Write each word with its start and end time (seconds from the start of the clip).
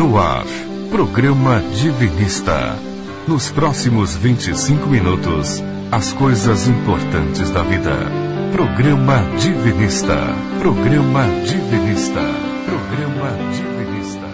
No 0.00 0.16
ar, 0.16 0.46
programa 0.88 1.60
Divinista. 1.74 2.74
Nos 3.28 3.50
próximos 3.50 4.16
25 4.16 4.88
minutos, 4.88 5.62
as 5.92 6.10
coisas 6.14 6.66
importantes 6.66 7.50
da 7.50 7.62
vida. 7.62 7.92
Programa 8.50 9.18
Divinista. 9.38 10.16
Programa 10.58 11.26
Divinista. 11.44 12.22
Programa 12.64 13.52
Divinista. 13.52 14.26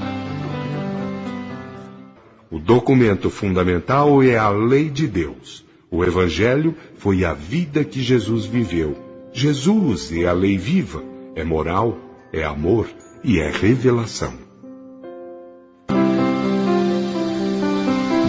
O 2.48 2.60
documento 2.60 3.28
fundamental 3.28 4.22
é 4.22 4.38
a 4.38 4.48
lei 4.48 4.88
de 4.88 5.08
Deus. 5.08 5.64
O 5.90 6.04
Evangelho 6.04 6.76
foi 6.96 7.24
a 7.24 7.32
vida 7.32 7.82
que 7.82 8.00
Jesus 8.00 8.46
viveu. 8.46 8.96
Jesus 9.32 10.12
é 10.12 10.26
a 10.26 10.32
lei 10.32 10.56
viva, 10.56 11.02
é 11.34 11.42
moral, 11.42 11.98
é 12.32 12.44
amor 12.44 12.86
e 13.24 13.40
é 13.40 13.50
revelação. 13.50 14.45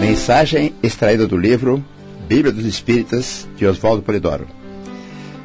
Mensagem 0.00 0.74
extraída 0.82 1.26
do 1.26 1.36
livro 1.36 1.84
Bíblia 2.28 2.52
dos 2.52 2.64
Espíritas 2.64 3.48
de 3.56 3.66
Oswaldo 3.66 4.02
Polidoro. 4.02 4.46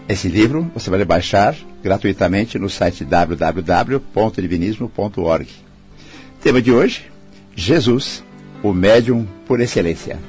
Esse 0.08 0.28
livro 0.28 0.70
você 0.74 0.90
vai 0.90 1.04
baixar 1.04 1.56
gratuitamente 1.82 2.58
no 2.60 2.70
site 2.70 3.04
www.divinismo.org. 3.04 5.50
Tema 6.42 6.62
de 6.62 6.72
hoje: 6.72 7.12
Jesus, 7.56 8.24
o 8.62 8.72
médium 8.74 9.26
por 9.46 9.60
excelência. 9.60 10.20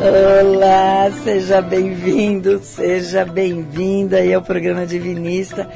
Olá, 0.00 1.10
seja 1.24 1.60
bem-vindo, 1.62 2.60
seja 2.62 3.24
bem-vinda 3.24 4.18
aí 4.18 4.32
ao 4.34 4.42
programa 4.42 4.86
Divinista. 4.86 5.68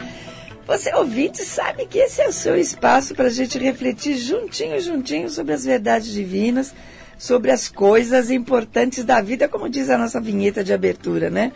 Você 0.66 0.92
ouvinte 0.96 1.44
sabe 1.44 1.86
que 1.86 1.98
esse 1.98 2.20
é 2.20 2.28
o 2.28 2.32
seu 2.32 2.56
espaço 2.56 3.14
para 3.14 3.26
a 3.26 3.30
gente 3.30 3.56
refletir 3.56 4.16
juntinho, 4.16 4.80
juntinho 4.80 5.30
sobre 5.30 5.54
as 5.54 5.64
verdades 5.64 6.12
divinas, 6.12 6.74
sobre 7.16 7.52
as 7.52 7.68
coisas 7.68 8.32
importantes 8.32 9.04
da 9.04 9.20
vida, 9.20 9.46
como 9.46 9.68
diz 9.68 9.88
a 9.88 9.96
nossa 9.96 10.20
vinheta 10.20 10.64
de 10.64 10.72
abertura, 10.72 11.30
né? 11.30 11.52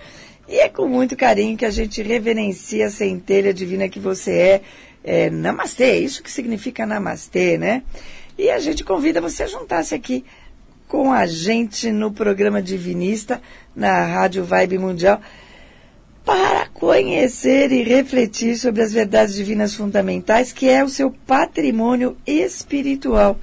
E 0.48 0.60
é 0.60 0.68
com 0.68 0.86
muito 0.86 1.16
carinho 1.16 1.56
que 1.56 1.64
a 1.64 1.70
gente 1.70 2.00
reverencia 2.02 2.86
a 2.86 2.90
centelha 2.90 3.52
divina 3.52 3.88
que 3.88 3.98
você 3.98 4.32
é. 4.32 4.62
é 5.02 5.28
namastê, 5.28 5.98
isso 5.98 6.22
que 6.22 6.30
significa 6.30 6.86
namastê, 6.86 7.58
né? 7.58 7.82
E 8.38 8.48
a 8.48 8.60
gente 8.60 8.84
convida 8.84 9.20
você 9.20 9.42
a 9.42 9.48
juntar-se 9.48 9.92
aqui 9.92 10.24
com 10.86 11.12
a 11.12 11.26
gente 11.26 11.90
no 11.90 12.12
programa 12.12 12.62
Divinista, 12.62 13.42
na 13.74 14.06
Rádio 14.06 14.44
Vibe 14.44 14.78
Mundial 14.78 15.20
para 16.24 16.66
conhecer 16.68 17.72
e 17.72 17.82
refletir 17.82 18.56
sobre 18.56 18.82
as 18.82 18.92
verdades 18.92 19.34
divinas 19.34 19.74
fundamentais, 19.74 20.52
que 20.52 20.68
é 20.68 20.84
o 20.84 20.88
seu 20.88 21.10
patrimônio 21.26 22.16
espiritual. 22.26 23.38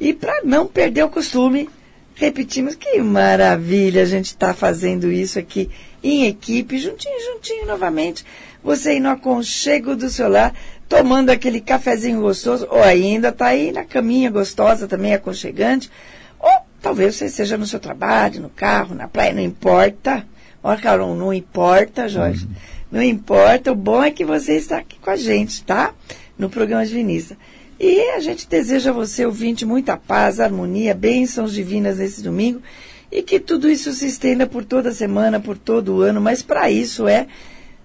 E 0.00 0.12
para 0.12 0.42
não 0.44 0.66
perder 0.66 1.04
o 1.04 1.08
costume, 1.08 1.68
repetimos 2.14 2.74
que 2.74 3.00
maravilha 3.00 4.02
a 4.02 4.06
gente 4.06 4.26
está 4.26 4.52
fazendo 4.54 5.10
isso 5.10 5.38
aqui 5.38 5.70
em 6.02 6.26
equipe, 6.26 6.78
juntinho, 6.78 7.32
juntinho 7.32 7.66
novamente. 7.66 8.24
Você 8.62 8.90
aí 8.90 9.00
no 9.00 9.10
aconchego 9.10 9.94
do 9.94 10.08
seu 10.08 10.28
lar, 10.28 10.54
tomando 10.88 11.30
aquele 11.30 11.60
cafezinho 11.60 12.20
gostoso, 12.20 12.66
ou 12.70 12.82
ainda 12.82 13.28
está 13.28 13.46
aí 13.46 13.72
na 13.72 13.84
caminha 13.84 14.30
gostosa 14.30 14.86
também, 14.86 15.14
aconchegante, 15.14 15.90
ou 16.38 16.52
talvez 16.80 17.16
você 17.16 17.28
seja 17.28 17.56
no 17.56 17.66
seu 17.66 17.80
trabalho, 17.80 18.40
no 18.40 18.50
carro, 18.50 18.94
na 18.94 19.08
praia, 19.08 19.32
não 19.32 19.42
importa. 19.42 20.26
Olha, 20.64 20.80
Carol, 20.80 21.14
não 21.14 21.30
importa, 21.30 22.08
Jorge. 22.08 22.46
Uhum. 22.46 22.52
Não 22.90 23.02
importa, 23.02 23.70
o 23.70 23.74
bom 23.74 24.02
é 24.02 24.10
que 24.10 24.24
você 24.24 24.54
está 24.54 24.78
aqui 24.78 24.98
com 24.98 25.10
a 25.10 25.16
gente, 25.16 25.62
tá? 25.62 25.92
No 26.38 26.48
programa 26.48 26.86
Divinista. 26.86 27.36
E 27.78 28.00
a 28.12 28.20
gente 28.20 28.48
deseja 28.48 28.88
a 28.88 28.94
você, 28.94 29.26
ouvinte, 29.26 29.66
muita 29.66 29.94
paz, 29.98 30.40
harmonia, 30.40 30.94
bênçãos 30.94 31.52
divinas 31.52 31.98
nesse 31.98 32.22
domingo 32.22 32.62
e 33.12 33.22
que 33.22 33.38
tudo 33.38 33.68
isso 33.68 33.92
se 33.92 34.06
estenda 34.06 34.46
por 34.46 34.64
toda 34.64 34.88
a 34.88 34.94
semana, 34.94 35.38
por 35.38 35.58
todo 35.58 35.96
o 35.96 36.00
ano, 36.00 36.18
mas 36.18 36.40
para 36.40 36.70
isso 36.70 37.06
é, 37.06 37.26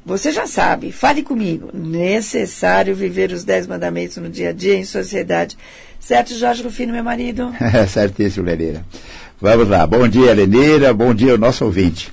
você 0.06 0.31
já 0.31 0.47
sabe, 0.47 0.94
fale 0.94 1.22
comigo, 1.22 1.69
necessário 1.73 2.95
viver 2.95 3.31
os 3.34 3.44
dez 3.44 3.68
mandamentos 3.68 4.16
no 4.18 4.29
dia 4.29 4.50
a 4.50 4.53
dia 4.53 4.75
em 4.75 4.85
sociedade. 4.85 5.57
Certo, 6.00 6.34
Jorge 6.34 6.63
Rufino, 6.63 6.94
meu 6.94 7.03
marido? 7.03 7.53
Certíssimo, 7.89 8.45
Leneira. 8.45 8.85
Vamos 9.41 9.68
lá. 9.68 9.85
Bom 9.85 10.07
dia, 10.07 10.34
Leneira. 10.34 10.94
Bom 10.94 11.13
dia, 11.13 11.38
nosso 11.38 11.66
ouvinte. 11.66 12.09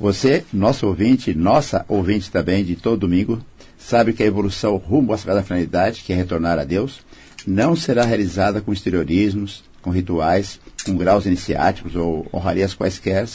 Você, 0.00 0.46
nosso 0.50 0.86
ouvinte, 0.86 1.34
nossa 1.34 1.84
ouvinte 1.86 2.30
também 2.30 2.64
de 2.64 2.74
todo 2.74 3.00
domingo, 3.00 3.38
sabe 3.78 4.14
que 4.14 4.22
a 4.22 4.26
evolução 4.26 4.78
rumo 4.78 5.12
à 5.12 5.18
sagrada 5.18 5.42
finalidade, 5.42 6.00
que 6.00 6.10
é 6.10 6.16
retornar 6.16 6.58
a 6.58 6.64
Deus, 6.64 7.02
não 7.46 7.76
será 7.76 8.02
realizada 8.02 8.62
com 8.62 8.72
exteriorismos, 8.72 9.62
com 9.82 9.90
rituais, 9.90 10.58
com 10.86 10.96
graus 10.96 11.26
iniciáticos 11.26 11.96
ou 11.96 12.26
honrarias 12.32 12.72
quaisquer, 12.72 13.28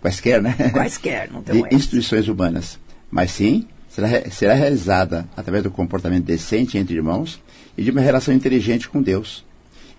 quaisquer, 0.00 0.42
né? 0.42 0.56
Quaisquer, 0.72 1.30
não 1.30 1.40
tem 1.40 1.62
De 1.62 1.74
instituições 1.74 2.26
humanas. 2.26 2.80
Mas 3.08 3.30
sim, 3.30 3.68
será, 3.88 4.08
será 4.28 4.54
realizada 4.54 5.24
através 5.36 5.62
do 5.62 5.70
comportamento 5.70 6.24
decente 6.24 6.76
entre 6.76 6.96
irmãos 6.96 7.40
e 7.78 7.84
de 7.84 7.92
uma 7.92 8.00
relação 8.00 8.34
inteligente 8.34 8.88
com 8.88 9.00
Deus. 9.00 9.44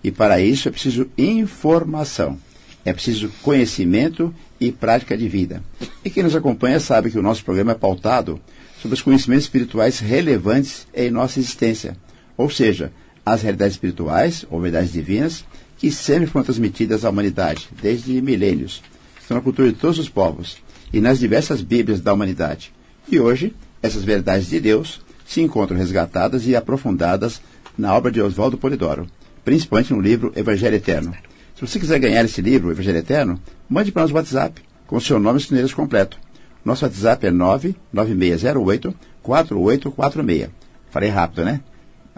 E 0.04 0.10
para 0.10 0.38
isso 0.38 0.68
é 0.68 0.70
preciso 0.70 1.08
informação, 1.16 2.38
é 2.84 2.92
preciso 2.92 3.30
conhecimento 3.42 4.34
e 4.60 4.72
prática 4.72 5.16
de 5.16 5.28
vida. 5.28 5.62
E 6.04 6.10
quem 6.10 6.22
nos 6.22 6.34
acompanha 6.34 6.80
sabe 6.80 7.10
que 7.10 7.18
o 7.18 7.22
nosso 7.22 7.44
programa 7.44 7.72
é 7.72 7.74
pautado 7.74 8.40
sobre 8.80 8.94
os 8.94 9.02
conhecimentos 9.02 9.44
espirituais 9.44 9.98
relevantes 9.98 10.86
em 10.94 11.10
nossa 11.10 11.38
existência, 11.38 11.96
ou 12.36 12.48
seja, 12.48 12.92
as 13.24 13.42
realidades 13.42 13.74
espirituais 13.74 14.44
ou 14.50 14.60
verdades 14.60 14.92
divinas 14.92 15.44
que 15.76 15.90
sempre 15.90 16.26
foram 16.26 16.44
transmitidas 16.44 17.04
à 17.04 17.10
humanidade 17.10 17.68
desde 17.80 18.20
milênios. 18.20 18.82
Estão 19.20 19.36
na 19.36 19.42
cultura 19.42 19.70
de 19.70 19.78
todos 19.78 19.98
os 19.98 20.08
povos 20.08 20.58
e 20.92 21.00
nas 21.00 21.18
diversas 21.18 21.60
Bíblias 21.60 22.00
da 22.00 22.12
humanidade. 22.12 22.72
E 23.10 23.20
hoje, 23.20 23.54
essas 23.82 24.04
verdades 24.04 24.48
de 24.48 24.58
Deus 24.60 25.00
se 25.26 25.40
encontram 25.40 25.76
resgatadas 25.76 26.46
e 26.46 26.56
aprofundadas 26.56 27.40
na 27.76 27.94
obra 27.94 28.10
de 28.10 28.20
Oswaldo 28.20 28.58
Polidoro, 28.58 29.06
principalmente 29.44 29.92
no 29.92 30.00
livro 30.00 30.32
Evangelho 30.34 30.76
Eterno. 30.76 31.14
Se 31.58 31.66
você 31.66 31.80
quiser 31.80 31.98
ganhar 31.98 32.24
esse 32.24 32.40
livro, 32.40 32.70
Evangelho 32.70 32.98
Eterno, 32.98 33.40
mande 33.68 33.90
para 33.90 34.02
nós 34.02 34.12
o 34.12 34.14
WhatsApp 34.14 34.62
com 34.86 34.94
o 34.94 35.00
seu 35.00 35.18
nome 35.18 35.40
e 35.40 35.52
endereço 35.52 35.74
completo. 35.74 36.16
Nosso 36.64 36.84
WhatsApp 36.84 37.26
é 37.26 37.32
99608 37.32 38.94
4846. 39.20 40.50
Falei 40.88 41.08
rápido, 41.08 41.44
né? 41.44 41.60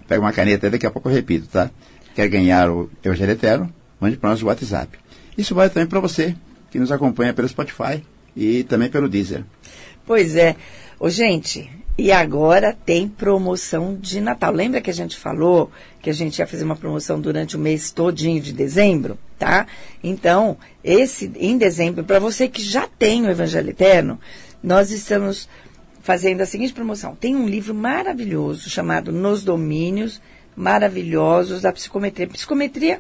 Pega 0.07 0.21
uma 0.21 0.31
caneta 0.31 0.67
e 0.67 0.71
daqui 0.71 0.85
a 0.85 0.91
pouco 0.91 1.09
eu 1.09 1.15
repito, 1.15 1.47
tá? 1.47 1.71
Quer 2.15 2.29
ganhar 2.29 2.69
o 2.69 2.91
Evangelho 3.03 3.33
Eterno? 3.33 3.73
Mande 3.99 4.19
para 4.19 4.29
nós 4.29 4.43
o 4.43 4.47
WhatsApp. 4.47 4.99
Isso 5.39 5.55
vale 5.55 5.71
também 5.71 5.89
para 5.89 6.01
você 6.01 6.37
que 6.71 6.79
nos 6.79 6.93
acompanha 6.93 7.33
pelo 7.33 7.49
Spotify 7.49 8.05
e 8.37 8.63
também 8.65 8.91
pelo 8.91 9.09
Deezer. 9.09 9.43
Pois 10.05 10.37
é. 10.37 10.55
Ô, 10.99 11.09
gente, 11.09 11.71
e 12.01 12.11
agora 12.11 12.75
tem 12.87 13.07
promoção 13.07 13.95
de 13.95 14.23
Natal. 14.23 14.55
Lembra 14.55 14.81
que 14.81 14.89
a 14.89 14.95
gente 14.95 15.19
falou 15.19 15.71
que 16.01 16.09
a 16.09 16.15
gente 16.15 16.39
ia 16.39 16.47
fazer 16.47 16.65
uma 16.65 16.75
promoção 16.75 17.21
durante 17.21 17.57
o 17.57 17.59
mês 17.59 17.91
todinho 17.91 18.41
de 18.41 18.55
dezembro, 18.55 19.19
tá? 19.39 19.67
Então, 20.03 20.57
esse 20.83 21.31
em 21.37 21.59
dezembro, 21.59 22.03
para 22.03 22.19
você 22.19 22.49
que 22.49 22.63
já 22.63 22.87
tem 22.87 23.27
o 23.27 23.31
Evangelho 23.31 23.69
Eterno, 23.69 24.19
nós 24.63 24.91
estamos 24.91 25.47
fazendo 26.01 26.41
a 26.41 26.47
seguinte 26.47 26.73
promoção. 26.73 27.15
Tem 27.15 27.37
um 27.37 27.47
livro 27.47 27.75
maravilhoso 27.75 28.71
chamado 28.71 29.13
Nos 29.13 29.45
Domínios 29.45 30.23
Maravilhosos 30.57 31.61
da 31.61 31.71
Psicometria. 31.71 32.27
Psicometria 32.29 32.99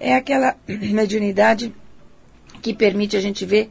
é 0.00 0.14
aquela 0.14 0.56
mediunidade 0.66 1.70
que 2.62 2.72
permite 2.72 3.14
a 3.14 3.20
gente 3.20 3.44
ver 3.44 3.68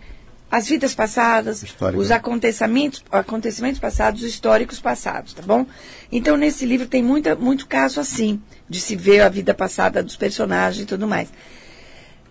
as 0.49 0.67
vidas 0.67 0.95
passadas, 0.95 1.61
Histórico. 1.61 2.01
os 2.01 2.09
acontecimentos, 2.09 3.03
acontecimentos 3.11 3.79
passados, 3.79 4.23
históricos 4.23 4.79
passados, 4.79 5.33
tá 5.33 5.41
bom? 5.41 5.65
Então, 6.11 6.37
nesse 6.37 6.65
livro 6.65 6.87
tem 6.87 7.03
muita, 7.03 7.35
muito 7.35 7.67
caso 7.67 7.99
assim, 7.99 8.41
de 8.69 8.79
se 8.79 8.95
ver 8.95 9.21
a 9.21 9.29
vida 9.29 9.53
passada 9.53 10.01
dos 10.01 10.15
personagens 10.15 10.83
e 10.83 10.87
tudo 10.87 11.07
mais. 11.07 11.29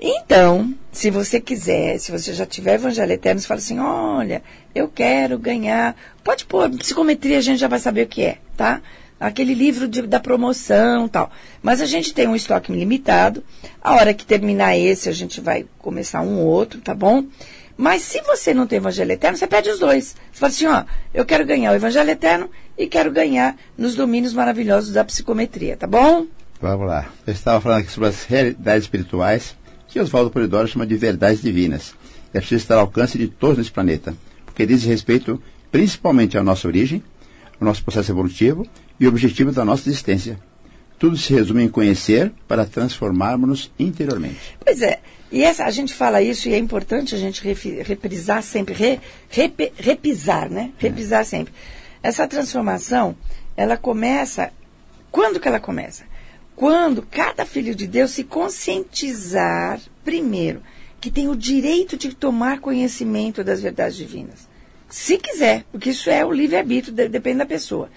Então, 0.00 0.74
se 0.92 1.10
você 1.10 1.40
quiser, 1.40 1.98
se 1.98 2.12
você 2.12 2.32
já 2.34 2.44
tiver 2.44 2.74
Evangelho 2.74 3.12
Eterno, 3.12 3.40
você 3.40 3.46
fala 3.46 3.58
assim, 3.58 3.78
olha, 3.78 4.42
eu 4.74 4.88
quero 4.88 5.38
ganhar. 5.38 5.96
Pode 6.22 6.44
pôr, 6.44 6.68
psicometria 6.70 7.38
a 7.38 7.42
gente 7.42 7.58
já 7.58 7.68
vai 7.68 7.78
saber 7.78 8.02
o 8.02 8.08
que 8.08 8.22
é, 8.22 8.38
tá? 8.56 8.82
Aquele 9.18 9.54
livro 9.54 9.88
de, 9.88 10.02
da 10.02 10.20
promoção 10.20 11.08
tal. 11.08 11.30
Mas 11.62 11.80
a 11.80 11.86
gente 11.86 12.12
tem 12.12 12.28
um 12.28 12.36
estoque 12.36 12.70
limitado. 12.70 13.42
A 13.80 13.94
hora 13.94 14.12
que 14.12 14.26
terminar 14.26 14.76
esse, 14.76 15.08
a 15.08 15.12
gente 15.12 15.40
vai 15.40 15.64
começar 15.78 16.20
um 16.20 16.40
outro, 16.40 16.80
tá 16.82 16.94
bom? 16.94 17.24
Mas 17.76 18.02
se 18.02 18.20
você 18.22 18.54
não 18.54 18.66
tem 18.66 18.78
Evangelho 18.78 19.12
Eterno, 19.12 19.36
você 19.36 19.46
pede 19.46 19.68
os 19.68 19.78
dois. 19.78 20.16
Você 20.32 20.40
fala 20.40 20.50
assim, 20.50 20.66
ó, 20.66 20.84
eu 21.12 21.24
quero 21.26 21.44
ganhar 21.44 21.72
o 21.72 21.74
Evangelho 21.74 22.10
Eterno 22.10 22.50
e 22.76 22.86
quero 22.86 23.10
ganhar 23.10 23.56
nos 23.76 23.94
domínios 23.94 24.32
maravilhosos 24.32 24.92
da 24.92 25.04
psicometria, 25.04 25.76
tá 25.76 25.86
bom? 25.86 26.26
Vamos 26.60 26.86
lá. 26.86 27.06
Eu 27.26 27.32
estava 27.32 27.60
falando 27.60 27.80
aqui 27.80 27.90
sobre 27.90 28.08
as 28.08 28.24
realidades 28.24 28.84
espirituais, 28.84 29.54
que 29.88 30.00
Oswaldo 30.00 30.30
Polidoro 30.30 30.66
chama 30.66 30.86
de 30.86 30.96
verdades 30.96 31.42
divinas. 31.42 31.94
E 32.32 32.38
é 32.38 32.40
preciso 32.40 32.62
estar 32.62 32.76
ao 32.76 32.82
alcance 32.82 33.18
de 33.18 33.28
todos 33.28 33.58
nesse 33.58 33.70
planeta, 33.70 34.14
porque 34.44 34.64
diz 34.64 34.82
respeito 34.84 35.40
principalmente 35.70 36.38
à 36.38 36.42
nossa 36.42 36.66
origem, 36.66 37.02
ao 37.60 37.66
nosso 37.66 37.84
processo 37.84 38.10
evolutivo 38.10 38.66
e 38.98 39.06
o 39.06 39.08
objetivo 39.10 39.52
da 39.52 39.64
nossa 39.64 39.88
existência. 39.88 40.38
Tudo 40.98 41.16
se 41.16 41.34
resume 41.34 41.64
em 41.64 41.68
conhecer 41.68 42.32
para 42.48 42.64
transformarmos-nos 42.64 43.70
interiormente. 43.78 44.56
Pois 44.64 44.80
é. 44.80 45.00
E 45.30 45.42
essa, 45.42 45.64
a 45.64 45.70
gente 45.70 45.92
fala 45.92 46.22
isso 46.22 46.48
e 46.48 46.54
é 46.54 46.58
importante 46.58 47.14
a 47.14 47.18
gente 47.18 47.42
refi- 47.42 47.82
reprisar 47.82 48.42
sempre, 48.42 48.74
re- 48.74 49.00
repe- 49.28 49.72
repisar, 49.76 50.48
né? 50.50 50.70
Repisar 50.78 51.24
sempre. 51.24 51.52
Essa 52.02 52.28
transformação, 52.28 53.16
ela 53.56 53.76
começa. 53.76 54.52
Quando 55.10 55.40
que 55.40 55.48
ela 55.48 55.58
começa? 55.58 56.04
Quando 56.54 57.02
cada 57.02 57.44
filho 57.44 57.74
de 57.74 57.86
Deus 57.86 58.12
se 58.12 58.22
conscientizar, 58.24 59.80
primeiro, 60.04 60.62
que 61.00 61.10
tem 61.10 61.28
o 61.28 61.36
direito 61.36 61.96
de 61.96 62.14
tomar 62.14 62.60
conhecimento 62.60 63.42
das 63.44 63.60
verdades 63.60 63.96
divinas. 63.96 64.48
Se 64.88 65.18
quiser, 65.18 65.64
porque 65.72 65.90
isso 65.90 66.08
é 66.08 66.24
o 66.24 66.32
livre-arbítrio, 66.32 66.94
de- 66.94 67.08
depende 67.08 67.38
da 67.38 67.46
pessoa 67.46 67.90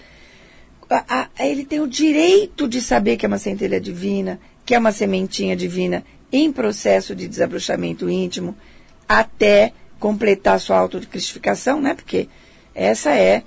a- 0.90 1.28
a- 1.38 1.46
ele 1.46 1.64
tem 1.64 1.78
o 1.80 1.86
direito 1.86 2.66
de 2.68 2.80
saber 2.80 3.16
que 3.16 3.24
é 3.24 3.28
uma 3.28 3.38
centelha 3.38 3.80
divina, 3.80 4.40
que 4.66 4.74
é 4.74 4.78
uma 4.78 4.90
sementinha 4.90 5.54
divina 5.54 6.04
em 6.32 6.50
processo 6.52 7.14
de 7.14 7.26
desabrochamento 7.28 8.08
íntimo, 8.08 8.56
até 9.08 9.72
completar 9.98 10.58
sua 10.60 10.78
autocristificação, 10.78 11.80
né? 11.80 11.94
Porque 11.94 12.28
essa 12.74 13.10
é 13.12 13.42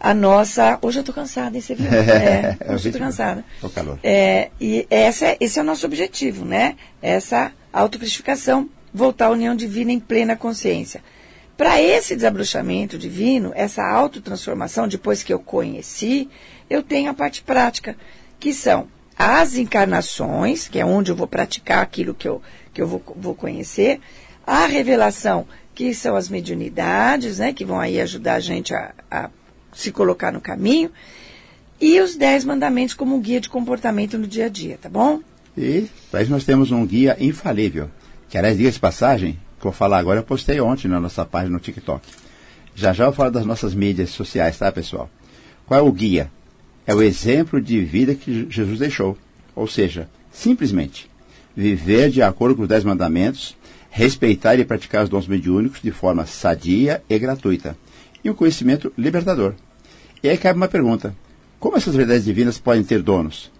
a 0.00 0.12
nossa. 0.14 0.78
Hoje 0.82 0.98
eu 0.98 1.02
estou 1.02 1.14
cansada, 1.14 1.56
hein? 1.56 1.60
Você 1.62 1.74
viu? 1.74 1.86
É, 1.92 2.56
É 2.60 2.64
hoje 2.64 2.70
eu 2.70 2.76
estou 2.76 2.92
ritmo. 2.92 3.00
cansada. 3.06 3.44
O 3.62 3.68
calor. 3.70 3.98
É, 4.02 4.50
e 4.60 4.86
essa, 4.90 5.26
é- 5.26 5.36
esse 5.40 5.58
é 5.58 5.62
o 5.62 5.64
nosso 5.64 5.86
objetivo, 5.86 6.44
né? 6.44 6.76
Essa 7.00 7.52
autocristificação, 7.72 8.68
voltar 8.92 9.26
à 9.26 9.30
união 9.30 9.54
divina 9.54 9.92
em 9.92 10.00
plena 10.00 10.34
consciência. 10.36 11.02
Para 11.56 11.80
esse 11.80 12.16
desabrochamento 12.16 12.98
divino, 12.98 13.52
essa 13.54 13.82
autotransformação, 13.86 14.88
depois 14.88 15.22
que 15.22 15.32
eu 15.32 15.38
conheci, 15.38 16.28
eu 16.68 16.82
tenho 16.82 17.10
a 17.10 17.14
parte 17.14 17.42
prática, 17.42 17.94
que 18.40 18.52
são 18.52 18.88
as 19.18 19.56
encarnações, 19.56 20.68
que 20.68 20.78
é 20.78 20.84
onde 20.84 21.10
eu 21.10 21.16
vou 21.16 21.26
praticar 21.26 21.82
aquilo 21.82 22.14
que 22.14 22.28
eu, 22.28 22.42
que 22.72 22.80
eu 22.80 22.86
vou, 22.86 23.02
vou 23.16 23.34
conhecer, 23.34 24.00
a 24.46 24.66
revelação, 24.66 25.46
que 25.74 25.94
são 25.94 26.16
as 26.16 26.28
mediunidades, 26.28 27.38
né, 27.38 27.52
que 27.52 27.64
vão 27.64 27.78
aí 27.78 28.00
ajudar 28.00 28.34
a 28.34 28.40
gente 28.40 28.74
a, 28.74 28.92
a 29.10 29.30
se 29.72 29.90
colocar 29.90 30.32
no 30.32 30.40
caminho, 30.40 30.90
e 31.80 32.00
os 32.00 32.14
dez 32.16 32.44
mandamentos 32.44 32.94
como 32.94 33.16
um 33.16 33.20
guia 33.20 33.40
de 33.40 33.48
comportamento 33.48 34.16
no 34.18 34.26
dia 34.26 34.46
a 34.46 34.48
dia, 34.48 34.78
tá 34.80 34.88
bom? 34.88 35.20
E 35.56 35.88
para 36.10 36.22
isso 36.22 36.30
nós 36.30 36.44
temos 36.44 36.70
um 36.70 36.86
guia 36.86 37.16
infalível. 37.20 37.90
Que, 38.28 38.38
aliás, 38.38 38.56
diga-se 38.56 38.74
de 38.74 38.80
passagem, 38.80 39.32
que 39.32 39.66
eu 39.66 39.70
vou 39.70 39.72
falar 39.72 39.98
agora, 39.98 40.20
eu 40.20 40.24
postei 40.24 40.60
ontem 40.60 40.88
na 40.88 41.00
nossa 41.00 41.24
página 41.24 41.52
no 41.52 41.60
TikTok. 41.60 42.06
Já 42.74 42.92
já 42.92 43.04
eu 43.04 43.12
falo 43.12 43.30
das 43.30 43.44
nossas 43.44 43.74
mídias 43.74 44.10
sociais, 44.10 44.56
tá, 44.56 44.70
pessoal? 44.72 45.10
Qual 45.66 45.78
é 45.78 45.82
o 45.82 45.92
guia? 45.92 46.30
É 46.86 46.94
o 46.94 47.02
exemplo 47.02 47.60
de 47.60 47.80
vida 47.80 48.14
que 48.14 48.46
Jesus 48.50 48.78
deixou. 48.78 49.16
Ou 49.54 49.66
seja, 49.66 50.08
simplesmente, 50.32 51.08
viver 51.56 52.10
de 52.10 52.22
acordo 52.22 52.56
com 52.56 52.62
os 52.62 52.68
dez 52.68 52.84
mandamentos, 52.84 53.56
respeitar 53.90 54.58
e 54.58 54.64
praticar 54.64 55.04
os 55.04 55.10
dons 55.10 55.26
mediúnicos 55.26 55.80
de 55.82 55.90
forma 55.90 56.26
sadia 56.26 57.02
e 57.08 57.18
gratuita. 57.18 57.76
E 58.24 58.30
um 58.30 58.34
conhecimento 58.34 58.92
libertador. 58.96 59.54
E 60.22 60.28
aí 60.28 60.38
cabe 60.38 60.56
uma 60.56 60.68
pergunta. 60.68 61.14
Como 61.58 61.76
essas 61.76 61.94
verdades 61.94 62.24
divinas 62.24 62.58
podem 62.58 62.82
ter 62.82 63.02
donos? 63.02 63.50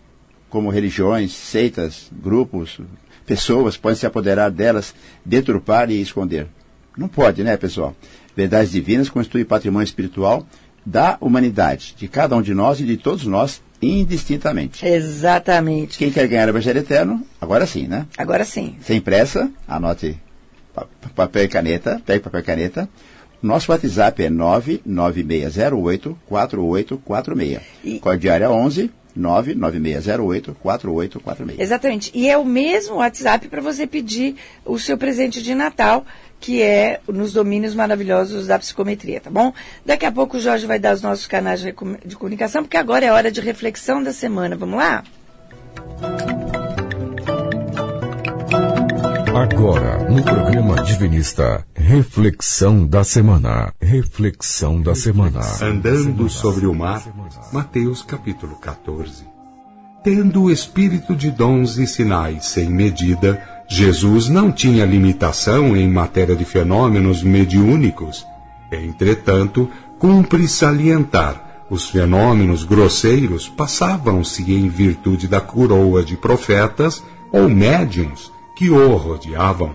como 0.53 0.69
religiões, 0.69 1.33
seitas, 1.33 2.11
grupos, 2.13 2.79
pessoas 3.25 3.79
podem 3.79 3.97
se 3.97 4.05
apoderar 4.05 4.51
delas, 4.51 4.95
deturpar 5.25 5.91
e 5.91 5.99
esconder. 5.99 6.47
Não 6.95 7.09
pode, 7.09 7.43
né, 7.43 7.57
pessoal? 7.57 7.97
Verdades 8.37 8.71
divinas 8.71 9.09
constituem 9.09 9.47
patrimônio 9.47 9.87
espiritual 9.87 10.47
da 10.85 11.17
humanidade, 11.21 11.95
de 11.97 12.09
cada 12.09 12.35
um 12.37 12.43
de 12.43 12.53
nós 12.55 12.81
e 12.81 12.85
de 12.85 12.97
todos 12.97 13.25
nós, 13.27 13.63
indistintamente. 13.81 14.85
Exatamente. 14.87 15.97
Quem 15.99 16.11
quer 16.11 16.27
ganhar 16.29 16.47
o 16.49 16.51
Evangelho 16.51 16.81
Eterno, 16.81 17.25
agora 17.41 17.65
sim, 17.67 17.87
né? 17.87 18.07
Agora 18.19 18.45
sim. 18.45 18.77
Sem 18.83 19.01
pressa, 19.01 19.51
anote 19.67 20.17
pa- 20.75 20.87
papel 21.15 21.45
e 21.45 21.49
caneta, 21.49 22.03
pegue 22.05 22.21
papel 22.25 22.41
e 22.41 22.45
caneta. 22.45 22.89
Nosso 23.43 23.71
WhatsApp 23.73 24.23
é 24.25 24.31
99608-4846. 26.31 27.61
E- 27.85 27.99
Código 27.99 28.21
diário 28.21 28.45
é 28.45 28.49
11 28.49 28.91
99608-4846. 29.19 31.59
Exatamente. 31.59 32.11
E 32.15 32.27
é 32.29 32.39
o 32.39 32.45
mesmo 32.47 32.97
WhatsApp 32.97 33.47
para 33.49 33.61
você 33.61 33.87
pedir 33.87 34.37
o 34.65 34.79
seu 34.79 34.97
presente 34.97 35.43
de 35.43 35.55
Natal, 35.55 36.07
que 36.43 36.61
é 36.61 37.01
nos 37.07 37.33
domínios 37.33 37.73
maravilhosos 37.73 38.49
da 38.49 38.59
psicometria, 38.59 39.21
tá 39.21 39.31
bom? 39.31 39.55
Daqui 39.87 40.05
a 40.05 40.11
pouco 40.11 40.37
o 40.37 40.41
Jorge 40.41 40.67
vai 40.67 40.81
dar 40.81 40.93
os 40.93 41.01
nossos 41.01 41.29
canais 41.29 41.61
de 41.61 42.17
comunicação, 42.17 42.65
porque 42.65 42.77
agora 42.77 43.07
é 43.07 43.13
hora 43.13 43.31
de 43.31 43.41
reflexão 43.41 44.03
da 44.03 44.13
semana. 44.13 44.57
Vamos 44.57 44.77
lá? 44.77 45.05
Agora, 49.33 50.11
no 50.11 50.21
programa 50.23 50.83
Divinista, 50.83 51.65
reflexão 51.75 52.85
da 52.87 53.05
semana. 53.05 53.73
Reflexão 53.81 54.83
da 54.83 54.97
semana. 54.97 55.41
Andando 55.63 56.29
sobre 56.29 56.67
o 56.67 56.75
mar, 56.75 57.05
Mateus 57.53 58.03
capítulo 58.03 58.57
14. 58.57 59.31
Tendo 60.03 60.43
o 60.43 60.51
espírito 60.51 61.15
de 61.15 61.31
dons 61.31 61.79
e 61.79 61.87
sinais 61.87 62.47
sem 62.47 62.69
medida, 62.69 63.41
Jesus 63.75 64.29
não 64.29 64.53
tinha 64.53 64.85
limitação 64.85 65.75
em 65.75 65.89
matéria 65.89 66.37
de 66.37 66.45
fenômenos 66.45 67.23
mediúnicos. 67.23 68.27
Entretanto, 68.71 69.67
cumpre 69.99 70.47
salientar, 70.47 71.65
os 71.71 71.89
fenômenos 71.89 72.65
grosseiros 72.65 73.49
passavam-se 73.49 74.43
em 74.53 74.69
virtude 74.69 75.27
da 75.27 75.41
coroa 75.41 76.05
de 76.05 76.19
profetas 76.19 77.03
ou 77.33 77.49
médiums 77.49 78.31
que 78.55 78.69
o 78.69 78.95
rodeavam. 78.95 79.75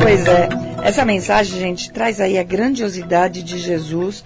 Pois 0.00 0.24
é, 0.28 0.48
essa 0.84 1.04
mensagem, 1.04 1.58
gente, 1.58 1.92
traz 1.92 2.20
aí 2.20 2.38
a 2.38 2.44
grandiosidade 2.44 3.42
de 3.42 3.58
Jesus. 3.58 4.22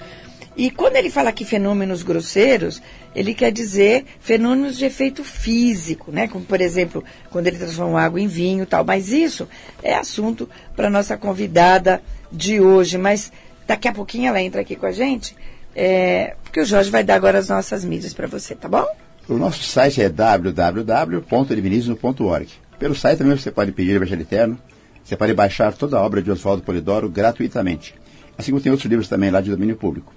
E 0.57 0.71
quando 0.71 0.97
ele 0.97 1.11
fala 1.11 1.29
aqui 1.29 1.45
fenômenos 1.45 2.03
grosseiros, 2.03 2.81
ele 3.15 3.35
quer 3.35 3.53
dizer 3.53 4.07
fenômenos 4.21 4.79
de 4.79 4.87
efeito 4.87 5.23
físico, 5.23 6.11
né? 6.11 6.29
Como, 6.29 6.47
por 6.47 6.63
exemplo, 6.63 7.05
quando 7.31 7.47
ele 7.47 7.59
transforma 7.59 8.01
água 8.01 8.19
em 8.19 8.27
vinho 8.27 8.63
e 8.63 8.67
tal. 8.67 8.83
Mas 8.83 9.13
isso 9.13 9.47
é 9.83 9.95
assunto 9.95 10.49
para 10.75 10.89
nossa 10.89 11.15
convidada 11.17 12.01
de 12.33 12.59
hoje. 12.59 12.97
Mas 12.97 13.31
daqui 13.67 13.87
a 13.87 13.93
pouquinho 13.93 14.29
ela 14.29 14.41
entra 14.41 14.63
aqui 14.63 14.77
com 14.77 14.87
a 14.87 14.93
gente, 14.93 15.37
é, 15.75 16.35
porque 16.43 16.61
o 16.61 16.65
Jorge 16.65 16.91
vai 16.91 17.05
dar 17.05 17.17
agora 17.17 17.39
as 17.39 17.51
nossas 17.51 17.85
mídias 17.85 18.15
para 18.15 18.27
você, 18.27 18.55
tá 18.55 18.67
bom? 18.67 18.87
O 19.29 19.35
nosso 19.35 19.63
site 19.63 20.01
é 20.01 20.09
www.divinismo.org. 20.09 22.49
Pelo 22.79 22.95
site 22.95 23.19
também 23.19 23.37
você 23.37 23.51
pode 23.51 23.73
pedir 23.73 23.93
o 23.93 23.97
Evangelho 23.97 24.23
Eterno. 24.23 24.59
Você 25.05 25.15
pode 25.17 25.35
baixar 25.35 25.75
toda 25.75 25.99
a 25.99 26.03
obra 26.03 26.23
de 26.23 26.31
Oswaldo 26.31 26.63
Polidoro 26.63 27.11
gratuitamente. 27.11 27.95
Assim 28.39 28.53
como 28.53 28.63
tem 28.63 28.73
outros 28.73 28.89
livros 28.89 29.09
também 29.09 29.31
lá 29.31 29.41
de 29.41 29.51
domínio 29.51 29.77
público. 29.77 30.15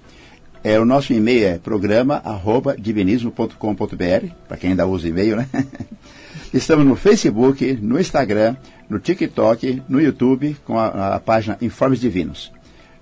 É, 0.64 0.80
o 0.80 0.86
nosso 0.86 1.14
e-mail 1.14 1.48
é 1.48 1.58
programa.divinismo.com.br, 1.58 4.28
para 4.48 4.58
quem 4.58 4.72
ainda 4.72 4.86
usa 4.86 5.08
e-mail, 5.08 5.38
né? 5.38 5.48
Estamos 6.54 6.86
no 6.86 6.96
Facebook, 6.96 7.78
no 7.82 8.00
Instagram, 8.00 8.56
no 8.90 9.00
TikTok, 9.00 9.82
no 9.88 10.02
YouTube, 10.02 10.58
com 10.66 10.78
a, 10.78 11.16
a 11.16 11.20
página 11.20 11.58
Informes 11.62 12.00
Divinos. 12.00 12.52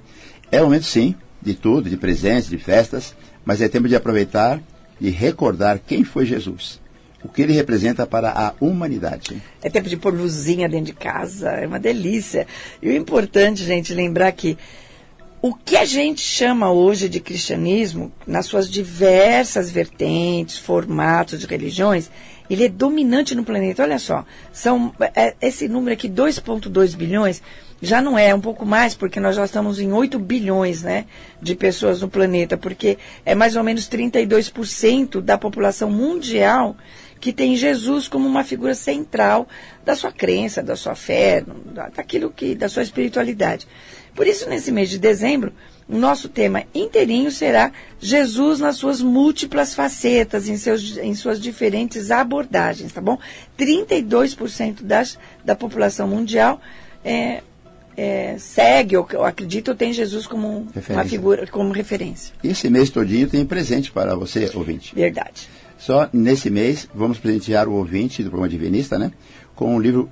É 0.51 0.61
o 0.61 0.65
momento, 0.65 0.85
sim, 0.85 1.15
de 1.41 1.55
tudo, 1.55 1.89
de 1.89 1.97
presentes, 1.97 2.51
de 2.51 2.59
festas, 2.59 3.15
mas 3.43 3.61
é 3.61 3.67
tempo 3.67 3.87
de 3.87 3.95
aproveitar 3.95 4.61
e 4.99 5.09
recordar 5.09 5.79
quem 5.79 6.03
foi 6.03 6.23
Jesus. 6.23 6.80
O 7.23 7.29
que 7.29 7.41
ele 7.41 7.53
representa 7.53 8.05
para 8.07 8.31
a 8.31 8.53
humanidade. 8.59 9.41
É 9.61 9.69
tempo 9.69 9.87
de 9.87 9.97
pôr 9.97 10.13
luzinha 10.13 10.67
dentro 10.67 10.87
de 10.87 10.93
casa, 10.93 11.49
é 11.51 11.67
uma 11.67 11.79
delícia. 11.79 12.47
E 12.81 12.89
o 12.89 12.95
importante, 12.95 13.63
gente, 13.63 13.93
lembrar 13.93 14.31
que 14.31 14.57
o 15.41 15.55
que 15.55 15.75
a 15.75 15.85
gente 15.85 16.21
chama 16.21 16.71
hoje 16.71 17.09
de 17.09 17.19
cristianismo, 17.19 18.11
nas 18.27 18.45
suas 18.45 18.69
diversas 18.69 19.71
vertentes, 19.71 20.59
formatos 20.59 21.39
de 21.39 21.47
religiões, 21.47 22.11
ele 22.47 22.65
é 22.65 22.69
dominante 22.69 23.33
no 23.33 23.43
planeta. 23.43 23.81
Olha 23.81 23.97
só, 23.97 24.23
são 24.53 24.93
é, 25.15 25.33
esse 25.41 25.67
número 25.67 25.93
aqui, 25.93 26.07
2,2 26.07 26.95
bilhões, 26.95 27.41
já 27.81 28.01
não 28.01 28.19
é, 28.19 28.35
um 28.35 28.39
pouco 28.39 28.65
mais, 28.67 28.93
porque 28.93 29.19
nós 29.19 29.35
já 29.35 29.45
estamos 29.45 29.79
em 29.79 29.91
8 29.91 30.19
bilhões 30.19 30.83
né, 30.83 31.05
de 31.41 31.55
pessoas 31.55 32.01
no 32.01 32.09
planeta, 32.09 32.55
porque 32.55 32.99
é 33.25 33.33
mais 33.33 33.55
ou 33.55 33.63
menos 33.63 33.89
32% 33.89 35.21
da 35.21 35.39
população 35.39 35.89
mundial 35.89 36.75
que 37.21 37.31
tem 37.31 37.55
Jesus 37.55 38.07
como 38.07 38.27
uma 38.27 38.43
figura 38.43 38.73
central 38.73 39.47
da 39.85 39.95
sua 39.95 40.11
crença, 40.11 40.63
da 40.63 40.75
sua 40.75 40.95
fé, 40.95 41.45
daquilo 41.95 42.31
que, 42.31 42.55
da 42.55 42.67
sua 42.67 42.81
espiritualidade. 42.81 43.67
Por 44.15 44.25
isso, 44.25 44.49
nesse 44.49 44.71
mês 44.71 44.89
de 44.89 44.97
dezembro, 44.97 45.53
o 45.87 45.97
nosso 45.97 46.27
tema 46.27 46.63
inteirinho 46.73 47.31
será 47.31 47.71
Jesus 47.99 48.59
nas 48.59 48.77
suas 48.77 49.01
múltiplas 49.01 49.75
facetas, 49.75 50.49
em, 50.49 50.57
seus, 50.57 50.97
em 50.97 51.13
suas 51.13 51.39
diferentes 51.39 52.09
abordagens, 52.09 52.91
tá 52.91 52.99
bom? 52.99 53.19
32% 53.57 54.81
das, 54.81 55.19
da 55.45 55.55
população 55.55 56.07
mundial 56.07 56.59
é, 57.05 57.43
é, 57.95 58.35
segue 58.39 58.97
ou, 58.97 59.07
ou 59.13 59.23
acredita 59.23 59.71
ou 59.71 59.77
tem 59.77 59.93
Jesus 59.93 60.25
como 60.25 60.67
referência. 60.73 60.93
uma 60.95 61.05
figura, 61.05 61.47
como 61.47 61.71
referência. 61.71 62.33
Esse 62.43 62.67
mês 62.67 62.89
todinho 62.89 63.27
tem 63.27 63.45
presente 63.45 63.91
para 63.91 64.15
você, 64.15 64.49
ouvinte. 64.55 64.95
Verdade. 64.95 65.47
Só 65.81 66.07
nesse 66.13 66.49
mês 66.51 66.87
vamos 66.93 67.17
presentear 67.17 67.67
o 67.67 67.73
ouvinte 67.73 68.21
do 68.21 68.29
programa 68.29 68.47
Divinista, 68.47 68.99
né? 68.99 69.11
Com 69.55 69.75
um 69.75 69.79
livro 69.79 70.07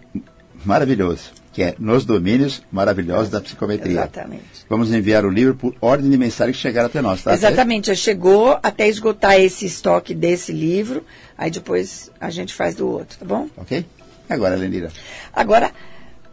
maravilhoso, 0.66 1.30
que 1.54 1.62
é 1.62 1.76
Nos 1.78 2.06
Domínios 2.06 2.64
Maravilhosos 2.72 3.30
da 3.30 3.40
Psicometria. 3.40 3.92
Exatamente. 3.92 4.66
Vamos 4.68 4.92
enviar 4.92 5.24
o 5.26 5.30
livro 5.30 5.54
por 5.54 5.76
ordem 5.80 6.10
de 6.10 6.18
mensagem 6.18 6.54
que 6.54 6.60
chegar 6.60 6.86
até 6.86 7.04
nós, 7.04 7.22
tá? 7.22 7.36
Exatamente. 7.36 7.96
Chegou 7.96 8.58
até 8.64 8.90
esgotar 8.90 9.40
esse 9.40 9.68
estoque 9.68 10.16
desse 10.16 10.52
livro, 10.52 11.04
aí 11.38 11.52
depois 11.52 12.10
a 12.20 12.32
gente 12.32 12.52
faz 12.52 12.74
do 12.74 12.90
outro, 12.90 13.20
tá 13.20 13.26
bom? 13.26 13.48
Ok? 13.56 13.86
Agora, 14.28 14.56
Lenira. 14.56 14.92
Agora, 15.32 15.72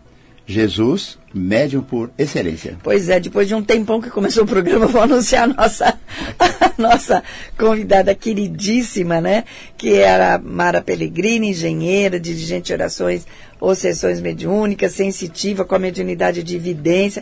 Jesus, 0.48 1.20
médium 1.34 1.82
por 1.82 2.10
excelência. 2.18 2.78
Pois 2.82 3.10
é, 3.10 3.20
depois 3.20 3.46
de 3.46 3.54
um 3.54 3.62
tempão 3.62 4.00
que 4.00 4.10
começou 4.10 4.46
o 4.46 4.48
programa, 4.48 4.88
vou 4.88 5.02
anunciar 5.02 5.44
a 5.44 5.48
nossa, 5.48 6.00
a 6.40 6.82
nossa 6.82 7.22
convidada 7.58 8.16
queridíssima, 8.16 9.20
né? 9.20 9.44
Que 9.78 9.96
era 9.96 10.38
Mara 10.38 10.82
Pellegrini, 10.82 11.50
engenheira, 11.50 12.18
dirigente 12.18 12.68
de 12.68 12.74
orações 12.74 13.28
ou 13.60 13.76
sessões 13.76 14.22
mediúnicas, 14.22 14.94
sensitiva 14.94 15.66
com 15.66 15.76
a 15.76 15.80
mediunidade 15.80 16.42
de 16.42 16.56
evidência. 16.56 17.22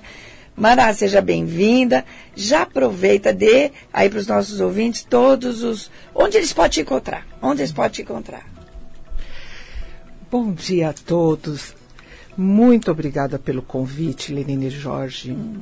Mara, 0.59 0.93
seja 0.93 1.21
bem-vinda. 1.21 2.03
Já 2.35 2.63
aproveita, 2.63 3.31
dê 3.31 3.71
aí 3.93 4.09
para 4.09 4.19
os 4.19 4.27
nossos 4.27 4.59
ouvintes 4.59 5.05
todos 5.09 5.63
os. 5.63 5.89
Onde 6.13 6.35
eles 6.35 6.51
podem 6.51 6.71
te 6.71 6.81
encontrar? 6.81 7.25
Onde 7.41 7.61
eles 7.61 7.71
podem 7.71 7.91
te 7.91 8.01
encontrar? 8.01 8.45
Bom 10.29 10.51
dia 10.51 10.89
a 10.89 10.93
todos. 10.93 11.73
Muito 12.35 12.91
obrigada 12.91 13.39
pelo 13.39 13.61
convite, 13.61 14.33
Lenine 14.33 14.69
Jorge. 14.69 15.31
Hum. 15.31 15.61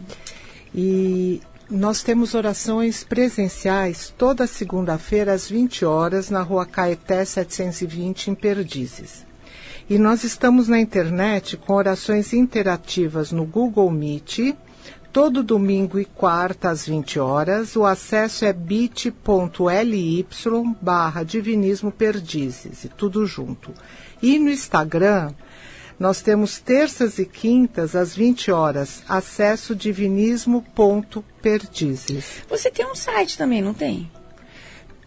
E 0.73 1.43
nós 1.69 2.01
temos 2.01 2.33
orações 2.33 3.03
presenciais 3.03 4.11
toda 4.17 4.47
segunda-feira 4.47 5.31
às 5.31 5.47
20 5.47 5.85
horas 5.85 6.31
na 6.31 6.41
Rua 6.41 6.65
Caeté 6.65 7.23
720 7.23 8.31
em 8.31 8.35
Perdizes. 8.35 9.27
E 9.87 9.99
nós 9.99 10.23
estamos 10.23 10.67
na 10.67 10.79
internet 10.79 11.55
com 11.55 11.73
orações 11.73 12.33
interativas 12.33 13.31
no 13.31 13.45
Google 13.45 13.91
Meet 13.91 14.55
todo 15.17 15.41
domingo 15.41 15.99
e 15.99 16.05
quarta 16.05 16.69
às 16.69 16.85
20 16.85 17.19
horas. 17.19 17.75
O 17.75 17.83
acesso 17.83 18.45
é 18.45 18.53
bit.ly 18.53 20.27
barra 20.79 21.23
divinismo 21.23 21.91
perdizes, 21.91 22.83
e 22.83 22.87
tudo 22.87 23.25
junto. 23.25 23.73
E 24.21 24.37
no 24.37 24.47
Instagram, 24.47 25.31
nós 25.99 26.21
temos 26.21 26.59
terças 26.59 27.17
e 27.17 27.25
quintas 27.25 27.95
às 27.95 28.15
20 28.15 28.51
horas, 28.51 29.01
acesso 29.09 29.75
divinismo.perdizes. 29.75 32.43
Você 32.47 32.69
tem 32.69 32.85
um 32.85 32.93
site 32.93 33.39
também, 33.39 33.59
não 33.59 33.73
tem? 33.73 34.07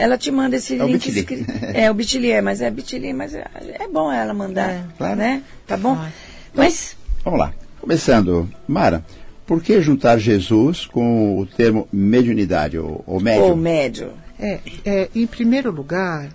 ela 0.00 0.16
te 0.16 0.30
manda 0.30 0.56
esse 0.56 0.80
é 0.80 0.84
link. 0.84 1.06
escrito. 1.06 1.52
é, 1.74 1.90
o 1.90 1.94
Bitly 1.94 2.32
é, 2.32 2.40
mas 2.40 2.62
é 2.62 2.70
Bitly, 2.70 3.12
mas 3.12 3.34
é, 3.34 3.44
é 3.78 3.86
bom 3.88 4.10
ela 4.10 4.32
mandar, 4.32 4.70
é, 4.70 4.84
claro. 4.96 5.16
né? 5.16 5.42
Tá 5.66 5.76
bom? 5.76 5.94
Claro. 5.94 6.12
Mas... 6.54 6.96
Vamos 7.22 7.38
lá. 7.38 7.52
Começando, 7.80 8.48
Mara, 8.66 9.04
por 9.46 9.62
que 9.62 9.80
juntar 9.82 10.18
Jesus 10.18 10.86
com 10.86 11.38
o 11.38 11.46
termo 11.46 11.86
mediunidade 11.92 12.78
ou, 12.78 13.04
ou 13.06 13.20
médio? 13.20 13.44
Ou 13.44 13.56
médio. 13.56 14.12
É, 14.38 14.60
é, 14.84 15.10
em 15.14 15.26
primeiro 15.26 15.70
lugar, 15.70 16.30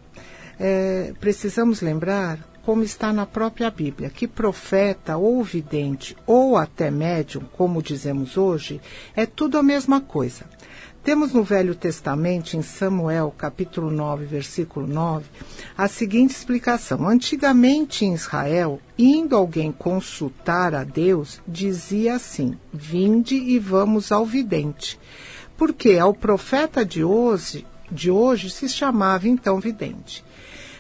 é, 0.59 1.11
precisamos 1.19 1.81
lembrar 1.81 2.39
como 2.63 2.83
está 2.83 3.13
na 3.13 3.27
própria 3.27 3.69
Bíblia, 3.69 4.09
que 4.09 4.27
profeta 4.27 5.17
ou 5.17 5.43
vidente 5.43 6.15
ou 6.25 6.57
até 6.57 6.89
médium, 6.89 7.43
como 7.53 7.81
dizemos 7.81 8.37
hoje, 8.37 8.81
é 9.15 9.25
tudo 9.25 9.57
a 9.57 9.63
mesma 9.63 10.01
coisa. 10.01 10.45
Temos 11.05 11.31
no 11.33 11.43
Velho 11.43 11.75
Testamento, 11.75 12.57
em 12.57 12.63
Samuel, 12.63 13.31
capítulo 13.37 13.91
9, 13.91 14.25
versículo 14.25 14.87
9, 14.87 15.27
a 15.77 15.87
seguinte 15.87 16.31
explicação. 16.31 17.07
Antigamente 17.07 18.03
em 18.03 18.15
Israel, 18.15 18.81
indo 18.97 19.35
alguém 19.35 19.71
consultar 19.71 20.73
a 20.73 20.83
Deus, 20.83 21.39
dizia 21.47 22.15
assim: 22.15 22.57
Vinde 22.73 23.35
e 23.35 23.59
vamos 23.59 24.11
ao 24.11 24.25
vidente. 24.25 24.99
Porque 25.55 25.95
ao 25.99 26.11
profeta 26.11 26.83
de 26.83 27.03
hoje, 27.03 27.67
de 27.91 28.09
hoje 28.09 28.49
se 28.49 28.67
chamava 28.67 29.27
então 29.27 29.59
vidente. 29.59 30.24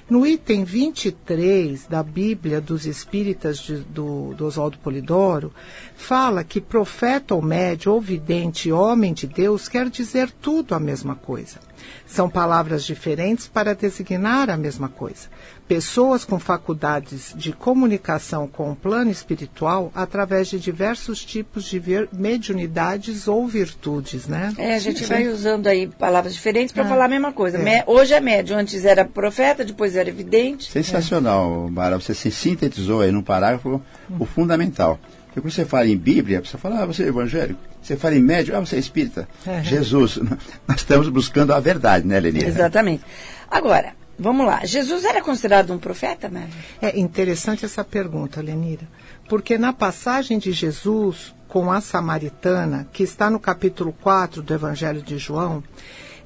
No 0.07 0.25
item 0.25 0.63
23 0.63 1.87
da 1.87 2.03
Bíblia 2.03 2.61
dos 2.61 2.85
Espíritas 2.85 3.57
de, 3.57 3.77
do, 3.77 4.35
do 4.35 4.45
Oswaldo 4.45 4.77
Polidoro, 4.77 5.51
fala 5.95 6.43
que 6.43 6.61
profeta 6.61 7.33
ou 7.33 7.41
médio 7.41 7.91
ou 7.91 7.99
vidente 7.99 8.71
homem 8.71 9.13
de 9.13 9.25
Deus 9.25 9.67
quer 9.67 9.89
dizer 9.89 10.29
tudo 10.29 10.75
a 10.75 10.79
mesma 10.79 11.15
coisa. 11.15 11.59
São 12.05 12.29
palavras 12.29 12.85
diferentes 12.85 13.47
para 13.47 13.73
designar 13.73 14.49
a 14.49 14.57
mesma 14.57 14.89
coisa. 14.89 15.27
Pessoas 15.67 16.23
com 16.23 16.39
faculdades 16.39 17.33
de 17.35 17.51
comunicação 17.51 18.47
com 18.47 18.71
o 18.71 18.75
plano 18.75 19.09
espiritual 19.09 19.91
através 19.95 20.47
de 20.47 20.59
diversos 20.59 21.25
tipos 21.25 21.65
de 21.65 21.81
mediunidades 22.13 23.27
ou 23.27 23.47
virtudes, 23.47 24.27
né? 24.27 24.53
É, 24.57 24.75
a 24.75 24.79
gente 24.79 24.99
sim, 24.99 25.05
vai 25.05 25.23
sim. 25.23 25.29
usando 25.29 25.67
aí 25.67 25.87
palavras 25.87 26.33
diferentes 26.33 26.71
para 26.71 26.83
é. 26.83 26.87
falar 26.87 27.05
a 27.05 27.09
mesma 27.09 27.33
coisa. 27.33 27.57
É. 27.57 27.83
Hoje 27.87 28.13
é 28.13 28.19
médio, 28.19 28.55
antes 28.55 28.85
era 28.85 29.03
profeta, 29.03 29.65
depois 29.65 29.95
era 29.95 30.07
evidente. 30.07 30.71
Sensacional, 30.71 31.65
é. 31.67 31.71
Mara. 31.71 31.99
Você 31.99 32.13
se 32.13 32.29
sintetizou 32.29 33.01
aí 33.01 33.11
num 33.11 33.23
parágrafo 33.23 33.81
hum. 34.09 34.17
o 34.19 34.25
fundamental. 34.25 34.99
Porque 35.25 35.41
quando 35.41 35.51
você 35.51 35.65
fala 35.65 35.87
em 35.87 35.97
Bíblia, 35.97 36.41
você 36.41 36.57
fala, 36.57 36.83
ah, 36.83 36.85
você 36.85 37.03
é 37.03 37.07
evangélico. 37.07 37.59
Você 37.85 37.95
fala 37.95 38.15
em 38.15 38.19
médio, 38.19 38.57
ah, 38.57 38.59
você 38.59 38.77
é 38.77 38.79
espírita. 38.79 39.27
É. 39.45 39.61
Jesus, 39.61 40.17
nós 40.67 40.77
estamos 40.77 41.07
buscando 41.07 41.53
a 41.53 41.59
verdade, 41.59 42.07
né, 42.07 42.19
Lenira? 42.19 42.47
Exatamente. 42.47 43.03
Agora, 43.49 43.93
vamos 44.17 44.43
lá. 44.43 44.65
Jesus 44.65 45.05
era 45.05 45.21
considerado 45.21 45.71
um 45.71 45.77
profeta, 45.77 46.27
né? 46.27 46.49
É 46.81 46.97
interessante 46.99 47.63
essa 47.63 47.83
pergunta, 47.83 48.41
Lenira. 48.41 48.87
Porque 49.29 49.55
na 49.55 49.71
passagem 49.71 50.39
de 50.39 50.51
Jesus 50.51 51.35
com 51.47 51.71
a 51.71 51.79
samaritana, 51.79 52.87
que 52.91 53.03
está 53.03 53.29
no 53.29 53.39
capítulo 53.39 53.93
4 54.01 54.41
do 54.41 54.51
Evangelho 54.51 55.03
de 55.03 55.19
João, 55.19 55.63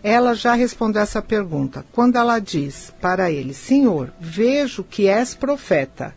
ela 0.01 0.33
já 0.33 0.53
respondeu 0.53 1.01
essa 1.01 1.21
pergunta. 1.21 1.85
Quando 1.91 2.15
ela 2.15 2.39
diz 2.39 2.93
para 3.01 3.29
ele: 3.29 3.53
Senhor, 3.53 4.13
vejo 4.17 4.81
que 4.81 5.09
és 5.09 5.35
profeta. 5.35 6.15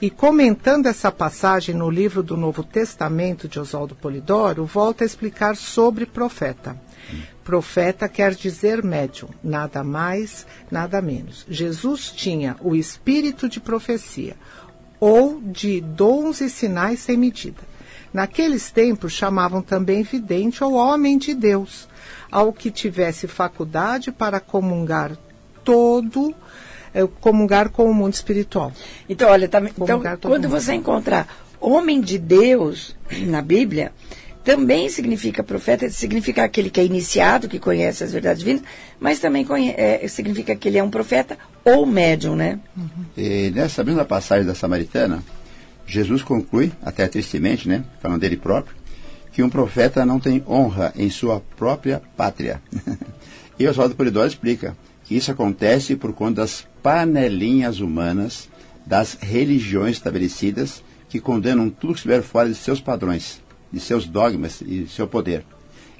E 0.00 0.10
comentando 0.10 0.86
essa 0.86 1.10
passagem 1.10 1.74
no 1.74 1.88
livro 1.88 2.22
do 2.22 2.36
Novo 2.36 2.64
Testamento 2.64 3.48
de 3.48 3.60
Oswaldo 3.60 3.94
Polidoro, 3.94 4.64
volta 4.64 5.04
a 5.04 5.06
explicar 5.06 5.56
sobre 5.56 6.04
profeta. 6.04 6.76
Profeta 7.44 8.08
quer 8.08 8.34
dizer 8.34 8.82
médium, 8.82 9.28
nada 9.42 9.84
mais, 9.84 10.46
nada 10.70 11.00
menos. 11.00 11.46
Jesus 11.48 12.10
tinha 12.10 12.56
o 12.60 12.74
espírito 12.74 13.48
de 13.48 13.60
profecia, 13.60 14.36
ou 14.98 15.40
de 15.40 15.80
dons 15.80 16.40
e 16.40 16.48
sinais 16.48 17.00
sem 17.00 17.16
medida. 17.16 17.62
Naqueles 18.12 18.70
tempos 18.70 19.12
chamavam 19.12 19.60
também 19.60 20.02
vidente 20.02 20.62
ou 20.62 20.74
homem 20.74 21.18
de 21.18 21.34
Deus 21.34 21.88
ao 22.30 22.52
que 22.52 22.70
tivesse 22.70 23.26
faculdade 23.26 24.10
para 24.10 24.40
comungar 24.40 25.16
todo, 25.64 26.34
é, 26.94 27.06
comungar 27.20 27.68
com 27.68 27.90
o 27.90 27.94
mundo 27.94 28.14
espiritual. 28.14 28.72
Então, 29.08 29.28
olha, 29.28 29.48
tá, 29.48 29.60
então, 29.60 30.00
quando 30.22 30.48
mundo. 30.48 30.48
você 30.48 30.74
encontrar 30.74 31.28
homem 31.60 32.00
de 32.00 32.18
Deus 32.18 32.94
na 33.26 33.42
Bíblia, 33.42 33.92
também 34.44 34.88
significa 34.90 35.42
profeta, 35.42 35.88
significa 35.88 36.44
aquele 36.44 36.68
que 36.68 36.78
é 36.78 36.84
iniciado, 36.84 37.48
que 37.48 37.58
conhece 37.58 38.04
as 38.04 38.12
verdades 38.12 38.40
divinas, 38.40 38.62
mas 39.00 39.18
também 39.18 39.46
é, 39.76 40.06
significa 40.06 40.54
que 40.54 40.68
ele 40.68 40.78
é 40.78 40.82
um 40.82 40.90
profeta 40.90 41.38
ou 41.64 41.86
médium, 41.86 42.36
né? 42.36 42.60
Uhum. 42.76 43.04
E 43.16 43.50
nessa 43.50 43.82
mesma 43.82 44.04
passagem 44.04 44.46
da 44.46 44.54
Samaritana, 44.54 45.24
Jesus 45.86 46.22
conclui, 46.22 46.72
até 46.82 47.08
tristemente, 47.08 47.68
né, 47.68 47.84
falando 48.00 48.20
dele 48.20 48.36
próprio, 48.36 48.76
que 49.32 49.42
um 49.42 49.50
profeta 49.50 50.04
não 50.04 50.20
tem 50.20 50.44
honra 50.46 50.92
em 50.94 51.10
sua 51.10 51.42
própria 51.56 52.00
pátria. 52.16 52.62
e 53.58 53.66
Oswaldo 53.66 53.96
Polidoro 53.96 54.28
explica 54.28 54.76
isso 55.10 55.30
acontece 55.30 55.96
por 55.96 56.12
conta 56.12 56.42
das 56.42 56.66
panelinhas 56.82 57.80
humanas, 57.80 58.48
das 58.86 59.16
religiões 59.20 59.96
estabelecidas 59.96 60.82
que 61.08 61.20
condenam 61.20 61.70
tudo 61.70 61.92
que 61.92 61.98
estiver 62.00 62.22
fora 62.22 62.48
de 62.48 62.54
seus 62.54 62.80
padrões, 62.80 63.40
de 63.72 63.80
seus 63.80 64.06
dogmas 64.06 64.60
e 64.60 64.84
de 64.84 64.88
seu 64.88 65.06
poder. 65.06 65.44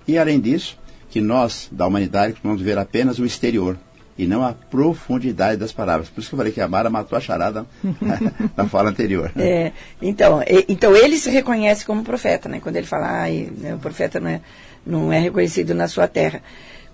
E 0.06 0.18
além 0.18 0.40
disso, 0.40 0.78
que 1.10 1.20
nós, 1.20 1.68
da 1.70 1.86
humanidade, 1.86 2.34
vamos 2.42 2.60
ver 2.60 2.78
apenas 2.78 3.18
o 3.18 3.24
exterior, 3.24 3.78
e 4.16 4.26
não 4.26 4.44
a 4.44 4.52
profundidade 4.52 5.58
das 5.58 5.72
palavras. 5.72 6.08
Por 6.08 6.20
isso 6.20 6.28
que 6.28 6.34
eu 6.34 6.38
falei 6.38 6.52
que 6.52 6.60
a 6.60 6.68
Mara 6.68 6.88
matou 6.88 7.16
a 7.16 7.20
charada 7.20 7.66
na 8.56 8.66
fala 8.66 8.90
anterior. 8.90 9.32
É, 9.36 9.72
então, 10.00 10.42
e, 10.42 10.64
então 10.68 10.94
ele 10.94 11.16
se 11.16 11.30
reconhece 11.30 11.84
como 11.84 12.04
profeta, 12.04 12.48
né? 12.48 12.60
Quando 12.60 12.76
ele 12.76 12.86
fala, 12.86 13.24
ah, 13.24 13.74
o 13.74 13.78
profeta 13.78 14.20
não 14.20 14.28
é, 14.28 14.40
não 14.86 15.12
é 15.12 15.18
reconhecido 15.18 15.74
na 15.74 15.88
sua 15.88 16.06
terra. 16.06 16.42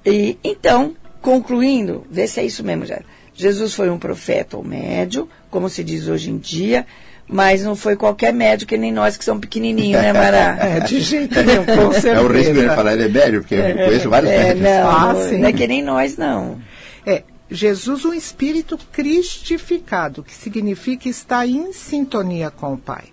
E, 0.05 0.39
então, 0.43 0.95
concluindo, 1.21 2.05
vê 2.11 2.27
se 2.27 2.41
é 2.41 2.45
isso 2.45 2.65
mesmo, 2.65 2.87
já. 2.87 3.01
Jesus 3.35 3.75
foi 3.75 3.89
um 3.89 3.99
profeta 3.99 4.57
ou 4.57 4.65
médio, 4.65 5.29
como 5.51 5.69
se 5.69 5.83
diz 5.83 6.09
hoje 6.09 6.31
em 6.31 6.39
dia, 6.39 6.87
mas 7.27 7.63
não 7.63 7.77
foi 7.77 7.97
qualquer 7.97 8.35
médio 8.35 8.67
que 8.67 8.77
nem 8.77 8.93
nós 8.93 9.17
que 9.17 9.25
somos 9.25 9.41
pequenininhos, 9.41 10.03
né, 10.03 10.13
Mara? 10.13 10.59
é, 10.61 10.81
de 10.81 11.01
jeito 11.01 11.43
nenhum, 11.43 11.65
com 11.65 11.93
certeza. 11.93 12.11
É 12.21 12.21
o 12.21 12.27
risco 12.27 12.55
de 12.55 12.67
falar 12.67 12.95
ele 12.95 13.05
é 13.05 13.09
médio, 13.09 13.41
porque 13.41 13.55
eu 13.55 13.75
conheço 13.75 14.11
vários 14.11 14.33
é, 14.33 14.39
médios. 14.39 14.65
Não, 14.65 14.91
ah, 14.91 15.13
não, 15.13 15.39
não 15.39 15.49
é 15.49 15.53
que 15.53 15.67
nem 15.67 15.83
nós, 15.83 16.17
não. 16.17 16.59
É, 17.07 17.23
Jesus, 17.51 18.05
um 18.05 18.13
espírito 18.13 18.79
cristificado, 18.93 20.23
que 20.23 20.35
significa 20.35 21.09
estar 21.09 21.47
em 21.47 21.73
sintonia 21.73 22.51
com 22.51 22.75
o 22.75 22.79
Pai, 22.79 23.05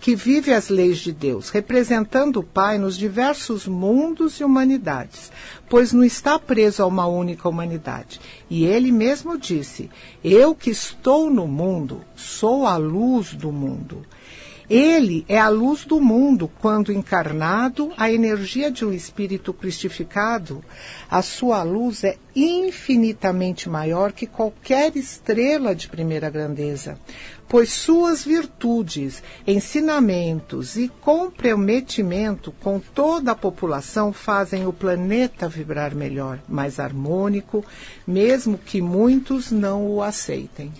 que 0.00 0.14
vive 0.14 0.52
as 0.52 0.68
leis 0.68 0.98
de 0.98 1.12
Deus, 1.12 1.50
representando 1.50 2.38
o 2.38 2.44
Pai 2.44 2.78
nos 2.78 2.96
diversos 2.96 3.66
mundos 3.66 4.40
e 4.40 4.44
humanidades, 4.44 5.30
pois 5.68 5.92
não 5.92 6.04
está 6.04 6.38
preso 6.38 6.82
a 6.82 6.86
uma 6.86 7.06
única 7.06 7.48
humanidade. 7.48 8.20
E 8.48 8.64
ele 8.64 8.92
mesmo 8.92 9.38
disse: 9.38 9.90
Eu 10.22 10.54
que 10.54 10.70
estou 10.70 11.30
no 11.30 11.46
mundo, 11.46 12.02
sou 12.16 12.66
a 12.66 12.76
luz 12.76 13.34
do 13.34 13.52
mundo. 13.52 14.04
Ele 14.70 15.24
é 15.28 15.36
a 15.36 15.48
luz 15.48 15.84
do 15.84 16.00
mundo 16.00 16.48
quando 16.60 16.92
encarnado, 16.92 17.92
a 17.96 18.12
energia 18.12 18.70
de 18.70 18.84
um 18.84 18.92
espírito 18.92 19.52
cristificado, 19.52 20.64
a 21.10 21.22
sua 21.22 21.64
luz 21.64 22.04
é 22.04 22.16
infinitamente 22.36 23.68
maior 23.68 24.12
que 24.12 24.28
qualquer 24.28 24.96
estrela 24.96 25.74
de 25.74 25.88
primeira 25.88 26.30
grandeza, 26.30 26.96
pois 27.48 27.72
suas 27.72 28.24
virtudes, 28.24 29.24
ensinamentos 29.44 30.76
e 30.76 30.86
comprometimento 31.00 32.52
com 32.60 32.78
toda 32.78 33.32
a 33.32 33.34
população 33.34 34.12
fazem 34.12 34.68
o 34.68 34.72
planeta 34.72 35.48
vibrar 35.48 35.96
melhor, 35.96 36.38
mais 36.48 36.78
harmônico, 36.78 37.64
mesmo 38.06 38.56
que 38.56 38.80
muitos 38.80 39.50
não 39.50 39.84
o 39.88 40.00
aceitem. 40.00 40.72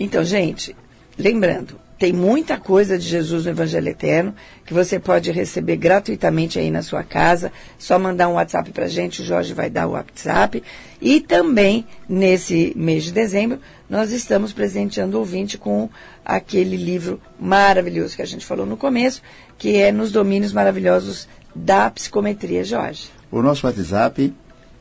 Então, 0.00 0.24
gente, 0.24 0.74
lembrando, 1.18 1.84
tem 1.98 2.12
muita 2.12 2.58
coisa 2.58 2.98
de 2.98 3.06
Jesus 3.06 3.46
no 3.46 3.52
Evangelho 3.52 3.88
Eterno 3.88 4.34
que 4.66 4.74
você 4.74 4.98
pode 4.98 5.30
receber 5.30 5.76
gratuitamente 5.76 6.58
aí 6.58 6.70
na 6.70 6.82
sua 6.82 7.02
casa. 7.02 7.50
Só 7.78 7.98
mandar 7.98 8.28
um 8.28 8.34
WhatsApp 8.34 8.70
para 8.70 8.84
a 8.84 8.88
gente, 8.88 9.22
o 9.22 9.24
Jorge 9.24 9.54
vai 9.54 9.70
dar 9.70 9.86
o 9.86 9.92
WhatsApp. 9.92 10.62
E 11.00 11.20
também, 11.20 11.86
nesse 12.06 12.74
mês 12.76 13.04
de 13.04 13.12
dezembro, 13.12 13.58
nós 13.88 14.12
estamos 14.12 14.52
presenteando 14.52 15.16
o 15.16 15.20
ouvinte 15.20 15.56
com 15.56 15.88
aquele 16.24 16.76
livro 16.76 17.18
maravilhoso 17.40 18.14
que 18.14 18.22
a 18.22 18.26
gente 18.26 18.44
falou 18.44 18.66
no 18.66 18.76
começo, 18.76 19.22
que 19.56 19.76
é 19.76 19.90
Nos 19.90 20.12
Domínios 20.12 20.52
Maravilhosos 20.52 21.26
da 21.54 21.88
Psicometria, 21.90 22.62
Jorge. 22.62 23.08
O 23.30 23.40
nosso 23.40 23.66
WhatsApp 23.66 24.34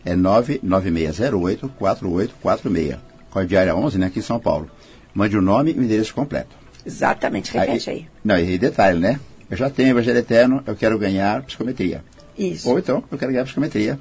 é 0.04 0.16
99608-4846. 0.16 2.98
Cordiária 3.30 3.74
11, 3.76 3.98
né, 3.98 4.08
aqui 4.08 4.20
em 4.20 4.22
São 4.22 4.40
Paulo. 4.40 4.70
Mande 5.14 5.38
o 5.38 5.42
nome 5.42 5.72
e 5.72 5.80
o 5.80 5.84
endereço 5.84 6.14
completo. 6.14 6.65
Exatamente, 6.86 7.52
repete 7.52 7.90
aí. 7.90 7.98
aí. 7.98 8.08
Não, 8.24 8.38
e 8.38 8.58
detalhe, 8.58 9.00
né? 9.00 9.20
Eu 9.50 9.58
já 9.58 9.70
tenho 9.70 9.90
Evangelho 9.90 10.20
Eterno, 10.20 10.64
eu 10.66 10.76
quero 10.76 10.98
ganhar 10.98 11.42
psicometria. 11.44 12.04
Isso. 12.38 12.70
Ou 12.70 12.78
então, 12.78 13.04
eu 13.12 13.18
quero 13.18 13.32
ganhar 13.32 13.46
psicometria. 13.46 13.98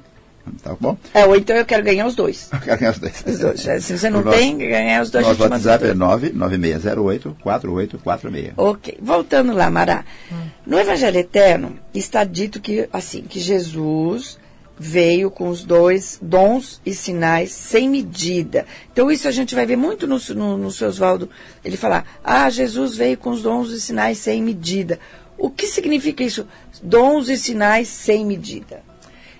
Tá 0.61 0.75
bom? 0.79 0.95
É, 1.13 1.25
ou 1.25 1.35
então 1.35 1.55
eu 1.55 1.65
quero 1.65 1.83
ganhar 1.83 2.05
os 2.05 2.15
dois. 2.15 2.49
Eu 2.53 2.59
quero 2.59 2.79
ganhar 2.79 2.91
os 2.91 2.99
dois. 2.99 3.23
Os 3.25 3.39
dois. 3.39 3.67
É, 3.67 3.79
se 3.79 3.97
você 3.97 4.11
não 4.11 4.21
tem, 4.21 4.53
nosso, 4.53 4.69
ganhar 4.69 5.01
os 5.01 5.09
dois. 5.09 5.25
Nosso 5.25 5.41
WhatsApp 5.41 5.87
é 5.87 5.95
99608-4846. 5.95 8.51
Ok. 8.55 8.95
Voltando 9.01 9.53
lá, 9.53 9.71
Mará. 9.71 10.05
Hum. 10.31 10.35
No 10.67 10.79
Evangelho 10.79 11.17
Eterno 11.17 11.79
está 11.93 12.23
dito 12.23 12.61
que, 12.61 12.87
assim, 12.93 13.23
que 13.23 13.39
Jesus 13.39 14.37
veio 14.77 15.31
com 15.31 15.49
os 15.49 15.63
dois 15.63 16.19
dons 16.21 16.81
e 16.85 16.93
sinais 16.93 17.51
sem 17.51 17.89
medida. 17.89 18.65
Então, 18.91 19.09
isso 19.09 19.27
a 19.27 19.31
gente 19.31 19.55
vai 19.55 19.65
ver 19.65 19.75
muito 19.75 20.05
no, 20.07 20.17
no, 20.35 20.57
no 20.57 20.71
seu 20.71 20.87
Oswaldo, 20.87 21.29
ele 21.63 21.77
falar, 21.77 22.05
ah, 22.23 22.49
Jesus 22.49 22.95
veio 22.95 23.17
com 23.17 23.29
os 23.29 23.41
dons 23.41 23.71
e 23.71 23.79
sinais 23.79 24.17
sem 24.17 24.41
medida. 24.41 24.99
O 25.37 25.49
que 25.49 25.67
significa 25.67 26.23
isso? 26.23 26.47
Dons 26.81 27.29
e 27.29 27.37
sinais 27.37 27.87
sem 27.87 28.25
medida. 28.25 28.83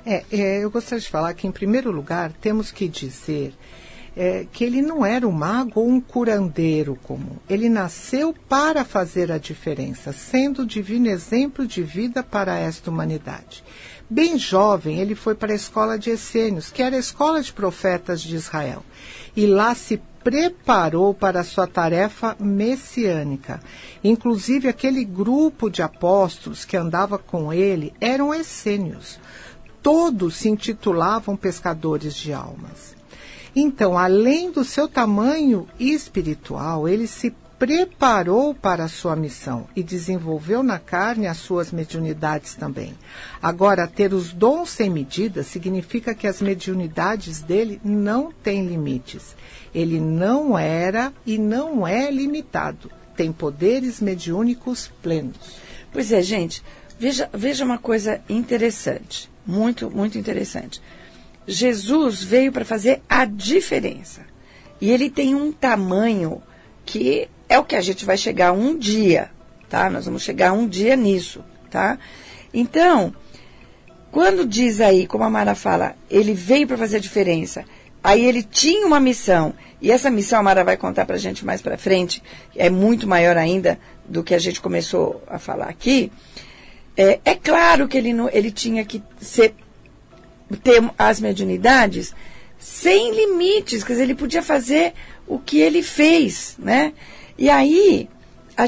É, 0.06 0.24
é, 0.32 0.64
eu 0.64 0.70
gostaria 0.70 1.02
de 1.02 1.10
falar 1.10 1.34
que, 1.34 1.48
em 1.48 1.52
primeiro 1.52 1.90
lugar, 1.90 2.32
temos 2.34 2.72
que 2.72 2.88
dizer 2.88 3.54
é, 4.16 4.46
que 4.52 4.64
ele 4.64 4.82
não 4.82 5.06
era 5.06 5.28
um 5.28 5.32
mago 5.32 5.82
ou 5.82 5.88
um 5.88 6.00
curandeiro 6.00 6.98
comum. 7.04 7.36
Ele 7.50 7.68
nasceu 7.68 8.34
para 8.48 8.86
fazer 8.86 9.32
a 9.32 9.38
diferença, 9.38 10.14
sendo 10.14 10.62
o 10.62 10.66
divino 10.66 11.08
exemplo 11.08 11.68
de 11.68 11.84
vida 11.84 12.24
para 12.24 12.58
esta 12.58 12.90
humanidade. 12.90 13.64
Bem 14.10 14.38
jovem, 14.38 15.00
ele 15.00 15.16
foi 15.16 15.36
para 15.36 15.52
a 15.52 15.56
escola 15.56 15.98
de 15.98 16.12
Essênios, 16.12 16.70
que 16.70 16.84
era 16.84 16.96
a 16.96 17.00
escola 17.00 17.42
de 17.42 17.52
profetas 17.52 18.22
de 18.22 18.36
Israel, 18.36 18.84
e 19.36 19.46
lá 19.46 19.74
se 19.74 20.00
preparou 20.24 21.14
para 21.14 21.42
a 21.42 21.44
sua 21.44 21.68
tarefa 21.68 22.36
messiânica. 22.40 23.60
Inclusive, 24.04 24.68
aquele 24.68 25.04
grupo 25.04 25.70
de 25.70 25.82
apóstolos 25.82 26.66
que 26.66 26.78
andava 26.78 27.18
com 27.18 27.54
ele 27.54 27.94
eram 28.02 28.34
essênios. 28.34 29.20
Todos 29.84 30.38
se 30.38 30.50
intitulavam 30.50 31.36
pescadores 31.36 32.16
de 32.16 32.34
almas. 32.34 32.95
Então, 33.56 33.98
além 33.98 34.52
do 34.52 34.66
seu 34.66 34.88
tamanho 34.88 35.68
espiritual, 35.80 36.90
ele 36.90 37.08
se 37.08 37.34
preparou 37.58 38.54
para 38.54 38.84
a 38.84 38.90
sua 38.90 39.16
missão 39.16 39.68
e 39.76 39.82
desenvolveu 39.82 40.62
na 40.62 40.78
carne 40.78 41.26
as 41.26 41.38
suas 41.38 41.72
mediunidades 41.72 42.54
também. 42.54 42.94
Agora, 43.42 43.88
ter 43.88 44.14
os 44.14 44.34
dons 44.34 44.70
sem 44.72 44.90
medida 44.90 45.42
significa 45.42 46.14
que 46.14 46.28
as 46.28 46.42
mediunidades 46.42 47.42
dele 47.42 47.80
não 47.84 48.32
têm 48.32 48.68
limites. 48.68 49.36
Ele 49.74 50.00
não 50.00 50.58
era 50.58 51.14
e 51.26 51.38
não 51.38 51.88
é 51.88 52.12
limitado. 52.12 52.92
Tem 53.16 53.32
poderes 53.32 54.02
mediúnicos 54.02 54.92
plenos. 55.02 55.38
Pois 55.94 56.12
é, 56.12 56.22
gente, 56.22 56.62
veja, 57.00 57.30
veja 57.34 57.64
uma 57.64 57.78
coisa 57.78 58.20
interessante, 58.28 59.30
muito, 59.46 59.90
muito 59.90 60.18
interessante. 60.18 60.82
Jesus 61.48 62.24
veio 62.24 62.52
para 62.52 62.66
fazer 62.66 63.02
a 63.08 63.26
diferença. 63.26 64.22
E 64.80 64.92
ele 64.92 65.10
tem 65.10 65.36
um 65.36 65.52
tamanho 65.52 66.42
que 66.86 67.28
é 67.48 67.58
o 67.58 67.64
que 67.64 67.76
a 67.76 67.82
gente 67.82 68.06
vai 68.06 68.18
chegar 68.18 68.52
um 68.52 68.78
dia, 68.78 69.30
tá? 69.70 69.90
Nós 69.90 70.06
vamos 70.06 70.24
chegar 70.24 70.54
um 70.54 70.68
dia 70.68 70.96
nisso, 70.96 71.44
tá? 71.70 71.98
Então, 72.54 73.14
quando 74.12 74.46
diz 74.46 74.80
aí, 74.80 75.06
como 75.08 75.24
a 75.24 75.30
Mara 75.30 75.56
fala, 75.56 75.96
ele 76.10 76.34
veio 76.34 76.68
para 76.68 76.78
fazer 76.78 76.98
a 76.98 77.02
diferença, 77.02 77.66
aí 78.04 78.26
ele 78.26 78.44
tinha 78.44 78.88
uma 78.88 79.00
missão, 79.00 79.54
e 79.82 79.92
essa 79.92 80.10
missão 80.10 80.40
a 80.40 80.44
Mara 80.44 80.64
vai 80.64 80.78
contar 80.78 81.06
para 81.06 81.16
a 81.16 81.20
gente 81.20 81.46
mais 81.46 81.62
para 81.62 81.78
frente, 81.78 82.24
é 82.56 82.70
muito 82.70 83.08
maior 83.08 83.38
ainda 83.38 83.80
do 84.08 84.24
que 84.24 84.34
a 84.34 84.40
gente 84.40 84.62
começou 84.62 85.22
a 85.28 85.38
falar 85.38 85.68
aqui. 85.68 86.12
É, 86.96 87.20
é 87.26 87.36
claro 87.36 87.88
que 87.88 87.98
ele, 87.98 88.14
não, 88.14 88.30
ele 88.32 88.52
tinha 88.52 88.86
que 88.86 89.04
ser, 89.20 89.54
ter 90.64 90.84
as 90.98 91.20
mediunidades 91.20 92.14
sem 92.60 93.14
limites, 93.14 93.84
quer 93.84 93.94
dizer, 93.94 94.04
ele 94.04 94.16
podia 94.16 94.42
fazer 94.42 94.94
o 95.28 95.38
que 95.38 95.60
ele 95.60 95.82
fez, 95.82 96.56
né? 96.58 96.94
E 97.38 97.50
aí, 97.50 98.10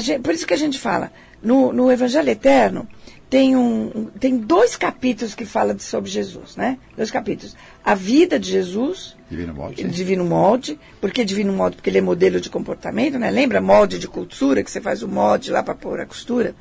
gente, 0.00 0.20
por 0.20 0.34
isso 0.34 0.46
que 0.46 0.54
a 0.54 0.58
gente 0.58 0.78
fala, 0.78 1.10
no, 1.42 1.72
no 1.72 1.90
Evangelho 1.90 2.28
Eterno, 2.28 2.86
tem, 3.30 3.54
um, 3.56 4.06
tem 4.18 4.38
dois 4.38 4.74
capítulos 4.74 5.34
que 5.34 5.44
falam 5.44 5.78
sobre 5.78 6.10
Jesus, 6.10 6.56
né? 6.56 6.78
Dois 6.96 7.10
capítulos. 7.10 7.54
A 7.84 7.94
vida 7.94 8.38
de 8.38 8.50
Jesus. 8.50 9.16
Divino 9.30 9.54
molde. 9.54 9.84
Divino 9.84 10.24
molde. 10.24 10.80
Por 11.00 11.10
que 11.10 11.24
divino 11.24 11.52
molde? 11.52 11.76
Porque 11.76 11.90
ele 11.90 11.98
é 11.98 12.02
modelo 12.02 12.40
de 12.40 12.48
comportamento, 12.48 13.18
né? 13.18 13.30
Lembra 13.30 13.60
molde 13.60 13.98
de 13.98 14.08
costura, 14.08 14.62
que 14.62 14.70
você 14.70 14.80
faz 14.80 15.02
o 15.02 15.08
molde 15.08 15.50
lá 15.50 15.62
para 15.62 15.74
pôr 15.74 16.00
a 16.00 16.06
costura? 16.06 16.54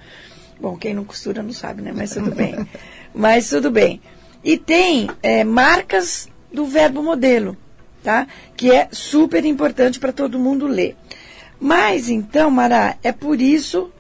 Bom, 0.60 0.76
quem 0.76 0.94
não 0.94 1.06
costura 1.06 1.42
não 1.42 1.54
sabe, 1.54 1.82
né? 1.82 1.94
Mas 1.96 2.12
tudo 2.14 2.32
bem. 2.32 2.56
Mas 3.16 3.50
tudo 3.50 3.72
bem. 3.72 4.02
E 4.44 4.58
tem 4.58 5.10
é, 5.22 5.44
marcas 5.44 6.30
do 6.52 6.66
verbo 6.66 7.04
modelo, 7.04 7.58
tá? 8.04 8.28
Que 8.56 8.72
é 8.72 8.88
super 8.92 9.44
importante 9.46 10.00
para 10.00 10.12
todo 10.12 10.40
mundo 10.40 10.68
ler. 10.68 10.96
Mas 11.60 12.10
então, 12.10 12.50
Mará, 12.50 12.98
é 13.04 13.12
por 13.12 13.42
isso 13.42 13.92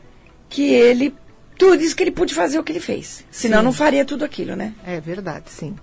que 0.49 0.73
ele 0.73 1.13
tudo 1.57 1.81
isso 1.83 1.95
que 1.95 2.03
ele 2.03 2.11
pôde 2.11 2.35
fazer 2.35 2.59
o 2.59 2.63
que 2.63 2.71
ele 2.71 2.79
fez. 2.79 3.25
Senão 3.31 3.59
sim. 3.59 3.65
não 3.65 3.73
faria 3.73 4.05
tudo 4.05 4.23
aquilo, 4.23 4.55
né? 4.55 4.73
É 4.85 5.01
verdade, 5.01 5.49
sim. 5.49 5.75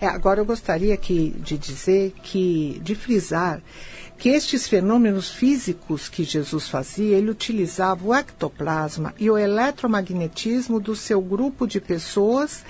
É, 0.00 0.06
agora 0.06 0.40
eu 0.40 0.44
gostaria 0.44 0.92
aqui 0.92 1.32
de 1.38 1.56
dizer 1.56 2.12
que, 2.24 2.80
de 2.82 2.96
frisar, 2.96 3.62
que 4.18 4.30
estes 4.30 4.66
fenômenos 4.66 5.30
físicos 5.30 6.08
que 6.08 6.24
Jesus 6.24 6.68
fazia, 6.68 7.16
ele 7.16 7.30
utilizava 7.30 8.04
o 8.04 8.12
ectoplasma 8.12 9.14
e 9.16 9.30
o 9.30 9.38
eletromagnetismo 9.38 10.80
do 10.80 10.96
seu 10.96 11.20
grupo 11.20 11.68
de 11.68 11.80
pessoas 11.80 12.64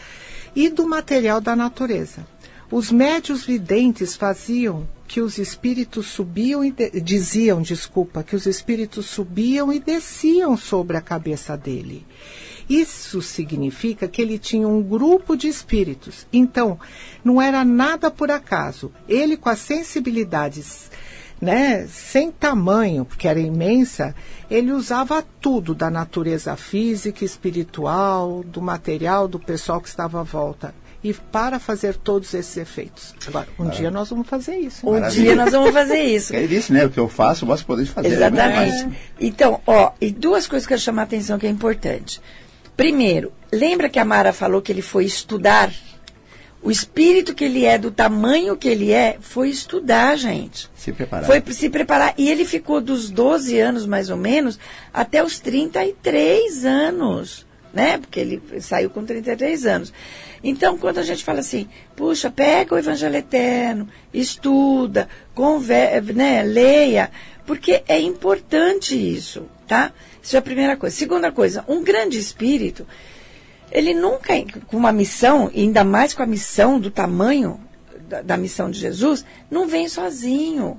e 0.55 0.69
do 0.69 0.89
material 0.89 1.41
da 1.41 1.57
natureza. 1.57 2.27
Os 2.71 2.91
médios 2.91 3.45
videntes 3.45 4.17
faziam 4.17 4.89
que 5.07 5.21
os 5.21 5.37
espíritos 5.37 6.07
subiam 6.07 6.65
e 6.65 6.71
de, 6.71 7.01
diziam, 7.01 7.61
desculpa, 7.61 8.23
que 8.23 8.35
os 8.35 8.47
espíritos 8.47 9.07
subiam 9.07 9.71
e 9.71 9.79
desciam 9.79 10.57
sobre 10.57 10.97
a 10.97 11.03
cabeça 11.03 11.55
dele. 11.55 12.07
Isso 12.69 13.21
significa 13.21 14.09
que 14.09 14.23
ele 14.23 14.39
tinha 14.39 14.67
um 14.67 14.83
grupo 14.83 15.37
de 15.37 15.49
espíritos. 15.49 16.27
Então, 16.33 16.81
não 17.23 17.43
era 17.43 17.63
nada 17.63 18.11
por 18.11 18.31
acaso. 18.31 18.91
Ele, 19.07 19.37
com 19.37 19.51
as 19.51 19.59
sensibilidades 19.59 20.91
né, 21.43 21.89
sem 21.89 22.31
tamanho, 22.31 23.05
porque 23.05 23.27
era 23.27 23.41
imensa, 23.41 24.15
ele 24.53 24.71
usava 24.71 25.25
tudo 25.41 25.75
da 25.75 25.91
natureza 25.91 26.55
física, 26.57 27.25
espiritual, 27.25 28.45
do 28.45 28.61
material, 28.61 29.27
do 29.27 29.39
pessoal 29.39 29.81
que 29.81 29.89
estava 29.89 30.21
à 30.21 30.23
volta 30.23 30.75
e 31.03 31.13
para 31.15 31.59
fazer 31.59 31.97
todos 31.97 32.33
esses 32.35 32.57
efeitos. 32.59 33.15
Agora, 33.27 33.49
um 33.59 33.69
dia 33.71 33.91
nós 33.91 34.11
vamos 34.11 34.29
fazer 34.29 34.57
isso. 34.57 34.87
Um 34.87 34.93
Maravilha. 34.93 35.23
dia 35.23 35.35
nós 35.35 35.51
vamos 35.51 35.73
fazer 35.73 36.03
isso. 36.03 36.37
É 36.37 36.43
isso, 36.43 36.73
né? 36.73 36.85
O 36.85 36.91
que 36.91 37.01
eu 37.01 37.09
faço, 37.09 37.47
você 37.47 37.65
poder 37.65 37.87
fazer. 37.87 38.11
Né? 38.11 38.15
Exatamente. 38.15 38.85
Né? 38.85 38.97
Então, 39.19 39.61
ó, 39.67 39.93
e 40.01 40.11
duas 40.11 40.47
coisas 40.47 40.67
que 40.67 40.75
eu 40.75 40.79
chamo 40.79 41.01
a 41.01 41.05
atenção 41.05 41.39
que 41.39 41.47
é 41.47 41.51
importante. 41.51 42.21
Primeiro, 42.77 43.33
lembra 43.51 43.89
que 43.89 43.99
a 43.99 44.05
Mara 44.05 44.33
falou 44.33 44.63
que 44.63 44.71
ele 44.71 44.83
foi 44.83 45.05
estudar? 45.07 45.73
O 46.63 46.71
espírito 46.71 47.35
que 47.35 47.45
ele 47.45 47.65
é, 47.65 47.77
do 47.77 47.91
tamanho 47.91 48.57
que 48.57 48.69
ele 48.69 48.93
é, 48.93 49.17
foi 49.21 49.51
estudar, 49.51 50.17
gente. 50.17 50.71
Se 50.77 50.93
preparar. 50.93 51.27
Foi 51.27 51.43
se 51.53 51.69
preparar. 51.69 52.15
E 52.17 52.31
ele 52.31 52.45
ficou 52.45 52.81
dos 52.81 53.11
12 53.11 53.59
anos, 53.59 53.85
mais 53.85 54.11
ou 54.11 54.17
menos, 54.17 54.61
até 54.95 55.25
os 55.25 55.41
33 55.41 56.65
anos. 56.65 57.45
Né? 57.75 57.99
Porque 57.99 58.21
ele 58.21 58.43
saiu 58.61 58.91
com 58.91 59.05
33 59.05 59.67
anos. 59.67 59.93
Então, 60.45 60.77
quando 60.77 60.99
a 60.99 61.03
gente 61.03 61.25
fala 61.25 61.41
assim, 61.41 61.69
puxa, 61.97 62.31
pega 62.31 62.75
o 62.75 62.79
Evangelho 62.79 63.17
Eterno, 63.17 63.89
estuda, 64.13 65.09
conver, 65.35 66.03
né, 66.15 66.43
leia, 66.43 67.11
porque 67.47 67.83
é 67.87 67.99
importante 68.01 68.95
isso, 68.95 69.47
tá? 69.69 69.93
Isso 70.21 70.35
é 70.35 70.39
a 70.39 70.43
primeira 70.43 70.77
coisa. 70.77 70.95
Segunda 70.97 71.31
coisa, 71.31 71.65
um 71.69 71.83
grande 71.83 72.19
espírito, 72.19 72.87
ele 73.73 73.95
nunca, 73.95 74.35
com 74.67 74.77
uma 74.77 74.93
missão, 74.93 75.51
e 75.53 75.63
ainda 75.63 75.83
mais 75.83 76.13
com 76.13 76.23
a 76.23 76.27
missão 76.27 76.79
do 76.79 76.91
tamanho 76.91 77.59
da, 78.09 78.21
da 78.21 78.37
missão 78.37 78.71
de 78.71 78.79
Jesus, 78.79 79.25
não 79.51 79.67
vem 79.67 79.89
sozinho. 79.89 80.79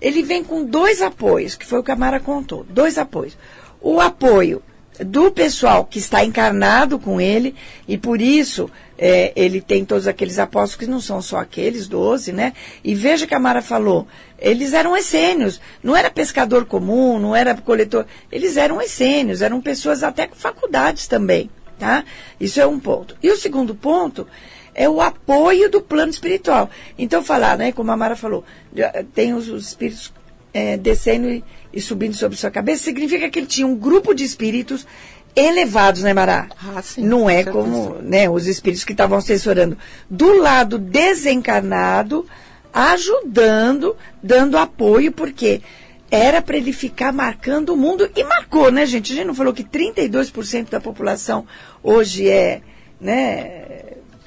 Ele 0.00 0.22
vem 0.22 0.42
com 0.42 0.64
dois 0.64 1.02
apoios, 1.02 1.56
que 1.56 1.66
foi 1.66 1.80
o 1.80 1.82
que 1.82 1.90
a 1.90 1.96
Mara 1.96 2.20
contou, 2.20 2.64
dois 2.70 2.96
apoios. 2.96 3.36
O 3.80 4.00
apoio 4.00 4.62
do 5.04 5.30
pessoal 5.30 5.84
que 5.84 5.98
está 5.98 6.24
encarnado 6.24 6.98
com 6.98 7.20
ele, 7.20 7.54
e 7.88 7.98
por 7.98 8.20
isso 8.20 8.70
é, 8.96 9.32
ele 9.34 9.60
tem 9.60 9.84
todos 9.84 10.06
aqueles 10.06 10.38
apóstolos 10.38 10.76
que 10.76 10.86
não 10.86 11.00
são 11.00 11.20
só 11.20 11.38
aqueles, 11.38 11.88
doze, 11.88 12.32
né? 12.32 12.52
E 12.84 12.94
veja 12.94 13.26
que 13.26 13.34
a 13.34 13.40
Mara 13.40 13.62
falou, 13.62 14.06
eles 14.38 14.72
eram 14.72 14.96
essênios, 14.96 15.60
não 15.82 15.96
era 15.96 16.10
pescador 16.10 16.64
comum, 16.66 17.18
não 17.18 17.34
era 17.34 17.54
coletor, 17.54 18.04
eles 18.30 18.56
eram 18.56 18.80
essênios, 18.80 19.42
eram 19.42 19.60
pessoas 19.60 20.02
até 20.02 20.26
com 20.26 20.36
faculdades 20.36 21.06
também, 21.06 21.50
tá? 21.80 22.04
Isso 22.38 22.60
é 22.60 22.66
um 22.66 22.78
ponto. 22.78 23.16
E 23.22 23.30
o 23.30 23.36
segundo 23.36 23.74
ponto 23.74 24.28
é 24.74 24.88
o 24.88 25.00
apoio 25.00 25.68
do 25.70 25.80
plano 25.80 26.10
espiritual. 26.10 26.70
Então, 26.96 27.24
falar, 27.24 27.56
né, 27.56 27.72
como 27.72 27.90
a 27.90 27.96
Mara 27.96 28.14
falou, 28.14 28.44
tem 29.14 29.34
os, 29.34 29.48
os 29.48 29.68
espíritos 29.68 30.12
é, 30.52 30.76
descendo 30.76 31.28
e, 31.28 31.42
e, 31.72 31.80
subindo 31.80 32.14
sobre 32.14 32.36
sua 32.36 32.50
cabeça, 32.50 32.84
significa 32.84 33.28
que 33.28 33.38
ele 33.38 33.46
tinha 33.46 33.66
um 33.66 33.74
grupo 33.74 34.14
de 34.14 34.22
espíritos 34.22 34.86
elevados, 35.34 36.02
né, 36.02 36.12
Mará? 36.12 36.48
Ah, 36.62 36.82
sim, 36.82 37.02
Não 37.02 37.28
é 37.30 37.44
como 37.44 37.96
né, 38.02 38.28
os 38.28 38.46
espíritos 38.46 38.84
que 38.84 38.92
estavam 38.92 39.16
assessorando. 39.16 39.78
Do 40.08 40.38
lado 40.38 40.78
desencarnado, 40.78 42.26
ajudando, 42.72 43.96
dando 44.22 44.58
apoio, 44.58 45.12
porque 45.12 45.62
era 46.10 46.42
para 46.42 46.56
ele 46.56 46.72
ficar 46.72 47.12
marcando 47.12 47.70
o 47.70 47.76
mundo. 47.76 48.10
E 48.16 48.24
marcou, 48.24 48.70
né, 48.70 48.86
gente? 48.86 49.12
A 49.12 49.16
gente 49.16 49.26
não 49.26 49.34
falou 49.34 49.52
que 49.52 49.64
32% 49.64 50.70
da 50.70 50.80
população 50.80 51.46
hoje 51.82 52.28
é. 52.28 52.62
Né, 53.00 53.80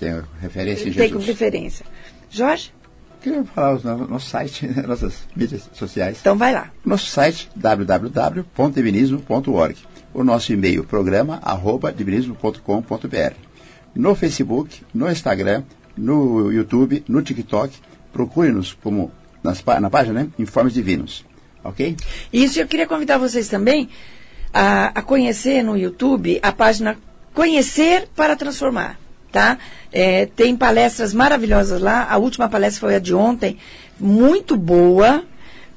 tem 0.04 0.22
referência 0.42 0.82
em 0.82 0.92
Jesus. 0.92 0.98
Tem 0.98 1.10
como 1.12 1.24
referência. 1.26 1.86
Jorge? 2.30 2.74
Queria 3.22 3.46
falar 3.46 3.80
no 3.80 4.06
nosso 4.08 4.30
site, 4.30 4.68
nossas 4.86 5.26
mídias 5.34 5.70
sociais. 5.74 6.18
Então 6.20 6.38
vai 6.38 6.52
lá. 6.52 6.70
Nosso 6.86 7.06
site 7.06 7.50
www.divinismo.org. 7.56 9.78
O 10.14 10.22
nosso 10.24 10.52
e-mail 10.52 10.84
programa 10.84 11.40
arroba 11.42 11.94
divinismo.com.br. 11.94 13.34
No 13.96 14.16
Facebook, 14.16 14.82
no 14.94 15.10
Instagram, 15.10 15.64
no 15.96 16.52
YouTube, 16.52 17.02
no 17.08 17.22
TikTok. 17.22 17.74
Procure-nos 18.12 18.74
como 18.74 19.10
nas, 19.42 19.64
na 19.80 19.90
página, 19.90 20.24
né? 20.24 20.28
Informes 20.38 20.74
Divinos. 20.74 21.24
Ok? 21.64 21.96
Isso, 22.32 22.60
eu 22.60 22.68
queria 22.68 22.88
convidar 22.88 23.18
vocês 23.18 23.48
também 23.48 23.90
a, 24.54 24.88
a 24.88 25.02
conhecer 25.02 25.64
no 25.64 25.78
YouTube 25.78 26.40
a 26.42 26.52
página 26.52 26.98
Conhecer 27.34 28.08
para 28.16 28.36
Transformar 28.36 29.00
tá? 29.34 29.58
É, 29.92 30.28
tem 30.28 30.56
palestras 30.56 31.14
maravilhosas 31.14 31.82
lá. 31.82 32.08
A 32.10 32.18
última 32.18 32.48
palestra 32.48 32.80
foi 32.80 32.96
a 32.96 33.00
de 33.00 33.14
ontem, 33.14 33.58
muito 34.00 34.56
boa, 34.56 35.24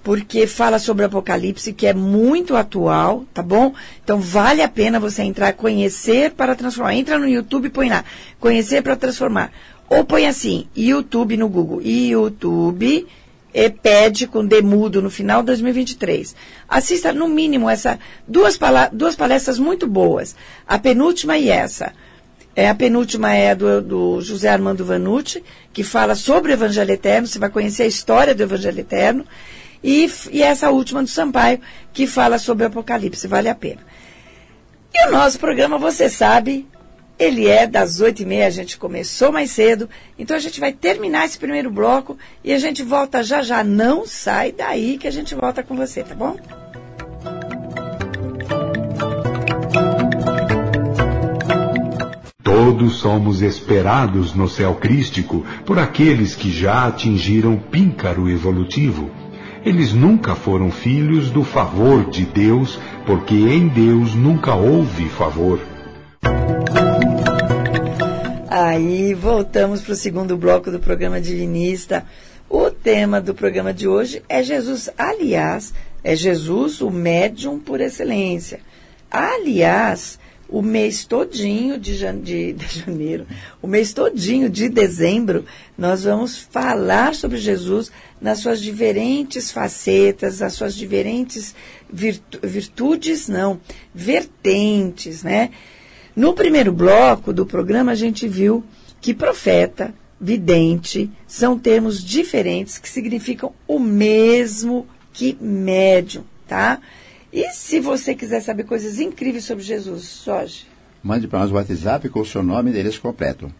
porque 0.05 0.46
fala 0.46 0.79
sobre 0.79 1.03
o 1.03 1.07
Apocalipse, 1.07 1.72
que 1.72 1.87
é 1.87 1.94
muito 1.94 2.55
atual, 2.55 3.25
tá 3.35 3.42
bom? 3.42 3.72
Então 4.05 4.20
vale 4.20 4.62
a 4.62 4.68
pena 4.68 5.01
você 5.01 5.22
entrar, 5.22 5.55
conhecer 5.55 6.33
para 6.33 6.55
transformar. 6.55 6.94
Entra 6.94 7.18
no 7.18 7.27
YouTube 7.27 7.66
e 7.66 7.70
põe 7.70 7.88
lá, 7.88 8.05
conhecer 8.38 8.83
para 8.83 8.94
transformar. 8.94 9.51
Ou 9.88 10.05
põe 10.05 10.27
assim, 10.27 10.66
YouTube 10.77 11.37
no 11.37 11.49
Google, 11.49 11.81
YouTube 11.83 13.07
pede 13.83 14.27
com 14.27 14.45
demudo 14.45 15.01
no 15.01 15.11
final 15.11 15.40
de 15.40 15.47
2023. 15.47 16.37
Assista 16.69 17.12
no 17.12 17.29
mínimo 17.29 17.71
essa 17.71 17.99
duas, 18.29 18.59
duas 18.92 19.16
palestras 19.16 19.59
muito 19.59 19.87
boas, 19.87 20.37
a 20.66 20.79
penúltima 20.79 21.38
e 21.38 21.49
essa. 21.49 21.92
É, 22.55 22.69
a 22.69 22.75
penúltima 22.75 23.35
é 23.35 23.55
do, 23.55 23.83
do 23.83 24.21
José 24.23 24.49
Armando 24.49 24.85
Vanucci, 24.85 25.45
que 25.73 25.83
fala 25.83 26.14
sobre 26.14 26.53
o 26.53 26.55
Evangelho 26.55 26.90
Eterno, 26.90 27.27
você 27.27 27.38
vai 27.38 27.51
conhecer 27.51 27.83
a 27.83 27.87
história 27.87 28.35
do 28.35 28.42
Evangelho 28.42 28.81
Eterno. 28.81 29.25
E, 29.85 30.11
e 30.33 30.42
essa 30.42 30.71
última 30.71 31.03
do 31.03 31.09
Sampaio, 31.09 31.61
que 31.92 32.07
fala 32.07 32.38
sobre 32.38 32.64
o 32.64 32.69
Apocalipse, 32.69 33.29
vale 33.29 33.49
a 33.49 33.55
pena. 33.55 33.81
E 34.95 35.09
o 35.09 35.11
nosso 35.11 35.38
programa, 35.38 35.77
você 35.77 36.09
sabe, 36.09 36.66
ele 37.18 37.46
é 37.46 37.66
das 37.66 38.00
oito 38.00 38.22
e 38.22 38.26
meia, 38.26 38.46
a 38.46 38.50
gente 38.50 38.76
começou 38.76 39.33
mais 39.33 39.50
cedo, 39.50 39.88
então 40.18 40.37
a 40.37 40.40
gente 40.40 40.61
vai 40.61 40.72
terminar 40.72 41.24
esse 41.24 41.38
primeiro 41.38 41.70
bloco 41.70 42.18
e 42.44 42.52
a 42.52 42.59
gente 42.59 42.83
volta 42.83 43.22
já 43.22 43.42
já. 43.42 43.64
Não 43.64 44.07
sai 44.07 44.52
daí 44.52 44.98
que 44.98 45.09
a 45.09 45.11
gente 45.11 45.35
volta 45.35 45.62
com 45.62 45.74
você, 45.74 46.02
tá 46.02 46.14
bom? 46.14 46.37
Todos 52.42 52.96
somos 52.96 53.40
esperados 53.40 54.35
no 54.35 54.48
céu 54.48 54.74
crístico 54.74 55.44
por 55.64 55.79
aqueles 55.79 56.35
que 56.35 56.50
já 56.50 56.87
atingiram 56.87 57.57
píncaro 57.57 58.29
evolutivo. 58.29 59.11
Eles 59.64 59.92
nunca 59.92 60.35
foram 60.35 60.70
filhos 60.70 61.31
do 61.31 61.42
favor 61.42 62.09
de 62.09 62.24
Deus, 62.24 62.79
porque 63.05 63.35
em 63.35 63.66
Deus 63.68 64.14
nunca 64.14 64.55
houve 64.55 65.09
favor. 65.09 65.59
Aí 68.48 69.14
voltamos 69.14 69.82
para 69.82 69.92
o 69.92 69.96
segundo 69.96 70.36
bloco 70.36 70.70
do 70.70 70.80
programa 70.80 71.20
Divinista. 71.20 72.06
O 72.48 72.70
tema 72.70 73.20
do 73.20 73.34
programa 73.34 73.74
de 73.74 73.86
hoje 73.86 74.22
é 74.28 74.42
Jesus. 74.42 74.88
Aliás, 74.96 75.74
é 76.02 76.16
Jesus 76.16 76.80
o 76.80 76.90
médium 76.90 77.58
por 77.58 77.80
excelência. 77.80 78.60
Aliás, 79.10 80.18
o 80.48 80.62
mês 80.62 81.04
todinho 81.04 81.78
de, 81.78 81.96
de, 82.22 82.52
de, 82.54 82.78
janeiro, 82.80 83.26
o 83.60 83.66
mês 83.66 83.92
todinho 83.92 84.48
de 84.48 84.68
dezembro, 84.68 85.44
nós 85.76 86.04
vamos 86.04 86.38
falar 86.38 87.14
sobre 87.14 87.38
Jesus 87.38 87.90
nas 88.20 88.38
suas 88.38 88.60
diferentes 88.60 89.50
facetas, 89.50 90.42
as 90.42 90.52
suas 90.52 90.74
diferentes 90.74 91.54
virtu, 91.90 92.38
virtudes, 92.42 93.28
não, 93.28 93.60
vertentes, 93.94 95.22
né? 95.22 95.50
No 96.16 96.33
primeiro 96.33 96.72
bloco 96.72 97.31
do 97.31 97.44
programa, 97.44 97.92
a 97.92 97.94
gente 97.94 98.26
viu 98.26 98.64
que 99.02 99.12
profeta, 99.12 99.94
vidente, 100.18 101.11
são 101.26 101.59
termos 101.59 102.02
diferentes 102.02 102.79
que 102.79 102.88
significam 102.88 103.52
o 103.68 103.79
mesmo 103.79 104.87
que 105.12 105.37
médium, 105.38 106.24
tá? 106.48 106.81
E 107.31 107.50
se 107.50 107.79
você 107.81 108.14
quiser 108.14 108.40
saber 108.40 108.64
coisas 108.64 108.98
incríveis 108.98 109.44
sobre 109.44 109.62
Jesus, 109.62 110.22
Jorge? 110.24 110.66
Mande 111.02 111.29
para 111.29 111.40
nós 111.40 111.50
o 111.50 111.55
WhatsApp 111.55 112.09
com 112.09 112.20
o 112.20 112.26
seu 112.26 112.42
nome 112.42 112.70
e 112.70 112.72
endereço 112.72 113.00
completo. 113.02 113.52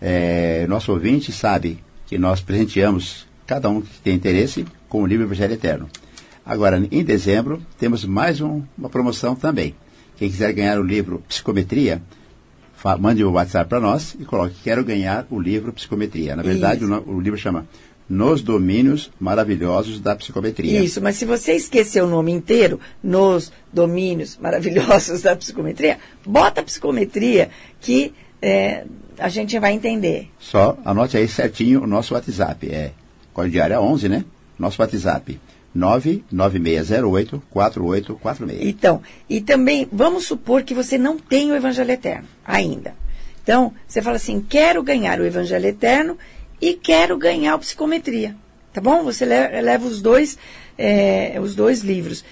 É, 0.00 0.66
nosso 0.68 0.90
ouvinte 0.90 1.30
sabe 1.30 1.78
que 2.06 2.18
nós 2.18 2.40
presenteamos 2.40 3.24
cada 3.46 3.68
um 3.68 3.80
que 3.80 4.00
tem 4.00 4.16
interesse 4.16 4.66
com 4.88 5.02
o 5.02 5.06
livro 5.06 5.26
Evangelho 5.26 5.54
Eterno. 5.54 5.88
Agora, 6.44 6.82
em 6.90 7.04
dezembro, 7.04 7.62
temos 7.78 8.04
mais 8.04 8.40
um, 8.40 8.62
uma 8.76 8.88
promoção 8.88 9.36
também. 9.36 9.76
Quem 10.20 10.30
quiser 10.30 10.52
ganhar 10.52 10.78
o 10.78 10.82
livro 10.82 11.22
Psicometria, 11.26 12.02
mande 12.98 13.24
o 13.24 13.32
WhatsApp 13.32 13.70
para 13.70 13.80
nós 13.80 14.14
e 14.20 14.24
coloque 14.26 14.54
Quero 14.62 14.84
ganhar 14.84 15.26
o 15.30 15.40
livro 15.40 15.72
Psicometria. 15.72 16.36
Na 16.36 16.42
verdade, 16.42 16.84
o, 16.84 17.10
o 17.10 17.18
livro 17.18 17.38
chama 17.38 17.66
nos 18.06 18.42
domínios 18.42 19.10
maravilhosos 19.18 19.98
da 19.98 20.14
psicometria. 20.14 20.78
Isso, 20.82 21.00
mas 21.00 21.16
se 21.16 21.24
você 21.24 21.54
esquecer 21.54 22.02
o 22.02 22.06
nome 22.06 22.32
inteiro, 22.32 22.78
nos 23.02 23.50
domínios 23.72 24.36
maravilhosos 24.36 25.22
da 25.22 25.34
psicometria, 25.34 25.98
bota 26.26 26.62
psicometria 26.62 27.48
que 27.80 28.12
é, 28.42 28.84
a 29.18 29.30
gente 29.30 29.58
vai 29.58 29.72
entender. 29.72 30.28
Só 30.38 30.76
anote 30.84 31.16
aí 31.16 31.26
certinho 31.28 31.82
o 31.84 31.86
nosso 31.86 32.12
WhatsApp. 32.12 32.68
É 32.70 32.92
código 33.32 33.52
diário 33.52 33.80
11, 33.80 34.10
né? 34.10 34.24
Nosso 34.58 34.82
WhatsApp. 34.82 35.40
99608-4846. 35.76 38.58
Então, 38.60 39.02
e 39.28 39.40
também, 39.40 39.88
vamos 39.90 40.26
supor 40.26 40.62
que 40.62 40.74
você 40.74 40.96
não 40.98 41.18
tem 41.18 41.50
o 41.52 41.56
Evangelho 41.56 41.92
Eterno 41.92 42.28
ainda. 42.44 42.94
Então, 43.42 43.72
você 43.86 44.02
fala 44.02 44.16
assim, 44.16 44.40
quero 44.40 44.82
ganhar 44.82 45.20
o 45.20 45.24
Evangelho 45.24 45.66
Eterno 45.66 46.18
e 46.60 46.74
quero 46.74 47.16
ganhar 47.16 47.54
o 47.54 47.60
psicometria. 47.60 48.36
Tá 48.72 48.80
bom? 48.80 49.02
Você 49.04 49.24
leva 49.24 49.86
os 49.86 50.00
dois, 50.00 50.38
é, 50.76 51.38
os 51.40 51.54
dois 51.54 51.80
livros. 51.80 52.24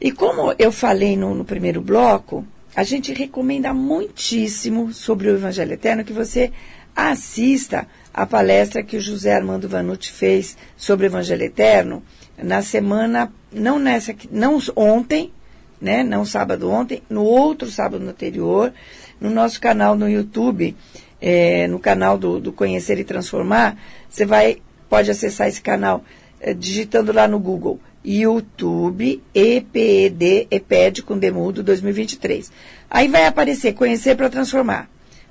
E 0.00 0.10
como 0.10 0.54
eu 0.58 0.72
falei 0.72 1.16
no, 1.16 1.34
no, 1.34 1.44
primeiro 1.44 1.80
bloco, 1.80 2.44
a 2.74 2.82
gente 2.82 3.12
recomenda 3.12 3.74
muitíssimo 3.74 4.92
sobre 4.92 5.28
o 5.28 5.36
Evangelho 5.36 5.74
Eterno 5.74 6.04
que 6.04 6.12
você 6.12 6.50
assista 6.96 7.86
a 8.12 8.26
palestra 8.26 8.82
que 8.82 8.96
o 8.96 9.00
José 9.00 9.34
Armando 9.34 9.68
Vanucci 9.68 10.10
fez 10.10 10.56
sobre 10.76 11.06
o 11.06 11.08
Evangelho 11.08 11.44
Eterno 11.44 12.02
na 12.42 12.62
semana, 12.62 13.32
não 13.52 13.78
nessa, 13.78 14.14
não 14.30 14.58
ontem, 14.76 15.32
né, 15.80 16.02
não 16.02 16.24
sábado 16.24 16.70
ontem, 16.70 17.02
no 17.08 17.22
outro 17.22 17.70
sábado 17.70 18.06
anterior, 18.06 18.72
no 19.20 19.30
nosso 19.30 19.60
canal 19.60 19.94
no 19.96 20.08
YouTube 20.08 20.76
é, 21.20 21.66
no 21.66 21.78
canal 21.78 22.16
do, 22.16 22.40
do, 22.40 22.52
Conhecer 22.52 22.98
e 22.98 23.04
Transformar, 23.04 23.76
você 24.08 24.24
vai, 24.24 24.58
pode 24.88 25.10
acessar 25.10 25.48
esse 25.48 25.60
canal 25.60 26.02
é, 26.40 26.54
digitando 26.54 27.12
lá 27.12 27.28
no 27.28 27.38
Google 27.38 27.78
YouTube 28.02 29.22
EPED, 29.34 30.48
EPED 30.50 31.02
com 31.02 31.18
Demudo 31.18 31.62
2023. 31.62 32.50
Aí 32.90 33.08
vai 33.08 33.26
aparecer 33.26 33.74
Conhecer 33.74 34.16
para 34.16 34.30
Transformar. 34.30 34.88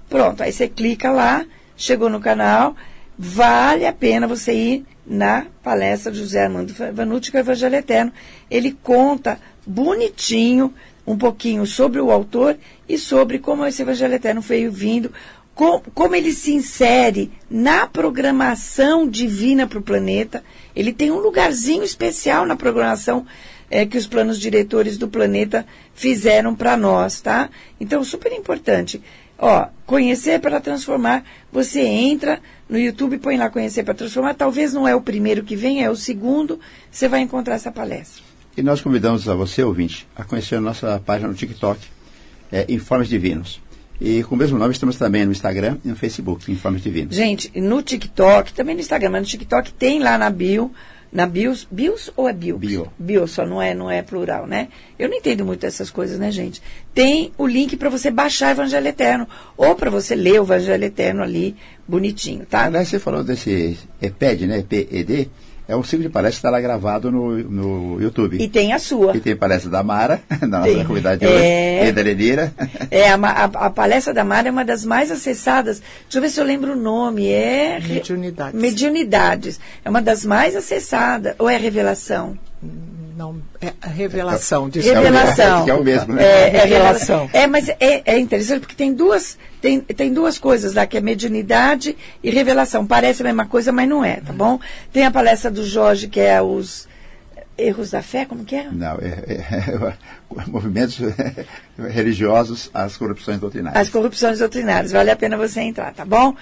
Pronto, 0.07 0.43
aí 0.43 0.51
você 0.51 0.67
clica 0.67 1.11
lá, 1.11 1.45
chegou 1.75 2.09
no 2.09 2.19
canal, 2.19 2.75
vale 3.17 3.85
a 3.85 3.93
pena 3.93 4.27
você 4.27 4.53
ir 4.53 4.85
na 5.09 5.47
palestra 5.63 6.11
de 6.11 6.19
José 6.19 6.43
Armando 6.43 6.71
Vanucci, 6.93 7.31
que 7.31 7.37
é 7.37 7.39
o 7.39 7.41
Evangelho 7.41 7.75
Eterno. 7.75 8.13
Ele 8.49 8.77
conta 8.83 9.39
bonitinho 9.65 10.71
um 11.05 11.17
pouquinho 11.17 11.65
sobre 11.65 11.99
o 11.99 12.11
autor 12.11 12.55
e 12.87 12.95
sobre 12.95 13.39
como 13.39 13.65
esse 13.65 13.81
Evangelho 13.81 14.13
Eterno 14.13 14.41
veio 14.41 14.71
vindo, 14.71 15.11
com, 15.55 15.81
como 15.93 16.15
ele 16.15 16.31
se 16.31 16.53
insere 16.53 17.31
na 17.49 17.87
programação 17.87 19.07
divina 19.09 19.65
para 19.65 19.79
o 19.79 19.81
planeta. 19.81 20.43
Ele 20.75 20.93
tem 20.93 21.09
um 21.09 21.17
lugarzinho 21.17 21.83
especial 21.83 22.45
na 22.45 22.55
programação 22.55 23.25
é, 23.69 23.85
que 23.85 23.97
os 23.97 24.07
planos 24.07 24.39
diretores 24.39 24.97
do 24.97 25.07
planeta 25.07 25.65
fizeram 25.93 26.55
para 26.55 26.77
nós, 26.77 27.19
tá? 27.19 27.49
Então, 27.79 28.03
super 28.03 28.31
importante. 28.31 29.01
Ó, 29.39 29.67
conhecer 29.85 30.39
para 30.39 30.59
transformar. 30.59 31.23
Você 31.51 31.81
entra 31.81 32.41
no 32.67 32.77
YouTube, 32.77 33.17
põe 33.17 33.37
lá 33.37 33.49
conhecer 33.49 33.83
para 33.83 33.93
transformar. 33.93 34.33
Talvez 34.33 34.73
não 34.73 34.87
é 34.87 34.93
o 34.93 35.01
primeiro 35.01 35.43
que 35.43 35.55
vem, 35.55 35.83
é 35.83 35.89
o 35.89 35.95
segundo. 35.95 36.59
Você 36.91 37.07
vai 37.07 37.21
encontrar 37.21 37.55
essa 37.55 37.71
palestra. 37.71 38.21
E 38.57 38.61
nós 38.61 38.81
convidamos 38.81 39.29
a 39.29 39.33
você, 39.33 39.63
ouvinte, 39.63 40.05
a 40.15 40.23
conhecer 40.23 40.55
a 40.55 40.61
nossa 40.61 41.01
página 41.05 41.29
no 41.29 41.33
TikTok, 41.33 41.79
é, 42.51 42.65
Informes 42.67 43.07
Divinos. 43.07 43.61
E 44.01 44.23
com 44.23 44.35
o 44.35 44.37
mesmo 44.37 44.57
nome 44.57 44.73
estamos 44.73 44.97
também 44.97 45.25
no 45.25 45.31
Instagram 45.31 45.77
e 45.83 45.87
no 45.87 45.95
Facebook, 45.95 46.51
Informes 46.51 46.81
Divinos. 46.81 47.15
Gente, 47.15 47.51
no 47.59 47.81
TikTok, 47.81 48.53
também 48.53 48.75
no 48.75 48.81
Instagram, 48.81 49.11
mas 49.11 49.21
no 49.21 49.27
TikTok 49.27 49.73
tem 49.73 49.99
lá 49.99 50.17
na 50.17 50.29
bio, 50.29 50.71
na 51.11 51.25
bios, 51.25 51.67
bios 51.69 52.11
ou 52.15 52.29
é 52.29 52.33
bio? 52.33 52.57
Bio. 52.57 52.91
Bio, 52.97 53.27
só 53.27 53.45
não 53.45 53.61
é, 53.61 53.73
não 53.73 53.89
é 53.89 54.01
plural, 54.01 54.45
né? 54.45 54.69
Eu 54.97 55.09
não 55.09 55.17
entendo 55.17 55.45
muito 55.45 55.61
dessas 55.61 55.89
coisas, 55.89 56.19
né, 56.19 56.31
gente? 56.31 56.61
Tem 56.93 57.31
o 57.37 57.47
link 57.47 57.75
para 57.75 57.89
você 57.89 58.11
baixar 58.11 58.49
o 58.49 58.51
Evangelho 58.51 58.87
Eterno, 58.87 59.27
ou 59.57 59.75
para 59.75 59.89
você 59.89 60.15
ler 60.15 60.39
o 60.39 60.43
Evangelho 60.43 60.83
Eterno 60.85 61.23
ali, 61.23 61.55
bonitinho, 61.87 62.45
tá? 62.45 62.65
Aliás, 62.65 62.87
você 62.87 62.99
falou 62.99 63.23
desse 63.23 63.77
EPED, 64.01 64.45
né, 64.45 64.59
EPED, 64.59 65.29
é 65.69 65.75
um 65.75 65.83
ciclo 65.83 66.01
de 66.01 66.09
palestra 66.09 66.31
que 66.31 66.39
está 66.39 66.49
lá 66.49 66.59
gravado 66.59 67.11
no, 67.11 67.37
no 67.37 68.01
YouTube. 68.01 68.41
E 68.41 68.49
tem 68.49 68.73
a 68.73 68.79
sua. 68.79 69.15
E 69.15 69.19
tem 69.19 69.35
palestra 69.35 69.69
da 69.69 69.83
Mara, 69.83 70.19
da 70.41 70.47
nossa 70.47 70.83
comunidade 70.83 71.21
de 71.21 71.27
hoje, 71.27 71.43
é... 71.45 71.87
e 71.87 71.91
da 71.91 72.01
Lenira. 72.01 72.51
É, 72.91 73.11
a, 73.11 73.15
a, 73.15 73.43
a, 73.43 73.69
palestra 73.69 74.13
da 74.13 74.23
Mara 74.23 74.47
é 74.47 74.51
uma 74.51 74.65
das 74.65 74.83
mais 74.83 75.11
acessadas. 75.11 75.79
Deixa 76.03 76.17
eu 76.17 76.21
ver 76.21 76.29
se 76.29 76.39
eu 76.39 76.43
lembro 76.43 76.73
o 76.73 76.75
nome. 76.75 77.27
É... 77.27 77.79
Mediunidades. 77.79 78.59
Mediunidades. 78.59 79.59
É 79.85 79.89
uma 79.89 80.01
das 80.01 80.25
mais 80.25 80.55
acessadas. 80.55 81.35
Ou 81.37 81.47
é 81.47 81.55
Revelação? 81.55 82.35
Não 83.19 83.35
é 83.59 83.73
revelação 83.81 84.69
de 84.69 84.79
revelação. 84.79 85.65
Que 85.65 85.71
é 85.71 85.73
o 85.73 85.83
mesmo 85.83 86.13
né? 86.13 86.23
é, 86.23 86.55
é 86.55 86.63
revelação. 86.63 87.29
É 87.33 87.45
mas 87.47 87.67
é, 87.67 88.01
é 88.05 88.17
interessante 88.17 88.61
porque 88.61 88.75
tem 88.75 88.93
duas 88.93 89.37
tem, 89.61 89.81
tem 89.81 90.13
duas 90.13 90.39
coisas 90.39 90.73
lá 90.73 90.87
que 90.87 90.97
é 90.97 91.01
mediunidade 91.01 91.97
e 92.23 92.29
revelação. 92.29 92.87
Parece 92.87 93.21
a 93.21 93.25
mesma 93.25 93.45
coisa 93.45 93.73
mas 93.73 93.89
não 93.89 94.05
é 94.05 94.21
tá 94.21 94.31
bom? 94.31 94.57
Tem 94.93 95.05
a 95.05 95.11
palestra 95.11 95.51
do 95.51 95.65
Jorge 95.65 96.07
que 96.07 96.21
é 96.21 96.41
os 96.41 96.87
erros 97.59 97.91
da 97.91 98.01
fé 98.01 98.25
como 98.25 98.45
que 98.45 98.55
é 98.55 98.69
não 98.71 98.95
é, 98.95 99.23
é, 99.27 99.33
é 99.33 99.93
movimentos 100.47 100.99
religiosos 101.89 102.69
às 102.73 102.97
corrupções 102.97 103.39
doutrinárias 103.39 103.81
as 103.81 103.89
corrupções 103.89 104.39
doutrinárias 104.39 104.91
vale 104.91 105.11
a 105.11 105.15
pena 105.15 105.37
você 105.37 105.61
entrar 105.61 105.93
tá 105.93 106.05
bom 106.05 106.35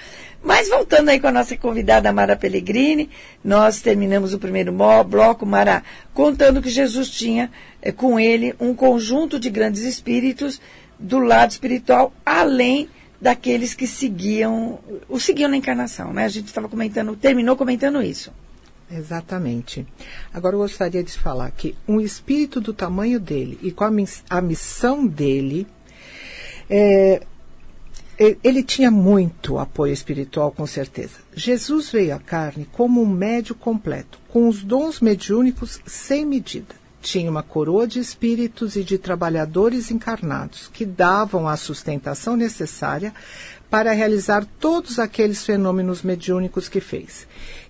mas 0.43 0.69
voltando 0.69 1.09
aí 1.09 1.19
com 1.19 1.27
a 1.27 1.31
nossa 1.31 1.57
convidada 1.57 2.13
Mara 2.13 2.35
Pellegrini, 2.35 3.09
nós 3.43 3.81
terminamos 3.81 4.33
o 4.33 4.39
primeiro 4.39 4.71
bloco, 5.05 5.45
Mara, 5.45 5.83
contando 6.13 6.61
que 6.61 6.69
Jesus 6.69 7.09
tinha 7.09 7.51
é, 7.81 7.91
com 7.91 8.19
ele 8.19 8.55
um 8.59 8.73
conjunto 8.73 9.39
de 9.39 9.49
grandes 9.49 9.81
espíritos 9.81 10.61
do 10.99 11.19
lado 11.19 11.51
espiritual, 11.51 12.13
além 12.25 12.89
daqueles 13.19 13.73
que 13.73 13.87
seguiam, 13.87 14.79
o 15.09 15.19
seguiam 15.19 15.49
na 15.49 15.57
encarnação, 15.57 16.13
né? 16.13 16.25
A 16.25 16.29
gente 16.29 16.47
estava 16.47 16.69
comentando, 16.69 17.15
terminou 17.15 17.55
comentando 17.55 18.01
isso. 18.01 18.31
Exatamente. 18.89 19.85
Agora 20.33 20.55
eu 20.55 20.59
gostaria 20.59 21.03
de 21.03 21.11
falar 21.11 21.51
que 21.51 21.75
um 21.87 21.99
espírito 21.99 22.61
do 22.61 22.73
tamanho 22.73 23.19
dele 23.19 23.59
e 23.61 23.71
com 23.71 23.83
a, 23.83 23.91
miss 23.91 24.23
a 24.29 24.41
missão 24.41 25.05
dele 25.05 25.67
É, 26.69 27.21
ele 28.43 28.63
tinha 28.63 28.91
muito 28.91 29.57
apoio 29.57 29.93
espiritual, 29.93 30.51
com 30.51 30.65
certeza. 30.67 31.13
Jesus 31.33 31.89
veio 31.91 32.15
à 32.15 32.19
carne 32.19 32.67
como 32.71 33.01
um 33.01 33.05
médio 33.05 33.55
completo, 33.55 34.19
com 34.27 34.49
os 34.49 34.63
dons 34.63 34.99
mediúnicos 34.99 35.79
sem 35.85 36.25
medida. 36.25 36.75
Tinha 36.99 37.29
uma 37.29 37.43
coroa 37.43 37.87
de 37.87 37.99
espíritos 37.99 38.75
e 38.75 38.83
de 38.83 38.97
trabalhadores 38.97 39.91
encarnados 39.91 40.67
que 40.67 40.83
davam 40.83 41.47
a 41.47 41.55
sustentação 41.55 42.35
necessária 42.35 43.13
para 43.69 43.93
realizar 43.93 44.45
todos 44.59 44.97
aqueles 44.97 45.45
fenômenos 45.45 46.01
mediúnicos 46.01 46.67
que 46.67 46.81
fez, 46.81 47.27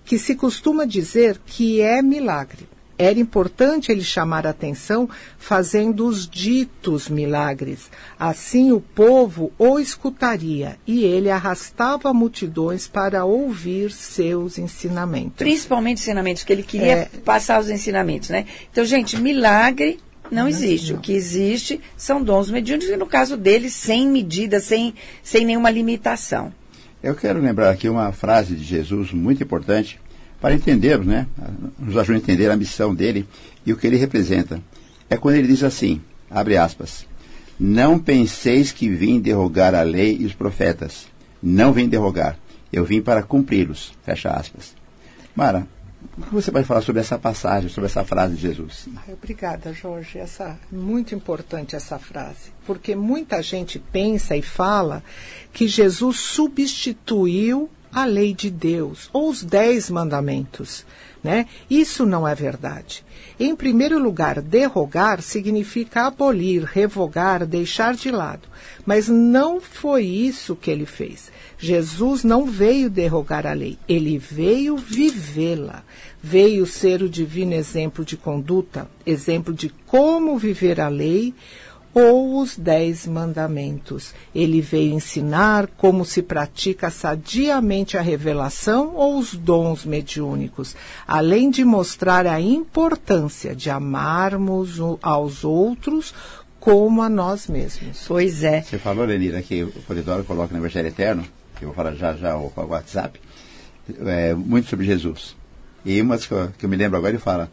que 0.08 0.18
se 0.18 0.34
costuma 0.34 0.86
dizer 0.86 1.38
que 1.44 1.82
é 1.82 2.00
milagre 2.00 2.66
era 2.98 3.20
importante 3.20 3.92
ele 3.92 4.02
chamar 4.02 4.44
a 4.44 4.50
atenção 4.50 5.08
fazendo 5.38 6.04
os 6.04 6.28
ditos 6.28 7.08
milagres. 7.08 7.88
Assim 8.18 8.72
o 8.72 8.80
povo 8.80 9.52
o 9.56 9.78
escutaria 9.78 10.76
e 10.84 11.04
ele 11.04 11.30
arrastava 11.30 12.12
multidões 12.12 12.88
para 12.88 13.24
ouvir 13.24 13.92
seus 13.92 14.58
ensinamentos. 14.58 15.36
Principalmente 15.36 16.00
ensinamentos, 16.00 16.42
que 16.42 16.52
ele 16.52 16.64
queria 16.64 16.92
é... 16.92 17.04
passar 17.24 17.60
os 17.60 17.70
ensinamentos, 17.70 18.30
né? 18.30 18.46
Então, 18.72 18.84
gente, 18.84 19.16
milagre 19.16 20.00
não, 20.28 20.42
não 20.42 20.48
existe. 20.48 20.92
Não. 20.92 20.98
O 20.98 21.02
que 21.02 21.12
existe 21.12 21.80
são 21.96 22.20
dons 22.20 22.50
mediúnicos, 22.50 22.92
e 22.92 22.96
no 22.96 23.06
caso 23.06 23.36
dele, 23.36 23.70
sem 23.70 24.08
medida, 24.08 24.58
sem, 24.58 24.92
sem 25.22 25.44
nenhuma 25.44 25.70
limitação. 25.70 26.52
Eu 27.02 27.14
quero 27.14 27.40
lembrar 27.40 27.70
aqui 27.70 27.88
uma 27.88 28.10
frase 28.10 28.56
de 28.56 28.64
Jesus 28.64 29.12
muito 29.12 29.42
importante, 29.42 30.00
para 30.40 30.54
entendermos, 30.54 31.06
né, 31.06 31.26
nos 31.78 31.96
ajuda 31.96 32.18
a 32.18 32.20
entender 32.20 32.50
a 32.50 32.56
missão 32.56 32.94
dele 32.94 33.26
e 33.66 33.72
o 33.72 33.76
que 33.76 33.86
ele 33.86 33.96
representa. 33.96 34.60
É 35.10 35.16
quando 35.16 35.36
ele 35.36 35.48
diz 35.48 35.62
assim, 35.62 36.00
abre 36.30 36.56
aspas, 36.56 37.06
não 37.58 37.98
penseis 37.98 38.70
que 38.70 38.88
vim 38.88 39.20
derrogar 39.20 39.74
a 39.74 39.82
lei 39.82 40.16
e 40.20 40.26
os 40.26 40.34
profetas. 40.34 41.06
Não 41.42 41.72
vim 41.72 41.88
derrogar, 41.88 42.36
eu 42.72 42.84
vim 42.84 43.00
para 43.00 43.22
cumpri-los. 43.22 43.92
Fecha 44.04 44.30
aspas. 44.30 44.74
Mara, 45.34 45.66
o 46.16 46.22
que 46.22 46.34
você 46.34 46.50
pode 46.50 46.66
falar 46.66 46.80
sobre 46.80 47.00
essa 47.00 47.18
passagem, 47.18 47.68
sobre 47.68 47.86
essa 47.86 48.04
frase 48.04 48.36
de 48.36 48.42
Jesus? 48.42 48.88
Obrigada, 49.08 49.72
Jorge. 49.72 50.18
Essa, 50.18 50.58
muito 50.70 51.14
importante 51.14 51.74
essa 51.74 51.98
frase, 51.98 52.52
porque 52.66 52.94
muita 52.94 53.42
gente 53.42 53.78
pensa 53.78 54.36
e 54.36 54.42
fala 54.42 55.02
que 55.52 55.66
Jesus 55.66 56.18
substituiu 56.18 57.70
a 57.92 58.04
lei 58.04 58.34
de 58.34 58.50
Deus 58.50 59.08
ou 59.12 59.28
os 59.28 59.42
dez 59.42 59.90
mandamentos. 59.90 60.84
Né? 61.22 61.46
Isso 61.68 62.06
não 62.06 62.26
é 62.26 62.34
verdade. 62.34 63.04
Em 63.40 63.54
primeiro 63.54 63.98
lugar, 64.00 64.40
derrogar 64.40 65.22
significa 65.22 66.06
abolir, 66.06 66.64
revogar, 66.64 67.46
deixar 67.46 67.94
de 67.94 68.10
lado. 68.10 68.48
Mas 68.84 69.08
não 69.08 69.60
foi 69.60 70.04
isso 70.04 70.56
que 70.56 70.70
ele 70.70 70.86
fez. 70.86 71.30
Jesus 71.58 72.24
não 72.24 72.46
veio 72.46 72.90
derrogar 72.90 73.46
a 73.46 73.52
lei, 73.52 73.78
ele 73.88 74.18
veio 74.18 74.76
vivê-la. 74.76 75.84
Veio 76.20 76.66
ser 76.66 77.00
o 77.00 77.08
divino 77.08 77.54
exemplo 77.54 78.04
de 78.04 78.16
conduta, 78.16 78.88
exemplo 79.06 79.54
de 79.54 79.68
como 79.86 80.36
viver 80.36 80.80
a 80.80 80.88
lei, 80.88 81.32
ou 81.94 82.40
os 82.40 82.56
Dez 82.56 83.06
Mandamentos. 83.06 84.14
Ele 84.34 84.60
veio 84.60 84.92
ensinar 84.92 85.66
como 85.76 86.04
se 86.04 86.22
pratica 86.22 86.90
sadiamente 86.90 87.96
a 87.96 88.00
revelação 88.00 88.94
ou 88.94 89.18
os 89.18 89.34
dons 89.34 89.84
mediúnicos, 89.84 90.76
além 91.06 91.50
de 91.50 91.64
mostrar 91.64 92.26
a 92.26 92.40
importância 92.40 93.54
de 93.54 93.70
amarmos 93.70 94.78
aos 95.02 95.44
outros 95.44 96.14
como 96.60 97.02
a 97.02 97.08
nós 97.08 97.46
mesmos. 97.46 98.04
Pois 98.06 98.42
é. 98.42 98.62
Você 98.62 98.78
falou, 98.78 99.04
Lenira, 99.04 99.40
que 99.42 99.62
o 99.62 99.70
Polidoro 99.86 100.24
coloca 100.24 100.52
no 100.52 100.60
Evangelho 100.60 100.88
Eterno, 100.88 101.24
que 101.56 101.64
eu 101.64 101.68
vou 101.68 101.74
falar 101.74 101.94
já 101.94 102.14
já 102.14 102.36
o 102.36 102.52
WhatsApp, 102.56 103.20
é, 104.06 104.34
muito 104.34 104.68
sobre 104.68 104.84
Jesus. 104.84 105.36
E 105.84 106.00
uma 106.02 106.18
que 106.18 106.30
eu, 106.30 106.50
que 106.58 106.66
eu 106.66 106.68
me 106.68 106.76
lembro 106.76 106.98
agora, 106.98 107.12
ele 107.12 107.18
fala 107.18 107.50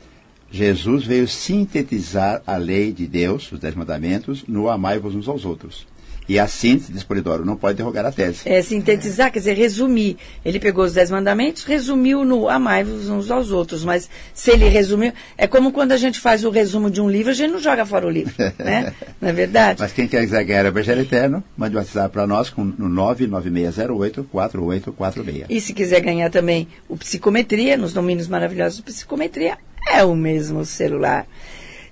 Jesus 0.55 1.05
veio 1.05 1.27
sintetizar 1.27 2.41
a 2.47 2.55
lei 2.55 2.93
de 2.93 3.05
Deus, 3.05 3.51
os 3.51 3.59
Dez 3.59 3.75
Mandamentos, 3.75 4.45
no 4.47 4.69
amai-vos 4.69 5.13
uns 5.13 5.27
aos 5.27 5.43
outros. 5.43 5.85
E 6.27 6.39
a 6.39 6.47
síntese, 6.47 6.91
diz 6.91 7.03
Polidoro, 7.03 7.45
não 7.45 7.55
pode 7.55 7.77
derrogar 7.77 8.03
a 8.03 8.11
tese. 8.11 8.39
É 8.45 8.59
sintetizar, 8.61 9.31
quer 9.31 9.37
dizer, 9.39 9.55
resumir. 9.55 10.17
Ele 10.43 10.59
pegou 10.59 10.83
os 10.83 10.91
Dez 10.93 11.11
Mandamentos, 11.11 11.63
resumiu 11.65 12.25
no 12.25 12.49
amai-vos 12.49 13.09
uns 13.09 13.29
aos 13.29 13.51
outros. 13.51 13.85
Mas 13.85 14.09
se 14.33 14.49
ele 14.49 14.67
resumiu, 14.67 15.13
é 15.37 15.45
como 15.45 15.71
quando 15.71 15.91
a 15.91 15.97
gente 15.97 16.19
faz 16.19 16.43
o 16.43 16.49
resumo 16.49 16.89
de 16.89 16.99
um 16.99 17.07
livro, 17.09 17.29
a 17.31 17.35
gente 17.35 17.51
não 17.51 17.59
joga 17.59 17.85
fora 17.85 18.07
o 18.07 18.09
livro, 18.09 18.33
né? 18.57 18.91
Não 19.21 19.29
é 19.29 19.33
verdade? 19.33 19.81
Mas 19.81 19.91
quem 19.91 20.07
quiser 20.07 20.43
ganhar 20.45 20.65
o 20.65 20.69
Evangelho 20.69 21.01
Eterno, 21.01 21.43
mande 21.55 21.75
um 21.75 21.79
WhatsApp 21.79 22.11
para 22.11 22.25
nós 22.25 22.49
com, 22.49 22.63
no 22.63 22.89
99608-4846. 22.89 25.45
E 25.49 25.61
se 25.61 25.73
quiser 25.73 25.99
ganhar 25.99 26.31
também 26.31 26.67
o 26.89 26.97
Psicometria, 26.97 27.77
nos 27.77 27.93
domínios 27.93 28.27
maravilhosos 28.27 28.79
do 28.79 28.83
Psicometria, 28.83 29.59
é 29.87 30.03
o 30.03 30.15
mesmo 30.15 30.65
celular. 30.65 31.27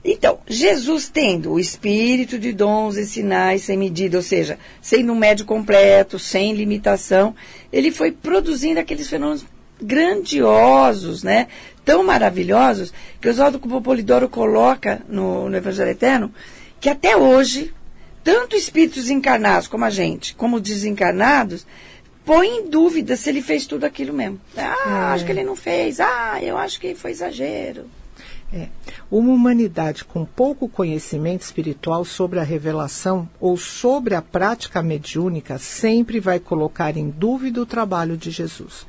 Então, 0.06 0.40
Jesus 0.46 1.08
tendo 1.08 1.54
o 1.54 1.60
espírito 1.60 2.38
de 2.38 2.52
dons 2.52 2.98
e 2.98 3.06
sinais 3.06 3.62
sem 3.62 3.78
medida, 3.78 4.18
ou 4.18 4.24
seja, 4.24 4.60
sendo 4.82 5.14
um 5.14 5.16
médio 5.16 5.46
completo, 5.46 6.20
sem 6.20 6.54
limitação, 6.54 7.34
ele 7.72 7.90
foi 7.90 8.12
produzindo 8.12 8.82
aqueles 8.82 9.08
fenômenos 9.08 9.46
grandiosos, 9.82 11.24
né? 11.24 11.48
Tão 11.86 12.04
maravilhosos, 12.04 12.94
que 13.20 13.30
Oswaldo 13.30 13.60
Polidoro 13.60 14.28
coloca 14.28 15.02
no, 15.08 15.50
no 15.50 15.56
Evangelho 15.56 15.92
Eterno, 15.92 16.34
que 16.82 16.90
até 16.90 17.16
hoje, 17.16 17.74
tanto 18.24 18.58
espíritos 18.58 19.10
encarnados 19.10 19.70
como 19.70 19.86
a 19.86 19.90
gente, 19.90 20.36
como 20.36 20.60
desencarnados, 20.60 21.66
põe 22.26 22.48
em 22.48 22.70
dúvida 22.70 23.16
se 23.16 23.30
ele 23.30 23.42
fez 23.42 23.66
tudo 23.66 23.86
aquilo 23.86 24.14
mesmo. 24.14 24.40
Ah, 24.58 25.12
é. 25.12 25.14
acho 25.14 25.26
que 25.26 25.32
ele 25.32 25.44
não 25.44 25.56
fez. 25.56 26.00
Ah, 26.00 26.40
eu 26.42 26.58
acho 26.58 26.80
que 26.80 26.96
foi 26.96 27.12
exagero. 27.12 27.86
É. 28.54 28.68
Uma 29.10 29.32
humanidade 29.32 30.06
com 30.06 30.24
pouco 30.24 30.70
conhecimento 30.70 31.42
espiritual 31.42 32.06
sobre 32.06 32.40
a 32.40 32.44
revelação 32.44 33.28
ou 33.40 33.58
sobre 33.58 34.14
a 34.14 34.22
prática 34.22 34.84
mediúnica 34.84 35.58
sempre 35.58 36.20
vai 36.20 36.40
colocar 36.40 36.96
em 36.96 37.10
dúvida 37.10 37.60
o 37.60 37.66
trabalho 37.66 38.16
de 38.16 38.30
Jesus. 38.30 38.86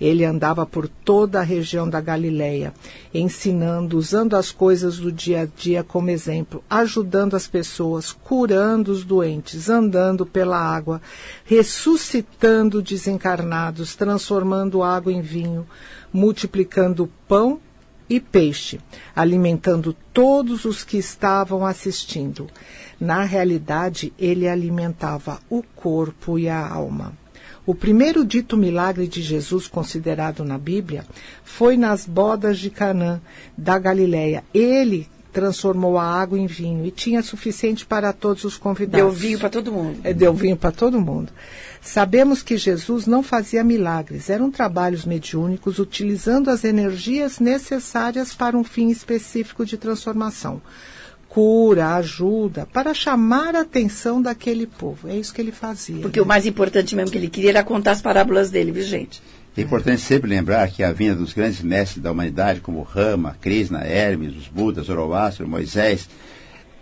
Ele 0.00 0.24
andava 0.24 0.64
por 0.64 0.88
toda 0.88 1.40
a 1.40 1.42
região 1.42 1.88
da 1.88 2.00
Galileia, 2.00 2.72
ensinando, 3.12 3.98
usando 3.98 4.34
as 4.34 4.52
coisas 4.52 4.98
do 4.98 5.10
dia 5.10 5.42
a 5.42 5.46
dia 5.46 5.82
como 5.82 6.10
exemplo, 6.10 6.62
ajudando 6.70 7.34
as 7.34 7.48
pessoas, 7.48 8.12
curando 8.12 8.92
os 8.92 9.04
doentes, 9.04 9.68
andando 9.68 10.24
pela 10.24 10.58
água, 10.58 11.02
ressuscitando 11.44 12.80
desencarnados, 12.80 13.96
transformando 13.96 14.82
água 14.82 15.12
em 15.12 15.20
vinho, 15.20 15.66
multiplicando 16.12 17.10
pão 17.26 17.60
e 18.08 18.18
peixe, 18.20 18.80
alimentando 19.14 19.94
todos 20.12 20.64
os 20.64 20.82
que 20.82 20.96
estavam 20.96 21.66
assistindo. 21.66 22.46
Na 22.98 23.22
realidade, 23.22 24.12
ele 24.18 24.48
alimentava 24.48 25.40
o 25.50 25.62
corpo 25.62 26.38
e 26.38 26.48
a 26.48 26.66
alma. 26.66 27.12
O 27.68 27.74
primeiro 27.74 28.24
dito 28.24 28.56
milagre 28.56 29.06
de 29.06 29.20
Jesus 29.20 29.66
considerado 29.68 30.42
na 30.42 30.56
Bíblia 30.56 31.04
foi 31.44 31.76
nas 31.76 32.06
bodas 32.06 32.58
de 32.58 32.70
Canaã, 32.70 33.20
da 33.58 33.78
Galileia. 33.78 34.42
Ele 34.54 35.06
transformou 35.34 35.98
a 35.98 36.02
água 36.02 36.38
em 36.38 36.46
vinho 36.46 36.86
e 36.86 36.90
tinha 36.90 37.22
suficiente 37.22 37.84
para 37.84 38.10
todos 38.14 38.44
os 38.44 38.56
convidados. 38.56 38.98
Deu 38.98 39.10
vinho 39.10 39.38
para 39.38 39.50
todo 39.50 39.70
mundo. 39.70 40.00
É, 40.02 40.14
deu 40.14 40.32
vinho 40.32 40.56
para 40.56 40.72
todo 40.72 40.98
mundo. 40.98 41.30
Sabemos 41.82 42.42
que 42.42 42.56
Jesus 42.56 43.06
não 43.06 43.22
fazia 43.22 43.62
milagres, 43.62 44.30
eram 44.30 44.50
trabalhos 44.50 45.04
mediúnicos 45.04 45.78
utilizando 45.78 46.48
as 46.48 46.64
energias 46.64 47.38
necessárias 47.38 48.34
para 48.34 48.56
um 48.56 48.64
fim 48.64 48.88
específico 48.88 49.66
de 49.66 49.76
transformação. 49.76 50.62
Cura, 51.28 51.94
ajuda, 51.94 52.66
para 52.72 52.94
chamar 52.94 53.54
a 53.54 53.60
atenção 53.60 54.20
daquele 54.20 54.66
povo. 54.66 55.08
É 55.08 55.16
isso 55.16 55.32
que 55.32 55.40
ele 55.40 55.52
fazia. 55.52 56.00
Porque 56.00 56.18
né? 56.18 56.24
o 56.24 56.26
mais 56.26 56.46
importante 56.46 56.96
mesmo 56.96 57.10
que 57.10 57.18
ele 57.18 57.28
queria 57.28 57.50
era 57.50 57.64
contar 57.64 57.92
as 57.92 58.02
parábolas 58.02 58.50
dele, 58.50 58.72
viu, 58.72 58.82
gente? 58.82 59.20
É 59.56 59.60
importante 59.60 60.00
sempre 60.00 60.30
lembrar 60.30 60.68
que 60.70 60.82
a 60.82 60.92
vinda 60.92 61.16
dos 61.16 61.32
grandes 61.32 61.60
mestres 61.62 62.02
da 62.02 62.12
humanidade, 62.12 62.60
como 62.60 62.82
Rama, 62.82 63.36
Krishna, 63.40 63.84
Hermes, 63.84 64.36
os 64.36 64.48
Budas, 64.48 64.86
Zoroastro, 64.86 65.48
Moisés, 65.48 66.08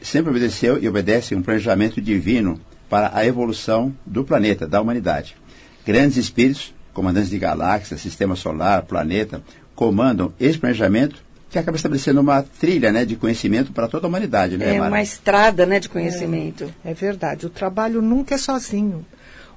sempre 0.00 0.30
obedeceu 0.30 0.80
e 0.80 0.88
obedece 0.88 1.34
um 1.34 1.42
planejamento 1.42 2.00
divino 2.00 2.60
para 2.88 3.10
a 3.16 3.26
evolução 3.26 3.94
do 4.04 4.22
planeta, 4.24 4.66
da 4.66 4.80
humanidade. 4.80 5.36
Grandes 5.84 6.16
espíritos, 6.18 6.74
comandantes 6.92 7.30
de 7.30 7.38
galáxias, 7.38 8.00
sistema 8.00 8.36
solar, 8.36 8.82
planeta, 8.82 9.42
comandam 9.74 10.32
esse 10.38 10.58
planejamento 10.58 11.25
que 11.50 11.58
acaba 11.58 11.76
estabelecendo 11.76 12.20
uma 12.20 12.42
trilha 12.42 12.92
né, 12.92 13.04
de 13.04 13.16
conhecimento 13.16 13.72
para 13.72 13.88
toda 13.88 14.06
a 14.06 14.08
humanidade. 14.08 14.56
Né, 14.56 14.74
é 14.74 14.78
Mara? 14.78 14.90
uma 14.90 15.02
estrada 15.02 15.64
né, 15.64 15.78
de 15.78 15.88
conhecimento. 15.88 16.72
É, 16.84 16.90
é 16.90 16.94
verdade. 16.94 17.46
O 17.46 17.50
trabalho 17.50 18.02
nunca 18.02 18.34
é 18.34 18.38
sozinho. 18.38 19.04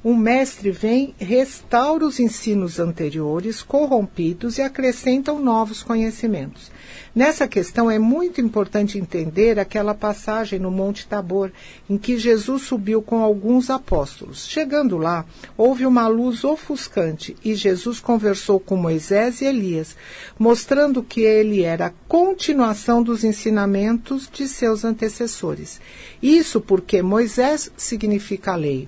o 0.03 0.15
mestre 0.15 0.71
vem, 0.71 1.13
restaura 1.19 2.05
os 2.05 2.19
ensinos 2.19 2.79
anteriores, 2.79 3.61
corrompidos, 3.61 4.57
e 4.57 4.61
acrescentam 4.61 5.41
novos 5.41 5.83
conhecimentos. 5.83 6.71
Nessa 7.13 7.47
questão 7.47 7.89
é 7.89 7.97
muito 7.97 8.39
importante 8.39 8.97
entender 8.97 9.59
aquela 9.59 9.95
passagem 9.95 10.59
no 10.59 10.69
Monte 10.69 11.07
Tabor, 11.07 11.51
em 11.89 11.97
que 11.97 12.17
Jesus 12.17 12.63
subiu 12.63 13.01
com 13.01 13.23
alguns 13.23 13.69
apóstolos. 13.69 14.47
Chegando 14.47 14.97
lá, 14.97 15.25
houve 15.57 15.85
uma 15.85 16.07
luz 16.07 16.43
ofuscante 16.43 17.35
e 17.43 17.55
Jesus 17.55 17.99
conversou 17.99 18.59
com 18.59 18.75
Moisés 18.75 19.41
e 19.41 19.45
Elias, 19.45 19.95
mostrando 20.37 21.01
que 21.01 21.21
ele 21.21 21.63
era 21.63 21.87
a 21.87 21.93
continuação 22.07 23.01
dos 23.01 23.23
ensinamentos 23.23 24.29
de 24.31 24.47
seus 24.47 24.85
antecessores. 24.85 25.81
Isso 26.21 26.61
porque 26.61 27.01
Moisés 27.01 27.71
significa 27.75 28.55
lei. 28.55 28.87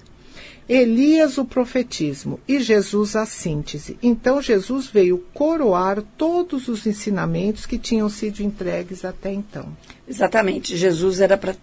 Elias 0.68 1.38
o 1.38 1.46
profetismo 1.46 2.40
e 2.48 2.60
Jesus 2.60 3.16
a 3.16 3.26
síntese. 3.26 3.98
Então 4.02 4.42
Jesus 4.42 4.88
veio 4.88 5.24
coroar 5.34 6.02
todos 6.18 6.68
os 6.68 6.86
ensinamentos 6.86 7.66
que 7.66 7.78
tinham 7.78 8.08
sido 8.10 8.42
entregues 8.42 9.04
até 9.04 9.32
então. 9.32 9.68
Exatamente. 10.08 10.78
Jesus 10.78 11.20
era 11.20 11.38
para 11.38 11.56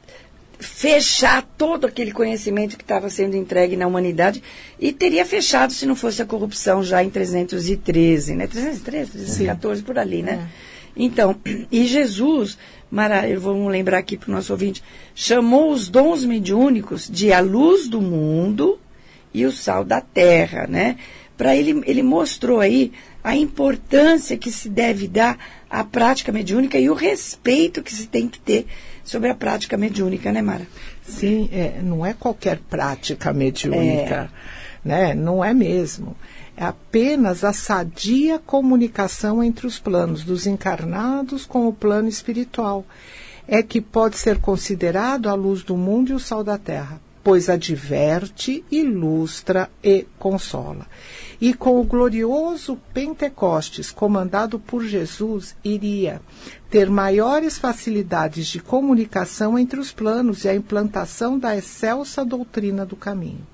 fechar 0.59 1.43
todo 1.57 1.87
aquele 1.87 2.13
conhecimento 2.13 2.77
que 2.77 2.83
estava 2.83 3.09
sendo 3.09 3.37
entregue 3.37 3.77
na 3.77 3.87
humanidade 3.87 4.43
e 4.79 4.93
teria 4.93 5.25
fechado 5.25 5.73
se 5.73 5.87
não 5.87 5.95
fosse 5.95 6.21
a 6.21 6.27
corrupção 6.27 6.83
já 6.83 7.03
em 7.03 7.11
313, 7.11 8.35
né? 8.35 8.47
313, 8.47 9.11
314, 9.13 9.81
Sim. 9.81 9.87
por 9.87 9.99
ali, 9.99 10.23
né? 10.23 10.49
É. 10.53 10.79
Então, 10.97 11.37
e 11.71 11.87
Jesus, 11.87 12.59
Mara, 12.91 13.29
eu 13.29 13.41
vou 13.41 13.69
lembrar 13.69 13.99
aqui 13.99 14.17
para 14.17 14.31
o 14.31 14.35
nosso 14.35 14.53
ouvinte, 14.53 14.83
chamou 15.15 15.71
os 15.71 15.89
dons 15.89 16.25
mediúnicos 16.25 17.09
de 17.09 17.33
a 17.33 17.41
luz 17.41 17.89
do 17.89 18.01
mundo 18.01 18.81
e 19.33 19.45
o 19.45 19.53
sal 19.53 19.85
da 19.85 20.01
terra, 20.01 20.67
né? 20.67 20.97
Para 21.37 21.55
ele, 21.55 21.83
ele 21.87 22.03
mostrou 22.03 22.61
aí 22.61 22.93
a 23.23 23.37
importância 23.37 24.37
que 24.37 24.51
se 24.51 24.69
deve 24.69 25.07
dar 25.07 25.39
à 25.71 25.85
prática 25.85 26.33
mediúnica 26.33 26.79
e 26.79 26.91
o 26.91 26.95
respeito 26.95 27.83
que 27.83 27.93
se 27.93 28.07
tem 28.07 28.29
que 28.29 28.41
ter 28.41 28.67
sobre 29.05 29.31
a 29.31 29.35
prática 29.35 29.77
mediúnica, 29.77 30.33
né, 30.33 30.43
Mara? 30.43 30.67
Sim, 31.03 31.49
é, 31.53 31.81
não 31.83 32.05
é 32.05 32.13
qualquer 32.13 32.59
prática 32.59 33.33
mediúnica, 33.33 34.31
é. 34.85 34.89
né? 34.89 35.15
Não 35.15 35.45
é 35.45 35.55
mesmo. 35.55 36.17
É 36.57 36.65
apenas 36.65 37.45
a 37.45 37.53
sadia 37.53 38.39
comunicação 38.39 39.43
entre 39.43 39.67
os 39.67 39.79
planos 39.79 40.25
dos 40.25 40.47
encarnados 40.47 41.47
com 41.47 41.69
o 41.69 41.73
plano 41.73 42.09
espiritual. 42.09 42.85
É 43.47 43.63
que 43.63 43.81
pode 43.81 44.19
ser 44.19 44.39
considerado 44.39 45.29
a 45.29 45.35
luz 45.35 45.63
do 45.63 45.77
mundo 45.77 46.11
e 46.11 46.15
o 46.15 46.19
sal 46.19 46.43
da 46.43 46.59
terra 46.59 47.01
pois 47.23 47.49
adverte, 47.49 48.65
ilustra 48.71 49.71
e 49.83 50.07
consola. 50.19 50.87
E 51.41 51.55
com 51.55 51.81
o 51.81 51.85
glorioso 51.85 52.79
Pentecostes, 52.93 53.93
comandado 53.93 54.59
por 54.59 54.85
Jesus, 54.85 55.55
iria 55.65 56.21
ter 56.69 56.91
maiores 56.91 57.59
facilidades 57.59 58.47
de 58.49 58.61
comunicação 58.61 59.59
entre 59.59 59.79
os 59.79 59.93
planos 59.93 60.45
e 60.45 60.49
a 60.49 60.55
implantação 60.55 61.39
da 61.39 61.57
excelsa 61.57 62.25
doutrina 62.25 62.85
do 62.85 62.97
caminho. 62.97 63.47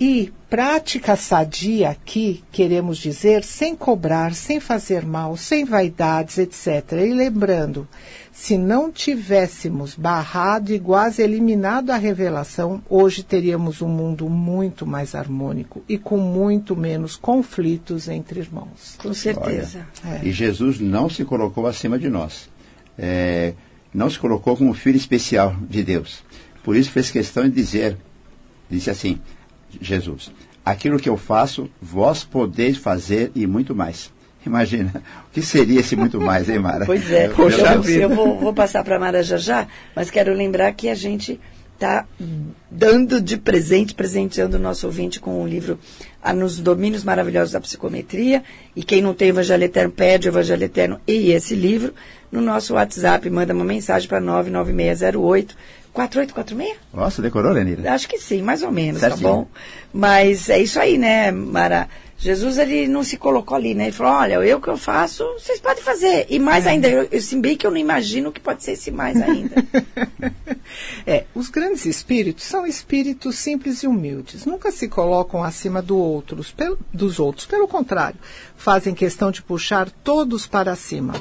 E 0.00 0.32
prática 0.50 1.16
sadia 1.16 1.90
aqui, 1.90 2.42
queremos 2.50 2.98
dizer, 2.98 3.44
sem 3.44 3.74
cobrar, 3.74 4.34
sem 4.34 4.60
fazer 4.60 5.06
mal, 5.06 5.36
sem 5.36 5.64
vaidades, 5.64 6.38
etc. 6.38 6.92
E 6.92 7.14
lembrando, 7.14 7.86
se 8.32 8.58
não 8.58 8.90
tivéssemos 8.90 9.94
barrado 9.94 10.72
e 10.72 10.80
quase 10.80 11.22
eliminado 11.22 11.90
a 11.90 11.96
revelação, 11.96 12.82
hoje 12.88 13.22
teríamos 13.22 13.80
um 13.80 13.88
mundo 13.88 14.28
muito 14.28 14.86
mais 14.86 15.14
harmônico 15.14 15.84
e 15.88 15.96
com 15.96 16.18
muito 16.18 16.74
menos 16.74 17.14
conflitos 17.14 18.08
entre 18.08 18.40
irmãos. 18.40 18.96
Com 18.98 19.14
certeza. 19.14 19.86
Olha, 20.04 20.16
é. 20.16 20.20
E 20.24 20.32
Jesus 20.32 20.80
não 20.80 21.08
se 21.08 21.24
colocou 21.24 21.66
acima 21.66 21.98
de 21.98 22.08
nós. 22.10 22.48
É, 22.98 23.54
não 23.94 24.10
se 24.10 24.18
colocou 24.18 24.56
como 24.56 24.74
filho 24.74 24.96
especial 24.96 25.54
de 25.68 25.82
Deus. 25.82 26.24
Por 26.64 26.76
isso 26.76 26.90
fez 26.90 27.10
questão 27.10 27.44
de 27.44 27.50
dizer, 27.50 27.96
disse 28.70 28.90
assim, 28.90 29.20
Jesus. 29.80 30.30
Aquilo 30.64 30.98
que 30.98 31.08
eu 31.08 31.16
faço, 31.16 31.68
vós 31.80 32.24
podeis 32.24 32.76
fazer 32.76 33.32
e 33.34 33.46
muito 33.46 33.74
mais. 33.74 34.12
Imagina, 34.44 35.02
o 35.28 35.32
que 35.32 35.42
seria 35.42 35.80
esse 35.80 35.94
muito 35.94 36.20
mais, 36.20 36.48
hein, 36.48 36.58
Mara? 36.58 36.84
Pois 36.86 37.10
é, 37.10 37.28
Poxa, 37.28 37.74
eu, 37.74 37.84
eu 37.84 38.08
vou, 38.08 38.38
vou, 38.38 38.52
passar 38.52 38.82
para 38.82 38.96
a 38.96 38.98
Mara 38.98 39.22
já 39.22 39.36
já, 39.36 39.68
mas 39.94 40.10
quero 40.10 40.34
lembrar 40.34 40.72
que 40.72 40.88
a 40.88 40.94
gente 40.94 41.40
está 41.74 42.06
dando 42.70 43.20
de 43.20 43.36
presente, 43.36 43.94
presenteando 43.94 44.56
o 44.56 44.60
nosso 44.60 44.86
ouvinte 44.86 45.18
com 45.18 45.42
o 45.42 45.46
livro 45.46 45.78
a, 46.22 46.32
Nos 46.32 46.58
Domínios 46.58 47.02
Maravilhosos 47.02 47.52
da 47.52 47.60
Psicometria. 47.60 48.42
E 48.74 48.84
quem 48.84 49.02
não 49.02 49.14
tem 49.14 49.28
Evangelho 49.28 49.64
Eterno, 49.64 49.90
pede 49.90 50.28
o 50.28 50.30
Evangelho 50.30 50.62
Eterno 50.62 51.00
e 51.06 51.32
esse 51.32 51.54
livro. 51.56 51.92
No 52.30 52.40
nosso 52.40 52.74
WhatsApp, 52.74 53.28
manda 53.28 53.52
uma 53.52 53.64
mensagem 53.64 54.08
para 54.08 54.20
99608 54.20 55.56
4846? 55.92 56.76
Nossa, 56.92 57.20
decorou, 57.20 57.52
Lenira? 57.52 57.92
Acho 57.92 58.08
que 58.08 58.18
sim, 58.18 58.42
mais 58.42 58.62
ou 58.62 58.72
menos, 58.72 59.00
tá 59.00 59.08
Certinho. 59.10 59.28
tá 59.28 59.34
bom? 59.36 59.46
Mas 59.92 60.48
é 60.48 60.60
isso 60.60 60.80
aí, 60.80 60.96
né, 60.96 61.30
Mara? 61.30 61.88
Jesus, 62.22 62.56
ele 62.56 62.86
não 62.86 63.02
se 63.02 63.16
colocou 63.16 63.56
ali, 63.56 63.74
né? 63.74 63.86
Ele 63.86 63.92
falou, 63.92 64.12
olha, 64.12 64.34
eu 64.34 64.60
que 64.60 64.68
eu 64.68 64.76
faço, 64.76 65.24
vocês 65.32 65.60
podem 65.60 65.82
fazer. 65.82 66.26
E 66.30 66.38
mais 66.38 66.66
é. 66.66 66.70
ainda, 66.70 66.88
eu, 66.88 67.08
eu, 67.10 67.20
se 67.20 67.34
bem 67.34 67.56
que 67.56 67.66
eu 67.66 67.70
não 67.72 67.76
imagino 67.76 68.30
que 68.30 68.38
pode 68.38 68.62
ser 68.62 68.72
esse 68.72 68.92
mais 68.92 69.20
ainda. 69.20 69.56
é, 71.04 71.24
os 71.34 71.48
grandes 71.48 71.84
espíritos 71.84 72.44
são 72.44 72.64
espíritos 72.64 73.36
simples 73.36 73.82
e 73.82 73.88
humildes. 73.88 74.46
Nunca 74.46 74.70
se 74.70 74.86
colocam 74.86 75.42
acima 75.42 75.82
do 75.82 75.98
outros, 75.98 76.52
pel, 76.52 76.78
dos 76.94 77.18
outros. 77.18 77.44
Pelo 77.44 77.66
contrário, 77.66 78.20
fazem 78.56 78.94
questão 78.94 79.32
de 79.32 79.42
puxar 79.42 79.90
todos 79.90 80.46
para 80.46 80.76
cima. 80.76 81.14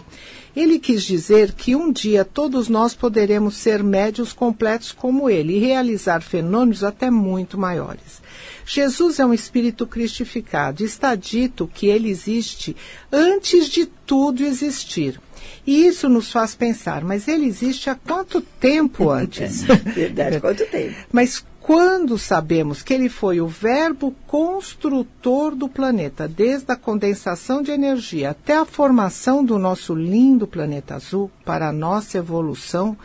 Ele 0.55 0.79
quis 0.79 1.03
dizer 1.03 1.53
que 1.53 1.75
um 1.75 1.91
dia 1.91 2.25
todos 2.25 2.67
nós 2.67 2.93
poderemos 2.93 3.55
ser 3.55 3.83
médios 3.83 4.33
completos 4.33 4.91
como 4.91 5.29
ele 5.29 5.55
e 5.55 5.59
realizar 5.59 6.21
fenômenos 6.21 6.83
até 6.83 7.09
muito 7.09 7.57
maiores. 7.57 8.21
Jesus 8.65 9.19
é 9.19 9.25
um 9.25 9.33
espírito 9.33 9.87
cristificado. 9.87 10.83
Está 10.83 11.15
dito 11.15 11.69
que 11.73 11.87
ele 11.87 12.09
existe 12.09 12.75
antes 13.11 13.69
de 13.69 13.85
tudo 13.85 14.43
existir. 14.43 15.19
E 15.65 15.85
isso 15.85 16.09
nos 16.09 16.31
faz 16.31 16.55
pensar, 16.55 17.03
mas 17.03 17.27
ele 17.27 17.45
existe 17.45 17.89
há 17.89 17.95
quanto 17.95 18.41
tempo 18.41 19.09
antes? 19.11 19.63
Verdade, 19.63 20.39
quanto 20.39 20.65
tempo? 20.65 20.95
Mas 21.11 21.43
quando 21.61 22.17
sabemos 22.17 22.81
que 22.81 22.93
ele 22.93 23.07
foi 23.07 23.39
o 23.39 23.47
verbo 23.47 24.13
construtor 24.25 25.55
do 25.55 25.69
planeta, 25.69 26.27
desde 26.27 26.71
a 26.71 26.75
condensação 26.75 27.61
de 27.61 27.71
energia 27.71 28.31
até 28.31 28.57
a 28.57 28.65
formação 28.65 29.45
do 29.45 29.59
nosso 29.59 29.93
lindo 29.93 30.47
planeta 30.47 30.95
azul 30.95 31.29
para 31.45 31.69
a 31.69 31.71
nossa 31.71 32.17
evolução, 32.17 32.97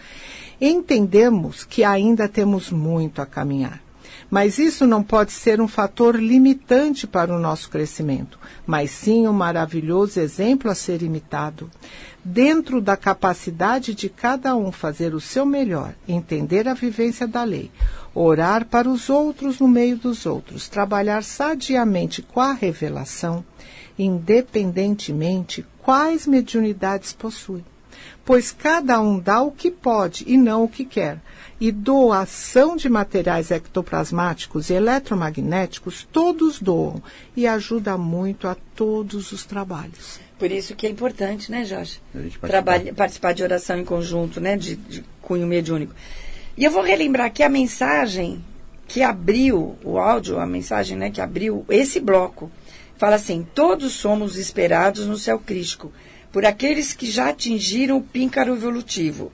entendemos 0.58 1.64
que 1.64 1.84
ainda 1.84 2.26
temos 2.28 2.70
muito 2.70 3.20
a 3.20 3.26
caminhar. 3.26 3.85
Mas 4.30 4.58
isso 4.58 4.86
não 4.86 5.02
pode 5.02 5.32
ser 5.32 5.60
um 5.60 5.68
fator 5.68 6.16
limitante 6.16 7.06
para 7.06 7.34
o 7.34 7.38
nosso 7.38 7.70
crescimento, 7.70 8.38
mas 8.66 8.90
sim 8.90 9.26
um 9.26 9.32
maravilhoso 9.32 10.18
exemplo 10.18 10.70
a 10.70 10.74
ser 10.74 11.02
imitado. 11.02 11.70
Dentro 12.24 12.80
da 12.80 12.96
capacidade 12.96 13.94
de 13.94 14.08
cada 14.08 14.56
um 14.56 14.72
fazer 14.72 15.14
o 15.14 15.20
seu 15.20 15.46
melhor, 15.46 15.94
entender 16.08 16.66
a 16.66 16.74
vivência 16.74 17.26
da 17.26 17.44
lei, 17.44 17.70
orar 18.12 18.66
para 18.66 18.88
os 18.88 19.08
outros 19.08 19.60
no 19.60 19.68
meio 19.68 19.96
dos 19.96 20.26
outros, 20.26 20.68
trabalhar 20.68 21.22
sadiamente 21.22 22.22
com 22.22 22.40
a 22.40 22.52
revelação, 22.52 23.44
independentemente 23.96 25.64
quais 25.82 26.26
mediunidades 26.26 27.12
possui. 27.12 27.64
Pois 28.24 28.50
cada 28.50 29.00
um 29.00 29.20
dá 29.20 29.40
o 29.40 29.52
que 29.52 29.70
pode 29.70 30.24
e 30.26 30.36
não 30.36 30.64
o 30.64 30.68
que 30.68 30.84
quer, 30.84 31.20
e 31.60 31.72
doação 31.72 32.76
de 32.76 32.88
materiais 32.88 33.50
ectoplasmáticos 33.50 34.68
e 34.68 34.74
eletromagnéticos, 34.74 36.06
todos 36.12 36.60
doam 36.60 37.02
e 37.34 37.46
ajuda 37.46 37.96
muito 37.96 38.46
a 38.46 38.54
todos 38.74 39.32
os 39.32 39.44
trabalhos. 39.44 40.20
Por 40.38 40.52
isso 40.52 40.76
que 40.76 40.86
é 40.86 40.90
importante, 40.90 41.50
né, 41.50 41.64
Jorge? 41.64 42.00
Participar. 42.12 42.94
participar 42.94 43.32
de 43.32 43.42
oração 43.42 43.78
em 43.78 43.84
conjunto, 43.84 44.40
né, 44.40 44.56
de, 44.56 44.76
de 44.76 45.02
cunho 45.22 45.46
mediúnico. 45.46 45.94
E 46.56 46.64
eu 46.64 46.70
vou 46.70 46.82
relembrar 46.82 47.26
aqui 47.26 47.42
a 47.42 47.48
mensagem 47.48 48.44
que 48.86 49.02
abriu 49.02 49.76
o 49.82 49.98
áudio, 49.98 50.38
a 50.38 50.46
mensagem 50.46 50.96
né, 50.96 51.10
que 51.10 51.20
abriu 51.20 51.64
esse 51.70 51.98
bloco. 51.98 52.50
Fala 52.98 53.16
assim: 53.16 53.46
todos 53.54 53.94
somos 53.94 54.36
esperados 54.36 55.06
no 55.06 55.16
céu 55.16 55.38
crístico 55.38 55.90
por 56.30 56.44
aqueles 56.44 56.92
que 56.92 57.10
já 57.10 57.30
atingiram 57.30 57.96
o 57.96 58.02
píncaro 58.02 58.52
evolutivo 58.52 59.32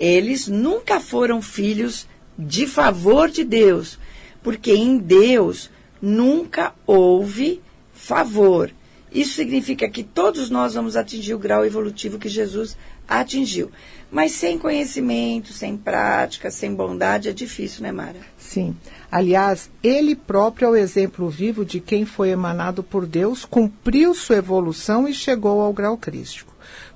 eles 0.00 0.48
nunca 0.48 0.98
foram 0.98 1.42
filhos 1.42 2.08
de 2.38 2.66
favor 2.66 3.28
de 3.28 3.44
Deus, 3.44 3.98
porque 4.42 4.72
em 4.72 4.96
Deus 4.96 5.70
nunca 6.00 6.72
houve 6.86 7.60
favor. 7.92 8.72
Isso 9.12 9.34
significa 9.34 9.88
que 9.90 10.02
todos 10.02 10.48
nós 10.48 10.74
vamos 10.74 10.96
atingir 10.96 11.34
o 11.34 11.38
grau 11.38 11.66
evolutivo 11.66 12.18
que 12.18 12.28
Jesus 12.28 12.78
atingiu. 13.06 13.70
Mas 14.10 14.32
sem 14.32 14.56
conhecimento, 14.56 15.52
sem 15.52 15.76
prática, 15.76 16.50
sem 16.50 16.74
bondade, 16.74 17.28
é 17.28 17.32
difícil, 17.32 17.82
né, 17.82 17.92
Mara? 17.92 18.20
Sim. 18.38 18.74
Aliás, 19.10 19.70
ele 19.82 20.16
próprio 20.16 20.68
é 20.68 20.70
o 20.70 20.76
exemplo 20.76 21.28
vivo 21.28 21.64
de 21.64 21.80
quem 21.80 22.06
foi 22.06 22.30
emanado 22.30 22.82
por 22.82 23.04
Deus, 23.04 23.44
cumpriu 23.44 24.14
sua 24.14 24.36
evolução 24.36 25.06
e 25.06 25.12
chegou 25.12 25.60
ao 25.60 25.72
grau 25.72 25.98
crístico. 25.98 26.49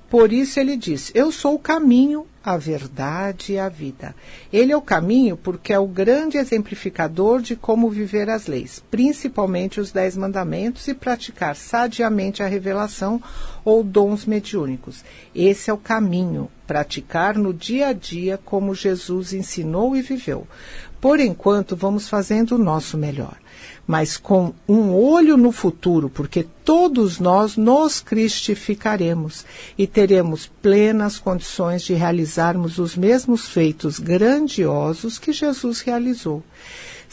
Por 0.09 0.31
isso 0.31 0.59
ele 0.59 0.77
diz: 0.77 1.11
Eu 1.15 1.31
sou 1.31 1.55
o 1.55 1.59
caminho, 1.59 2.27
a 2.43 2.57
verdade 2.57 3.53
e 3.53 3.59
a 3.59 3.67
vida. 3.67 4.15
Ele 4.53 4.71
é 4.71 4.77
o 4.77 4.81
caminho 4.81 5.35
porque 5.35 5.73
é 5.73 5.79
o 5.79 5.87
grande 5.87 6.37
exemplificador 6.37 7.41
de 7.41 7.55
como 7.55 7.89
viver 7.89 8.29
as 8.29 8.45
leis, 8.45 8.83
principalmente 8.91 9.79
os 9.79 9.91
Dez 9.91 10.15
Mandamentos, 10.15 10.87
e 10.87 10.93
praticar 10.93 11.55
sadiamente 11.55 12.43
a 12.43 12.47
revelação 12.47 13.21
ou 13.65 13.83
dons 13.83 14.25
mediúnicos. 14.25 15.03
Esse 15.33 15.69
é 15.69 15.73
o 15.73 15.77
caminho, 15.77 16.49
praticar 16.65 17.35
no 17.35 17.53
dia 17.53 17.87
a 17.87 17.93
dia 17.93 18.39
como 18.45 18.73
Jesus 18.73 19.33
ensinou 19.33 19.97
e 19.97 20.01
viveu. 20.01 20.47
Por 21.01 21.19
enquanto, 21.19 21.75
vamos 21.75 22.07
fazendo 22.07 22.55
o 22.55 22.59
nosso 22.59 22.97
melhor 22.97 23.37
mas 23.87 24.17
com 24.17 24.53
um 24.67 24.93
olho 24.93 25.37
no 25.37 25.51
futuro, 25.51 26.09
porque 26.09 26.45
todos 26.63 27.19
nós 27.19 27.55
nos 27.55 27.99
cristificaremos 27.99 29.45
e 29.77 29.85
teremos 29.85 30.49
plenas 30.61 31.19
condições 31.19 31.83
de 31.83 31.93
realizarmos 31.93 32.79
os 32.79 32.95
mesmos 32.95 33.47
feitos 33.47 33.99
grandiosos 33.99 35.19
que 35.19 35.31
Jesus 35.31 35.81
realizou. 35.81 36.43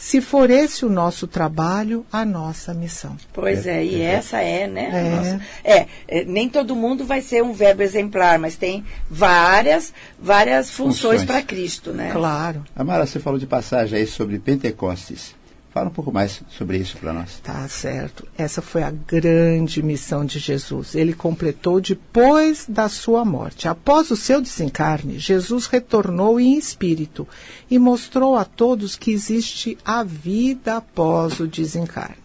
Se 0.03 0.19
for 0.19 0.51
esse 0.51 0.85
o 0.85 0.89
nosso 0.89 1.25
trabalho, 1.27 2.05
a 2.11 2.25
nossa 2.25 2.73
missão. 2.73 3.15
Pois 3.31 3.65
é, 3.65 3.77
é 3.77 3.85
e 3.85 4.01
é. 4.01 4.05
essa 4.05 4.41
é, 4.41 4.67
né? 4.67 5.39
É. 5.63 5.71
é. 5.73 5.87
É, 6.05 6.25
nem 6.25 6.49
todo 6.49 6.75
mundo 6.75 7.05
vai 7.05 7.21
ser 7.21 7.41
um 7.41 7.53
verbo 7.53 7.81
exemplar, 7.83 8.37
mas 8.37 8.57
tem 8.57 8.83
várias, 9.09 9.93
várias 10.19 10.69
funções, 10.69 11.21
funções. 11.21 11.23
para 11.23 11.41
Cristo, 11.41 11.93
né? 11.93 12.09
Claro. 12.11 12.65
Amara, 12.75 13.05
você 13.05 13.17
falou 13.17 13.39
de 13.39 13.47
passagem 13.47 13.97
aí 13.97 14.05
sobre 14.05 14.37
Pentecostes. 14.39 15.33
Fala 15.73 15.87
um 15.89 15.91
pouco 15.91 16.11
mais 16.11 16.43
sobre 16.49 16.77
isso 16.77 16.97
para 16.97 17.11
nós. 17.11 17.39
Tá 17.41 17.67
certo. 17.67 18.27
Essa 18.37 18.61
foi 18.61 18.83
a 18.83 18.91
grande 18.91 19.81
missão 19.81 20.23
de 20.23 20.37
Jesus. 20.37 20.93
Ele 20.93 21.13
completou 21.13 21.81
depois 21.81 22.67
da 22.69 22.87
sua 22.87 23.25
morte. 23.25 23.67
Após 23.67 24.11
o 24.11 24.15
seu 24.15 24.39
desencarne, 24.39 25.17
Jesus 25.17 25.65
retornou 25.65 26.39
em 26.39 26.59
espírito 26.59 27.27
e 27.71 27.79
mostrou 27.79 28.35
a 28.35 28.45
todos 28.45 28.95
que 28.95 29.09
existe 29.09 29.75
a 29.83 30.03
vida 30.03 30.77
após 30.77 31.39
o 31.39 31.47
desencarne. 31.47 32.22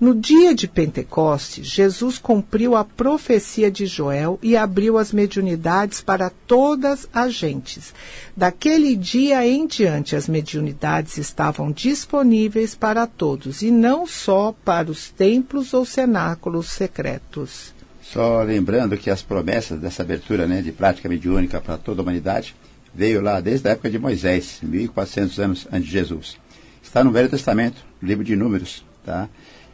No 0.00 0.14
dia 0.14 0.54
de 0.54 0.68
Pentecostes, 0.68 1.66
Jesus 1.66 2.18
cumpriu 2.18 2.76
a 2.76 2.84
profecia 2.84 3.70
de 3.70 3.86
Joel 3.86 4.38
e 4.42 4.56
abriu 4.56 4.96
as 4.96 5.12
mediunidades 5.12 6.00
para 6.00 6.30
todas 6.46 7.08
as 7.12 7.34
gentes. 7.34 7.92
Daquele 8.36 8.94
dia 8.94 9.46
em 9.46 9.66
diante, 9.66 10.14
as 10.14 10.28
mediunidades 10.28 11.18
estavam 11.18 11.72
disponíveis 11.72 12.74
para 12.74 13.06
todos 13.06 13.62
e 13.62 13.70
não 13.70 14.06
só 14.06 14.54
para 14.64 14.90
os 14.90 15.10
templos 15.10 15.74
ou 15.74 15.84
cenáculos 15.84 16.70
secretos. 16.70 17.74
Só 18.02 18.42
lembrando 18.42 18.96
que 18.96 19.10
as 19.10 19.20
promessas 19.20 19.78
dessa 19.80 20.02
abertura 20.02 20.46
né, 20.46 20.62
de 20.62 20.72
prática 20.72 21.08
mediúnica 21.08 21.60
para 21.60 21.76
toda 21.76 22.00
a 22.00 22.02
humanidade 22.02 22.54
veio 22.94 23.20
lá 23.20 23.40
desde 23.40 23.68
a 23.68 23.72
época 23.72 23.90
de 23.90 23.98
Moisés, 23.98 24.60
1400 24.62 25.38
anos 25.38 25.68
antes 25.70 25.86
de 25.86 25.92
Jesus. 25.92 26.38
Está 26.82 27.04
no 27.04 27.10
Velho 27.10 27.28
Testamento, 27.28 27.84
livro 28.02 28.24
de 28.24 28.34
Números, 28.34 28.82
tá? 29.04 29.28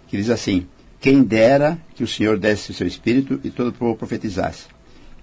Que 0.09 0.17
diz 0.17 0.31
assim: 0.31 0.67
Quem 1.01 1.23
dera 1.23 1.79
que 1.95 2.05
o 2.05 2.09
Senhor 2.09 2.39
desse 2.39 2.71
o 2.71 2.75
seu 2.75 2.87
espírito 2.87 3.41
e 3.45 3.51
todo 3.51 3.69
o 3.69 3.73
povo 3.73 3.97
profetizasse. 3.97 4.65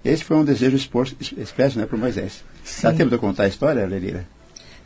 Esse 0.04 0.24
foi 0.24 0.36
um 0.36 0.44
desejo 0.44 0.76
expresso 0.76 1.78
né, 1.78 1.86
para 1.86 1.96
Moisés. 1.96 2.42
Sim. 2.64 2.82
Dá 2.82 2.92
tempo 2.92 3.08
de 3.08 3.14
eu 3.14 3.20
contar 3.20 3.44
a 3.44 3.48
história, 3.48 3.86
Lelira? 3.86 4.26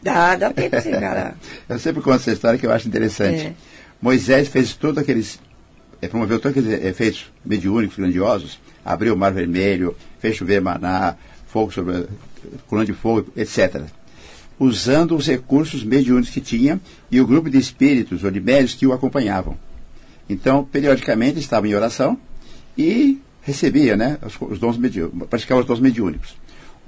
Dá, 0.03 0.37
dá 0.37 0.53
tempo 0.53 0.79
sim, 0.81 0.91
cara. 0.91 1.35
eu 1.69 1.79
sempre 1.79 2.03
conto 2.03 2.17
essa 2.17 2.33
história 2.33 2.59
que 2.59 2.67
eu 2.67 2.73
acho 2.73 2.87
interessante. 2.87 3.47
É. 3.47 3.55
Moisés 4.01 4.49
fez 4.49 4.75
todos 4.75 4.99
aqueles. 4.99 5.41
É, 6.03 6.09
promoveu 6.09 6.39
todos 6.39 6.59
aqueles 6.59 6.85
efeitos 6.85 7.33
mediúnicos 7.43 7.97
grandiosos, 7.97 8.61
abriu 8.85 9.15
o 9.15 9.17
mar 9.17 9.33
vermelho, 9.33 9.97
fez 10.21 10.37
chover 10.37 10.61
maná, 10.61 11.17
fogo 11.47 11.73
sobre 11.73 12.07
coluna 12.69 12.85
de 12.85 12.93
fogo, 12.93 13.33
etc 13.35 13.87
usando 14.59 15.15
os 15.15 15.27
recursos 15.27 15.85
mediúnicos 15.85 16.31
que 16.31 16.41
tinha 16.41 16.81
e 17.11 17.21
o 17.21 17.27
grupo 17.27 17.51
de 17.51 17.59
espíritos 17.59 18.25
ou 18.25 18.31
de 18.31 18.41
médios 18.41 18.75
que 18.75 18.87
o 18.87 18.93
acompanhavam. 18.93 19.57
Então, 20.29 20.65
periodicamente 20.65 21.39
estava 21.39 21.69
em 21.69 21.75
oração 21.75 22.19
e 22.77 23.21
recebia 23.43 23.97
né, 23.97 24.19
os, 24.25 24.37
os 24.41 24.59
dons 24.59 24.77
mediúnicos, 24.77 25.29
praticava 25.29 25.61
os 25.61 25.67
dons 25.67 25.81
mediúnicos. 25.81 26.37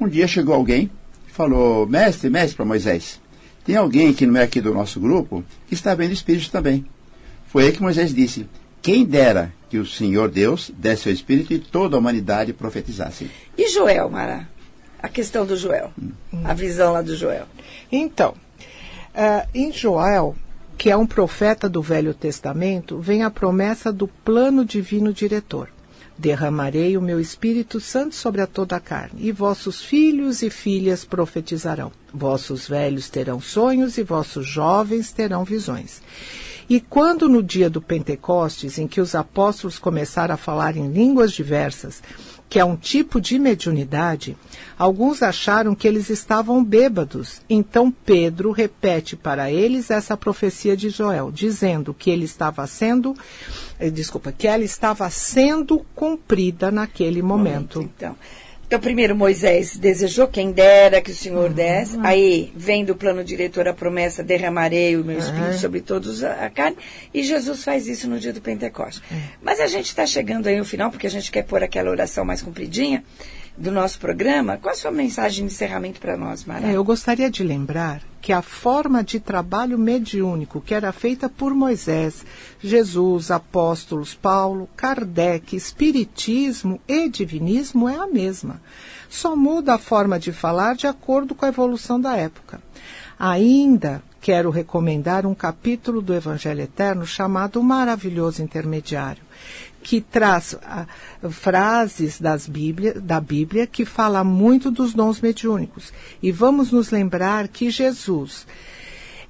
Um 0.00 0.08
dia 0.08 0.26
chegou 0.26 0.54
alguém 0.54 0.90
e 1.28 1.32
falou, 1.32 1.86
mestre, 1.86 2.28
mestre 2.28 2.56
para 2.56 2.64
Moisés, 2.64 3.20
tem 3.64 3.76
alguém 3.76 4.12
que 4.14 4.26
não 4.26 4.40
é 4.40 4.44
aqui 4.44 4.60
do 4.60 4.72
nosso 4.72 4.98
grupo 4.98 5.44
que 5.66 5.74
está 5.74 5.94
vendo 5.94 6.12
espírito 6.12 6.50
também. 6.50 6.86
Foi 7.46 7.64
aí 7.64 7.72
que 7.72 7.82
Moisés 7.82 8.14
disse, 8.14 8.46
quem 8.80 9.04
dera 9.04 9.52
que 9.68 9.78
o 9.78 9.86
Senhor 9.86 10.30
Deus 10.30 10.70
desse 10.76 11.02
seu 11.02 11.12
espírito 11.12 11.52
e 11.52 11.58
toda 11.58 11.96
a 11.96 11.98
humanidade 11.98 12.52
profetizasse. 12.52 13.30
E 13.56 13.68
Joel, 13.68 14.08
Mara? 14.08 14.48
A 15.00 15.08
questão 15.08 15.44
do 15.44 15.56
Joel, 15.56 15.92
hum. 16.02 16.12
a 16.44 16.54
visão 16.54 16.92
lá 16.92 17.02
do 17.02 17.14
Joel. 17.14 17.46
Então, 17.92 18.34
uh, 19.14 19.48
em 19.54 19.72
Joel, 19.72 20.34
que 20.78 20.88
é 20.88 20.96
um 20.96 21.06
profeta 21.06 21.68
do 21.68 21.82
Velho 21.82 22.14
Testamento, 22.14 22.98
vem 23.00 23.24
a 23.24 23.30
promessa 23.30 23.92
do 23.92 24.06
plano 24.06 24.64
divino 24.64 25.12
diretor. 25.12 25.68
Derramarei 26.16 26.96
o 26.96 27.02
meu 27.02 27.18
Espírito 27.18 27.80
Santo 27.80 28.14
sobre 28.14 28.40
a 28.40 28.46
toda 28.46 28.76
a 28.76 28.80
carne, 28.80 29.26
e 29.26 29.32
vossos 29.32 29.82
filhos 29.82 30.40
e 30.40 30.48
filhas 30.48 31.04
profetizarão. 31.04 31.90
Vossos 32.14 32.68
velhos 32.68 33.10
terão 33.10 33.40
sonhos 33.40 33.98
e 33.98 34.04
vossos 34.04 34.46
jovens 34.46 35.12
terão 35.12 35.44
visões. 35.44 36.00
E 36.70 36.80
quando 36.80 37.28
no 37.28 37.42
dia 37.42 37.68
do 37.68 37.82
Pentecostes, 37.82 38.78
em 38.78 38.86
que 38.86 39.00
os 39.00 39.16
apóstolos 39.16 39.80
começaram 39.80 40.34
a 40.34 40.38
falar 40.38 40.76
em 40.76 40.92
línguas 40.92 41.32
diversas, 41.32 42.00
que 42.48 42.58
é 42.58 42.64
um 42.64 42.76
tipo 42.76 43.20
de 43.20 43.38
mediunidade, 43.38 44.36
alguns 44.78 45.22
acharam 45.22 45.74
que 45.74 45.86
eles 45.86 46.08
estavam 46.08 46.64
bêbados. 46.64 47.42
Então 47.48 47.90
Pedro 47.90 48.50
repete 48.52 49.16
para 49.16 49.50
eles 49.50 49.90
essa 49.90 50.16
profecia 50.16 50.76
de 50.76 50.88
Joel, 50.88 51.30
dizendo 51.30 51.92
que 51.92 52.10
ele 52.10 52.24
estava 52.24 52.66
sendo, 52.66 53.14
eh, 53.78 53.90
desculpa, 53.90 54.32
que 54.32 54.48
ela 54.48 54.64
estava 54.64 55.08
sendo 55.10 55.84
cumprida 55.94 56.70
naquele 56.70 57.20
momento. 57.20 57.78
momento 57.78 57.92
então. 57.96 58.16
Então, 58.68 58.78
primeiro 58.78 59.16
Moisés 59.16 59.78
desejou 59.78 60.28
quem 60.28 60.52
dera 60.52 61.00
que 61.00 61.10
o 61.10 61.14
Senhor 61.14 61.48
uhum. 61.48 61.54
desse. 61.54 61.98
Aí 62.02 62.52
vem 62.54 62.84
do 62.84 62.94
plano 62.94 63.24
diretor 63.24 63.66
a 63.66 63.72
promessa: 63.72 64.22
derramarei 64.22 64.94
o 64.94 65.02
meu 65.02 65.18
espírito 65.18 65.52
uhum. 65.52 65.58
sobre 65.58 65.80
todos 65.80 66.22
a 66.22 66.50
carne. 66.50 66.76
E 67.14 67.22
Jesus 67.22 67.64
faz 67.64 67.88
isso 67.88 68.06
no 68.06 68.20
dia 68.20 68.30
do 68.30 68.42
Pentecostes. 68.42 69.02
Uhum. 69.10 69.18
Mas 69.42 69.58
a 69.58 69.66
gente 69.66 69.86
está 69.86 70.04
chegando 70.04 70.48
aí 70.48 70.58
no 70.58 70.66
final, 70.66 70.90
porque 70.90 71.06
a 71.06 71.10
gente 71.10 71.32
quer 71.32 71.44
pôr 71.44 71.62
aquela 71.62 71.90
oração 71.90 72.26
mais 72.26 72.42
compridinha 72.42 73.02
do 73.56 73.72
nosso 73.72 73.98
programa. 73.98 74.58
Qual 74.60 74.72
a 74.72 74.76
sua 74.76 74.90
mensagem 74.90 75.46
de 75.46 75.54
encerramento 75.54 75.98
para 75.98 76.18
nós, 76.18 76.44
Mara? 76.44 76.66
É, 76.68 76.76
eu 76.76 76.84
gostaria 76.84 77.30
de 77.30 77.42
lembrar 77.42 78.02
que 78.20 78.32
a 78.32 78.42
forma 78.42 79.02
de 79.02 79.20
trabalho 79.20 79.78
mediúnico 79.78 80.60
que 80.60 80.74
era 80.74 80.92
feita 80.92 81.28
por 81.28 81.54
Moisés, 81.54 82.24
Jesus, 82.60 83.30
apóstolos, 83.30 84.14
Paulo, 84.14 84.68
Kardec, 84.76 85.54
Espiritismo 85.54 86.80
e 86.86 87.08
Divinismo 87.08 87.88
é 87.88 87.96
a 87.96 88.06
mesma. 88.06 88.60
Só 89.08 89.34
muda 89.34 89.74
a 89.74 89.78
forma 89.78 90.18
de 90.18 90.32
falar 90.32 90.74
de 90.74 90.86
acordo 90.86 91.34
com 91.34 91.44
a 91.44 91.48
evolução 91.48 92.00
da 92.00 92.16
época. 92.16 92.60
Ainda 93.18 94.02
quero 94.20 94.50
recomendar 94.50 95.24
um 95.24 95.34
capítulo 95.34 96.02
do 96.02 96.14
Evangelho 96.14 96.62
Eterno 96.62 97.06
chamado 97.06 97.60
O 97.60 97.64
Maravilhoso 97.64 98.42
Intermediário 98.42 99.22
que 99.88 100.02
traz 100.02 100.54
ah, 100.62 100.86
frases 101.30 102.20
das 102.20 102.46
Bíblia, 102.46 103.00
da 103.00 103.18
Bíblia 103.18 103.66
que 103.66 103.86
fala 103.86 104.22
muito 104.22 104.70
dos 104.70 104.92
dons 104.92 105.18
mediúnicos. 105.18 105.94
E 106.22 106.30
vamos 106.30 106.70
nos 106.70 106.90
lembrar 106.90 107.48
que 107.48 107.70
Jesus, 107.70 108.46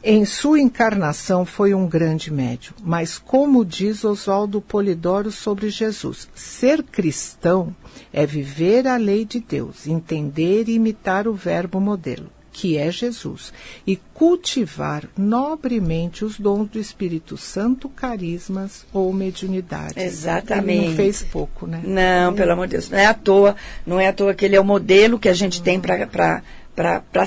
em 0.02 0.24
sua 0.24 0.59
encarnação, 0.59 1.46
foi 1.46 1.74
um 1.74 1.86
grande 1.86 2.32
médium. 2.32 2.74
Mas, 2.82 3.18
como 3.18 3.64
diz 3.64 4.02
Oswaldo 4.02 4.61
Polidoro 4.61 5.30
sobre 5.30 5.70
Jesus, 5.70 6.28
ser 6.34 6.82
cristão 6.82 7.72
é 8.12 8.26
viver 8.26 8.88
a 8.88 8.96
lei 8.96 9.24
de 9.24 9.38
Deus, 9.38 9.86
entender 9.86 10.68
e 10.68 10.74
imitar 10.74 11.28
o 11.28 11.34
verbo 11.34 11.78
modelo 11.80 12.38
que 12.59 12.76
é 12.76 12.90
Jesus, 12.90 13.52
e 13.86 13.94
cultivar 14.12 15.04
nobremente 15.16 16.24
os 16.24 16.40
dons 16.40 16.68
do 16.68 16.80
Espírito 16.80 17.36
Santo, 17.36 17.88
carismas 17.88 18.84
ou 18.92 19.12
mediunidade. 19.12 20.00
Exatamente. 20.00 20.78
Ele 20.78 20.88
não 20.88 20.96
fez 20.96 21.22
pouco, 21.22 21.68
né? 21.68 21.80
Não, 21.84 22.34
pelo 22.34 22.50
amor 22.50 22.66
de 22.66 22.72
Deus, 22.72 22.90
não 22.90 22.98
é 22.98 23.06
à 23.06 23.14
toa, 23.14 23.54
não 23.86 24.00
é 24.00 24.09
à 24.09 24.12
toa 24.12 24.34
que 24.34 24.44
ele 24.44 24.56
é 24.56 24.61
o 24.61 24.64
modelo 24.64 25.20
que 25.20 25.28
a 25.28 25.34
gente 25.34 25.62
tem 25.62 25.80
para 25.80 26.42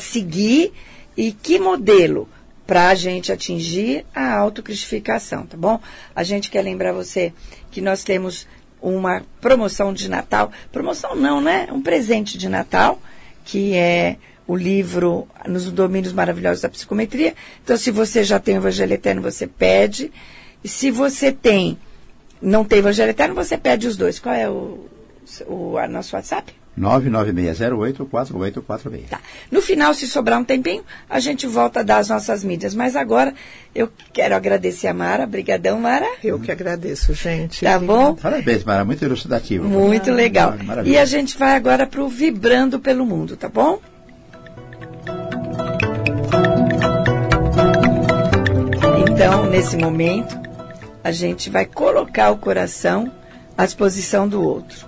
seguir. 0.01 0.73
E 1.15 1.31
que 1.31 1.57
modelo? 1.57 2.27
Para 2.67 2.89
a 2.89 2.95
gente 2.95 3.31
atingir 3.31 4.05
a 4.13 4.35
autocristificação, 4.35 5.45
tá 5.45 5.55
bom? 5.55 5.79
A 6.13 6.23
gente 6.23 6.51
quer 6.51 6.61
lembrar 6.61 6.91
você 6.91 7.31
que 7.71 7.79
nós 7.79 8.03
temos 8.03 8.45
uma 8.81 9.23
promoção 9.39 9.93
de 9.93 10.09
Natal. 10.09 10.51
Promoção 10.73 11.15
não, 11.15 11.39
né? 11.39 11.69
Um 11.71 11.81
presente 11.81 12.37
de 12.37 12.49
Natal, 12.49 13.01
que 13.45 13.73
é 13.75 14.17
o 14.47 14.55
livro 14.55 15.27
Nos 15.47 15.71
Domínios 15.71 16.13
Maravilhosos 16.13 16.61
da 16.61 16.69
Psicometria. 16.69 17.33
Então, 17.63 17.77
se 17.77 17.91
você 17.91 18.23
já 18.23 18.39
tem 18.39 18.55
o 18.55 18.59
Evangelho 18.59 18.93
Eterno, 18.93 19.21
você 19.21 19.45
pede. 19.47 20.11
E 20.63 20.67
se 20.67 20.91
você 20.91 21.31
tem, 21.31 21.77
não 22.41 22.63
tem 22.65 22.79
Evangelho 22.79 23.11
Eterno, 23.11 23.35
você 23.35 23.57
pede 23.57 23.87
os 23.87 23.95
dois. 23.97 24.19
Qual 24.19 24.33
é 24.35 24.49
o, 24.49 24.85
o 25.47 25.77
a 25.77 25.87
nosso 25.87 26.15
WhatsApp? 26.15 26.53
996084846. 26.79 29.09
Tá. 29.09 29.19
No 29.51 29.61
final, 29.61 29.93
se 29.93 30.07
sobrar 30.07 30.39
um 30.39 30.43
tempinho, 30.43 30.83
a 31.09 31.19
gente 31.19 31.45
volta 31.47 31.81
a 31.81 31.83
dar 31.83 31.97
as 31.97 32.09
nossas 32.09 32.43
mídias. 32.43 32.73
Mas 32.73 32.95
agora 32.95 33.33
eu 33.75 33.89
quero 34.13 34.35
agradecer 34.35 34.87
a 34.87 34.93
Mara. 34.93 35.25
Obrigadão, 35.25 35.79
Mara. 35.79 36.07
Eu 36.23 36.39
que 36.39 36.51
agradeço, 36.51 37.13
gente. 37.13 37.63
Tá 37.65 37.77
bom? 37.79 38.15
Parabéns, 38.15 38.63
Mara. 38.63 38.85
Muito 38.85 39.03
elucidativo. 39.03 39.67
Muito 39.67 40.11
Ah, 40.11 40.13
legal. 40.13 40.55
maravilha. 40.63 40.93
E 40.93 40.97
a 40.97 41.05
gente 41.05 41.37
vai 41.37 41.55
agora 41.55 41.85
para 41.85 42.01
o 42.01 42.07
Vibrando 42.07 42.79
pelo 42.79 43.05
Mundo, 43.05 43.35
tá 43.35 43.49
bom? 43.49 43.79
Então, 49.23 49.45
nesse 49.45 49.77
momento, 49.77 50.35
a 51.03 51.11
gente 51.11 51.47
vai 51.47 51.63
colocar 51.63 52.31
o 52.31 52.39
coração 52.39 53.11
à 53.55 53.63
disposição 53.67 54.27
do 54.27 54.41
outro. 54.41 54.87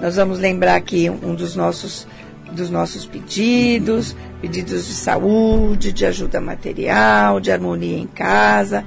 Nós 0.00 0.16
vamos 0.16 0.40
lembrar 0.40 0.74
aqui 0.74 1.08
um 1.08 1.32
dos 1.32 1.54
nossos, 1.54 2.04
dos 2.50 2.68
nossos 2.70 3.06
pedidos, 3.06 4.16
pedidos 4.40 4.88
de 4.88 4.94
saúde, 4.94 5.92
de 5.92 6.04
ajuda 6.04 6.40
material, 6.40 7.38
de 7.38 7.52
harmonia 7.52 7.96
em 7.96 8.08
casa, 8.08 8.84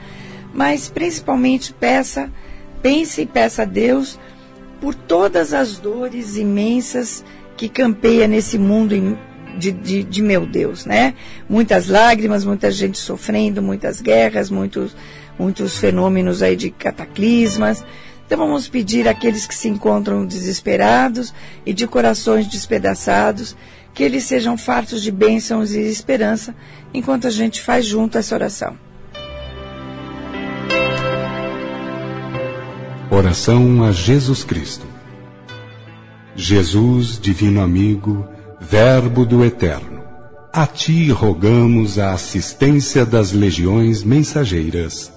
mas 0.54 0.90
principalmente 0.90 1.72
peça, 1.72 2.30
pense 2.82 3.22
e 3.22 3.26
peça 3.26 3.62
a 3.62 3.66
Deus 3.66 4.20
por 4.82 4.94
todas 4.94 5.54
as 5.54 5.78
dores 5.78 6.36
imensas 6.36 7.24
que 7.56 7.70
campeia 7.70 8.28
nesse 8.28 8.58
mundo 8.58 8.94
de, 9.58 9.72
de, 9.72 10.04
de 10.04 10.22
meu 10.22 10.46
Deus, 10.46 10.86
né? 10.86 11.14
Muitas 11.50 11.88
lágrimas, 11.88 12.44
muita 12.44 12.72
gente 12.72 12.98
sofrendo, 12.98 13.62
muitas 13.62 14.02
guerras, 14.02 14.50
muitos, 14.50 14.96
muitos 15.38 15.78
fenômenos 15.78 16.42
aí 16.42 16.56
de 16.56 16.70
cataclismas. 16.70 17.84
Então 18.26 18.40
vamos 18.40 18.68
pedir 18.68 19.08
àqueles 19.08 19.46
que 19.46 19.54
se 19.54 19.68
encontram 19.68 20.26
desesperados 20.26 21.34
e 21.66 21.74
de 21.74 21.88
corações 21.88 22.48
despedaçados, 22.48 23.56
que 23.94 24.04
eles 24.04 24.24
sejam 24.24 24.58
fartos 24.58 25.02
de 25.02 25.12
bênçãos 25.12 25.74
e 25.74 25.80
esperança, 25.82 26.56
enquanto 26.94 27.28
a 27.28 27.30
gente 27.30 27.62
faz 27.62 27.86
junto 27.86 28.18
essa 28.18 28.36
oração. 28.36 28.76
Oração 33.12 33.84
a 33.84 33.92
Jesus 33.92 34.44
Cristo. 34.44 34.86
Jesus, 36.36 37.18
divino 37.18 37.62
amigo, 37.62 38.28
Verbo 38.70 39.26
do 39.26 39.44
Eterno, 39.44 40.04
a 40.52 40.66
ti 40.66 41.12
rogamos 41.12 42.00
a 42.00 42.14
assistência 42.14 43.06
das 43.06 43.32
legiões 43.32 44.04
mensageiras. 44.04 45.12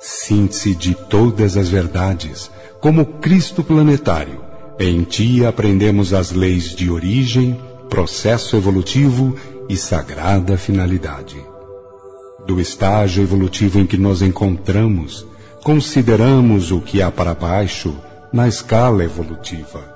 Síntese 0.00 0.74
de 0.74 0.94
todas 0.94 1.56
as 1.56 1.68
verdades, 1.68 2.50
como 2.80 3.04
Cristo 3.04 3.62
planetário, 3.62 4.40
em 4.78 5.02
ti 5.04 5.44
aprendemos 5.44 6.12
as 6.12 6.32
leis 6.32 6.74
de 6.74 6.90
origem, 6.90 7.60
processo 7.88 8.56
evolutivo 8.56 9.36
e 9.68 9.76
sagrada 9.76 10.56
finalidade 10.56 11.50
do 12.46 12.60
estágio 12.60 13.22
evolutivo 13.22 13.78
em 13.78 13.86
que 13.86 13.96
nos 13.96 14.22
encontramos, 14.22 15.26
consideramos 15.62 16.72
o 16.72 16.80
que 16.80 17.02
há 17.02 17.10
para 17.10 17.34
baixo 17.34 17.96
na 18.32 18.48
escala 18.48 19.04
evolutiva, 19.04 19.89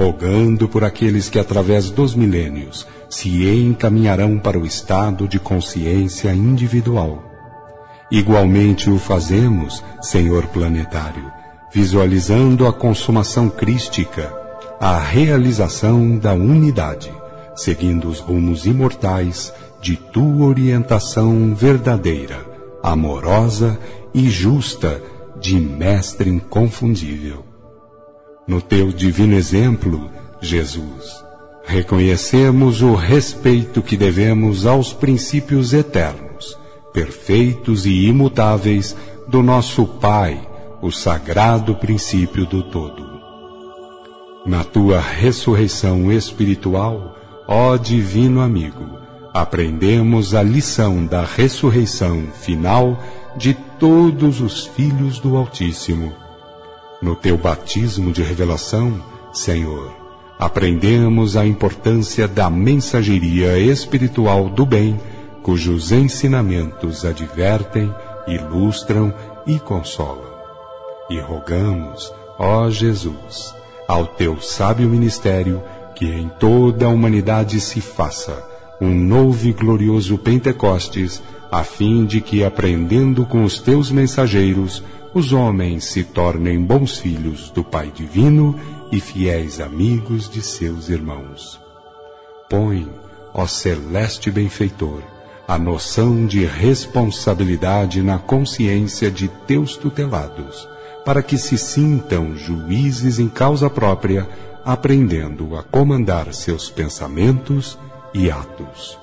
rogando 0.00 0.66
por 0.66 0.82
aqueles 0.82 1.28
que 1.28 1.38
através 1.38 1.90
dos 1.90 2.14
milênios 2.14 2.86
se 3.10 3.46
encaminharão 3.46 4.38
para 4.38 4.58
o 4.58 4.64
estado 4.64 5.28
de 5.28 5.38
consciência 5.38 6.32
individual. 6.32 7.22
Igualmente 8.10 8.88
o 8.88 8.98
fazemos, 8.98 9.84
Senhor 10.00 10.46
planetário, 10.46 11.30
visualizando 11.70 12.66
a 12.66 12.72
consumação 12.72 13.50
crística, 13.50 14.34
a 14.80 14.98
realização 14.98 16.16
da 16.16 16.32
unidade, 16.32 17.12
seguindo 17.54 18.08
os 18.08 18.20
rumos 18.20 18.64
imortais 18.64 19.52
de 19.82 19.96
tua 19.96 20.46
orientação 20.46 21.54
verdadeira, 21.54 22.38
amorosa 22.82 23.78
e 24.14 24.30
justa 24.30 25.02
de 25.38 25.60
Mestre 25.60 26.30
inconfundível. 26.30 27.49
No 28.50 28.60
teu 28.60 28.88
divino 28.90 29.36
exemplo, 29.36 30.10
Jesus, 30.40 31.24
reconhecemos 31.64 32.82
o 32.82 32.96
respeito 32.96 33.80
que 33.80 33.96
devemos 33.96 34.66
aos 34.66 34.92
princípios 34.92 35.72
eternos, 35.72 36.58
perfeitos 36.92 37.86
e 37.86 38.08
imutáveis 38.08 38.96
do 39.28 39.40
nosso 39.40 39.86
Pai, 39.86 40.44
o 40.82 40.90
sagrado 40.90 41.76
princípio 41.76 42.44
do 42.44 42.64
todo. 42.64 43.06
Na 44.44 44.64
tua 44.64 44.98
ressurreição 44.98 46.10
espiritual, 46.10 47.16
ó 47.46 47.76
divino 47.76 48.40
amigo, 48.40 48.98
aprendemos 49.32 50.34
a 50.34 50.42
lição 50.42 51.06
da 51.06 51.24
ressurreição 51.24 52.24
final 52.32 53.00
de 53.36 53.54
todos 53.78 54.40
os 54.40 54.66
filhos 54.66 55.20
do 55.20 55.36
Altíssimo. 55.36 56.19
No 57.02 57.16
teu 57.16 57.38
batismo 57.38 58.12
de 58.12 58.22
revelação, 58.22 59.02
Senhor, 59.32 59.90
aprendemos 60.38 61.36
a 61.36 61.46
importância 61.46 62.28
da 62.28 62.50
mensageria 62.50 63.58
espiritual 63.58 64.50
do 64.50 64.66
bem, 64.66 65.00
cujos 65.42 65.92
ensinamentos 65.92 67.04
advertem, 67.04 67.94
ilustram 68.26 69.14
e 69.46 69.58
consolam. 69.58 70.30
E 71.08 71.18
rogamos, 71.18 72.12
ó 72.38 72.68
Jesus, 72.68 73.54
ao 73.88 74.06
teu 74.06 74.40
sábio 74.40 74.88
ministério, 74.88 75.62
que 75.96 76.06
em 76.06 76.30
toda 76.38 76.86
a 76.86 76.90
humanidade 76.90 77.60
se 77.60 77.80
faça 77.80 78.50
um 78.80 78.94
novo 78.94 79.46
e 79.46 79.52
glorioso 79.52 80.16
Pentecostes, 80.16 81.22
a 81.50 81.62
fim 81.62 82.06
de 82.06 82.20
que, 82.20 82.42
aprendendo 82.42 83.26
com 83.26 83.44
os 83.44 83.60
teus 83.60 83.90
mensageiros, 83.90 84.82
os 85.12 85.32
homens 85.32 85.84
se 85.84 86.04
tornem 86.04 86.62
bons 86.62 86.98
filhos 86.98 87.50
do 87.50 87.64
Pai 87.64 87.90
Divino 87.92 88.58
e 88.92 89.00
fiéis 89.00 89.60
amigos 89.60 90.28
de 90.28 90.40
seus 90.40 90.88
irmãos. 90.88 91.60
Põe, 92.48 92.88
ó 93.34 93.46
celeste 93.46 94.30
benfeitor, 94.30 95.02
a 95.48 95.58
noção 95.58 96.26
de 96.26 96.44
responsabilidade 96.44 98.02
na 98.02 98.18
consciência 98.18 99.10
de 99.10 99.26
teus 99.46 99.76
tutelados, 99.76 100.68
para 101.04 101.22
que 101.22 101.36
se 101.36 101.58
sintam 101.58 102.36
juízes 102.36 103.18
em 103.18 103.28
causa 103.28 103.68
própria, 103.68 104.28
aprendendo 104.64 105.56
a 105.56 105.62
comandar 105.62 106.32
seus 106.32 106.70
pensamentos 106.70 107.76
e 108.14 108.30
atos. 108.30 108.96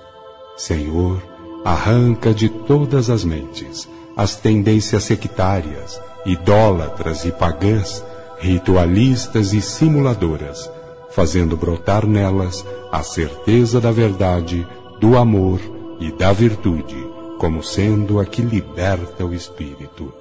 Senhor, 0.55 1.21
arranca 1.65 2.33
de 2.33 2.47
todas 2.47 3.09
as 3.09 3.25
mentes 3.25 3.89
as 4.17 4.35
tendências 4.35 5.03
sectárias, 5.03 6.01
idólatras 6.25 7.23
e 7.23 7.31
pagãs, 7.31 8.03
ritualistas 8.39 9.53
e 9.53 9.61
simuladoras, 9.61 10.69
fazendo 11.11 11.55
brotar 11.55 12.05
nelas 12.05 12.65
a 12.91 13.03
certeza 13.03 13.79
da 13.79 13.91
verdade, 13.91 14.67
do 14.99 15.15
amor 15.15 15.61
e 15.99 16.11
da 16.11 16.33
virtude, 16.33 16.97
como 17.37 17.63
sendo 17.63 18.19
a 18.19 18.25
que 18.25 18.41
liberta 18.41 19.23
o 19.23 19.33
espírito. 19.33 20.11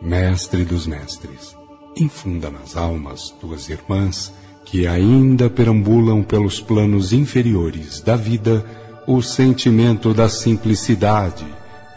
Mestre 0.00 0.64
dos 0.64 0.86
mestres, 0.86 1.54
infunda 1.94 2.50
nas 2.50 2.76
almas 2.76 3.30
tuas 3.40 3.68
irmãs 3.68 4.32
que 4.64 4.86
ainda 4.86 5.50
perambulam 5.50 6.22
pelos 6.22 6.60
planos 6.60 7.12
inferiores 7.12 8.00
da 8.00 8.16
vida 8.16 8.64
o 9.06 9.22
sentimento 9.22 10.12
da 10.12 10.28
simplicidade, 10.28 11.46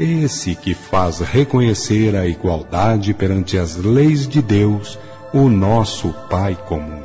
esse 0.01 0.55
que 0.55 0.73
faz 0.73 1.19
reconhecer 1.19 2.15
a 2.15 2.25
igualdade 2.25 3.13
perante 3.13 3.57
as 3.57 3.75
leis 3.75 4.27
de 4.27 4.41
Deus, 4.41 4.97
o 5.31 5.47
nosso 5.47 6.11
Pai 6.27 6.57
comum. 6.67 7.03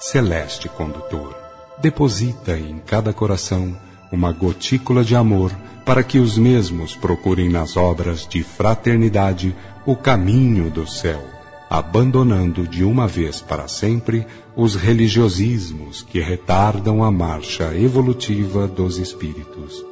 Celeste 0.00 0.68
condutor, 0.68 1.36
deposita 1.80 2.58
em 2.58 2.80
cada 2.84 3.12
coração 3.12 3.76
uma 4.10 4.32
gotícula 4.32 5.04
de 5.04 5.14
amor 5.14 5.52
para 5.84 6.02
que 6.02 6.18
os 6.18 6.36
mesmos 6.36 6.96
procurem 6.96 7.48
nas 7.48 7.76
obras 7.76 8.26
de 8.26 8.42
fraternidade 8.42 9.54
o 9.86 9.94
caminho 9.94 10.70
do 10.70 10.86
céu, 10.86 11.22
abandonando 11.70 12.66
de 12.66 12.82
uma 12.82 13.06
vez 13.06 13.40
para 13.40 13.68
sempre 13.68 14.26
os 14.56 14.74
religiosismos 14.74 16.02
que 16.02 16.20
retardam 16.20 17.02
a 17.04 17.12
marcha 17.12 17.72
evolutiva 17.76 18.66
dos 18.66 18.98
espíritos. 18.98 19.91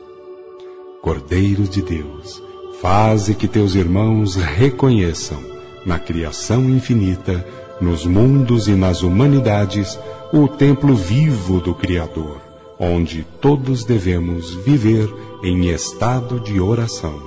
Cordeiro 1.03 1.63
de 1.63 1.81
Deus, 1.81 2.43
faze 2.81 3.35
que 3.35 3.49
teus 3.49 3.75
irmãos 3.75 4.35
reconheçam 4.35 5.41
na 5.87 5.99
criação 5.99 6.69
infinita, 6.69 7.47
nos 7.81 8.05
mundos 8.05 8.69
e 8.69 8.73
nas 8.73 9.03
humanidades, 9.03 9.99
o 10.31 10.47
templo 10.47 10.95
vivo 10.95 11.59
do 11.59 11.75
Criador, 11.75 12.41
onde 12.79 13.27
todos 13.41 13.83
devemos 13.83 14.55
viver 14.57 15.09
em 15.43 15.71
estado 15.71 16.39
de 16.39 16.61
oração. 16.61 17.19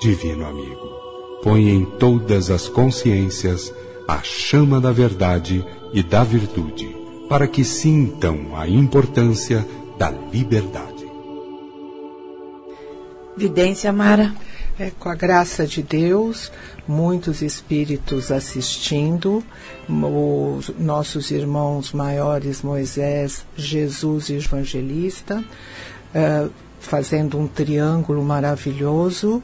Divino 0.00 0.46
amigo, 0.46 0.88
põe 1.42 1.68
em 1.68 1.84
todas 1.84 2.50
as 2.50 2.68
consciências 2.68 3.72
a 4.06 4.22
chama 4.22 4.80
da 4.80 4.92
verdade 4.92 5.62
e 5.92 6.02
da 6.02 6.24
virtude, 6.24 6.96
para 7.28 7.46
que 7.46 7.64
sintam 7.64 8.56
a 8.56 8.66
importância 8.66 9.66
da 9.98 10.10
liberdade. 10.10 10.97
Vidência 13.38 13.92
Mara. 13.92 14.34
É, 14.80 14.90
com 14.98 15.08
a 15.08 15.14
graça 15.14 15.66
de 15.66 15.82
Deus, 15.82 16.52
muitos 16.86 17.40
espíritos 17.42 18.30
assistindo, 18.30 19.42
os 19.88 20.70
nossos 20.78 21.32
irmãos 21.32 21.92
maiores 21.92 22.62
Moisés, 22.62 23.44
Jesus 23.56 24.28
e 24.28 24.34
Evangelista, 24.34 25.42
é, 26.14 26.46
fazendo 26.78 27.38
um 27.38 27.48
triângulo 27.48 28.22
maravilhoso 28.22 29.42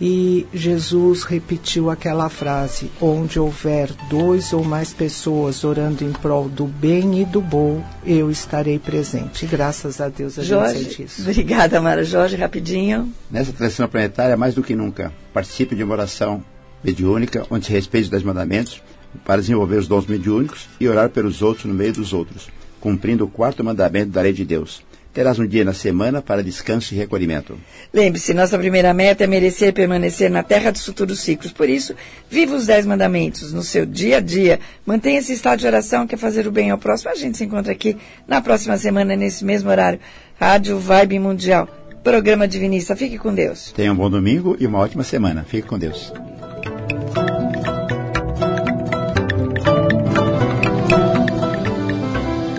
e 0.00 0.46
Jesus 0.52 1.22
repetiu 1.22 1.90
aquela 1.90 2.28
frase: 2.28 2.90
onde 3.00 3.38
houver 3.38 3.90
dois 4.08 4.52
ou 4.52 4.64
mais 4.64 4.92
pessoas 4.92 5.64
orando 5.64 6.04
em 6.04 6.12
prol 6.12 6.48
do 6.48 6.66
bem 6.66 7.20
e 7.22 7.24
do 7.24 7.40
bom, 7.40 7.84
eu 8.04 8.30
estarei 8.30 8.78
presente. 8.78 9.46
graças 9.46 10.00
a 10.00 10.08
Deus 10.08 10.38
a 10.38 10.42
Jorge, 10.42 10.78
gente 10.78 10.88
sente 10.90 11.02
isso. 11.04 11.22
Obrigada, 11.22 11.80
Mara. 11.80 12.04
Jorge, 12.04 12.36
rapidinho. 12.36 13.12
Nessa 13.30 13.52
transição 13.52 13.88
planetária, 13.88 14.36
mais 14.36 14.54
do 14.54 14.62
que 14.62 14.74
nunca, 14.74 15.12
participe 15.32 15.76
de 15.76 15.84
uma 15.84 15.94
oração 15.94 16.42
mediúnica, 16.82 17.46
onde 17.50 17.66
se 17.66 17.72
respeite 17.72 18.04
os 18.04 18.10
dez 18.10 18.22
mandamentos, 18.22 18.82
para 19.24 19.40
desenvolver 19.40 19.76
os 19.76 19.88
dons 19.88 20.06
mediúnicos 20.06 20.68
e 20.80 20.88
orar 20.88 21.08
pelos 21.08 21.40
outros 21.40 21.66
no 21.66 21.74
meio 21.74 21.92
dos 21.92 22.12
outros, 22.12 22.48
cumprindo 22.80 23.24
o 23.24 23.28
quarto 23.28 23.62
mandamento 23.62 24.10
da 24.10 24.20
lei 24.20 24.32
de 24.32 24.44
Deus 24.44 24.82
terás 25.14 25.38
um 25.38 25.46
dia 25.46 25.64
na 25.64 25.72
semana 25.72 26.20
para 26.20 26.42
descanso 26.42 26.92
e 26.92 26.96
recolhimento. 26.96 27.56
Lembre-se, 27.92 28.34
nossa 28.34 28.58
primeira 28.58 28.92
meta 28.92 29.22
é 29.22 29.26
merecer 29.26 29.72
permanecer 29.72 30.28
na 30.28 30.42
terra 30.42 30.72
dos 30.72 30.84
futuros 30.84 31.20
ciclos. 31.20 31.52
Por 31.52 31.68
isso, 31.68 31.94
viva 32.28 32.56
os 32.56 32.66
dez 32.66 32.84
mandamentos 32.84 33.52
no 33.52 33.62
seu 33.62 33.86
dia 33.86 34.16
a 34.16 34.20
dia. 34.20 34.58
Mantenha 34.84 35.20
esse 35.20 35.32
estado 35.32 35.60
de 35.60 35.66
oração 35.66 36.06
que 36.06 36.16
é 36.16 36.18
fazer 36.18 36.48
o 36.48 36.52
bem 36.52 36.70
ao 36.70 36.78
próximo. 36.78 37.12
A 37.12 37.14
gente 37.14 37.38
se 37.38 37.44
encontra 37.44 37.72
aqui 37.72 37.96
na 38.26 38.42
próxima 38.42 38.76
semana, 38.76 39.14
nesse 39.14 39.44
mesmo 39.44 39.70
horário. 39.70 40.00
Rádio 40.38 40.78
Vibe 40.78 41.20
Mundial. 41.20 41.68
Programa 42.02 42.48
Divinista. 42.48 42.96
Fique 42.96 43.16
com 43.16 43.32
Deus. 43.32 43.72
Tenha 43.72 43.92
um 43.92 43.96
bom 43.96 44.10
domingo 44.10 44.56
e 44.58 44.66
uma 44.66 44.80
ótima 44.80 45.04
semana. 45.04 45.44
Fique 45.44 45.68
com 45.68 45.78
Deus. 45.78 46.12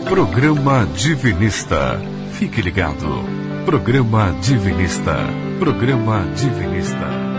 Programa 0.06 0.88
Divinista. 0.96 2.15
Fique 2.38 2.62
ligado. 2.62 3.24
Programa 3.66 4.32
Divinista. 4.42 5.16
Programa 5.58 6.26
Divinista. 6.36 7.35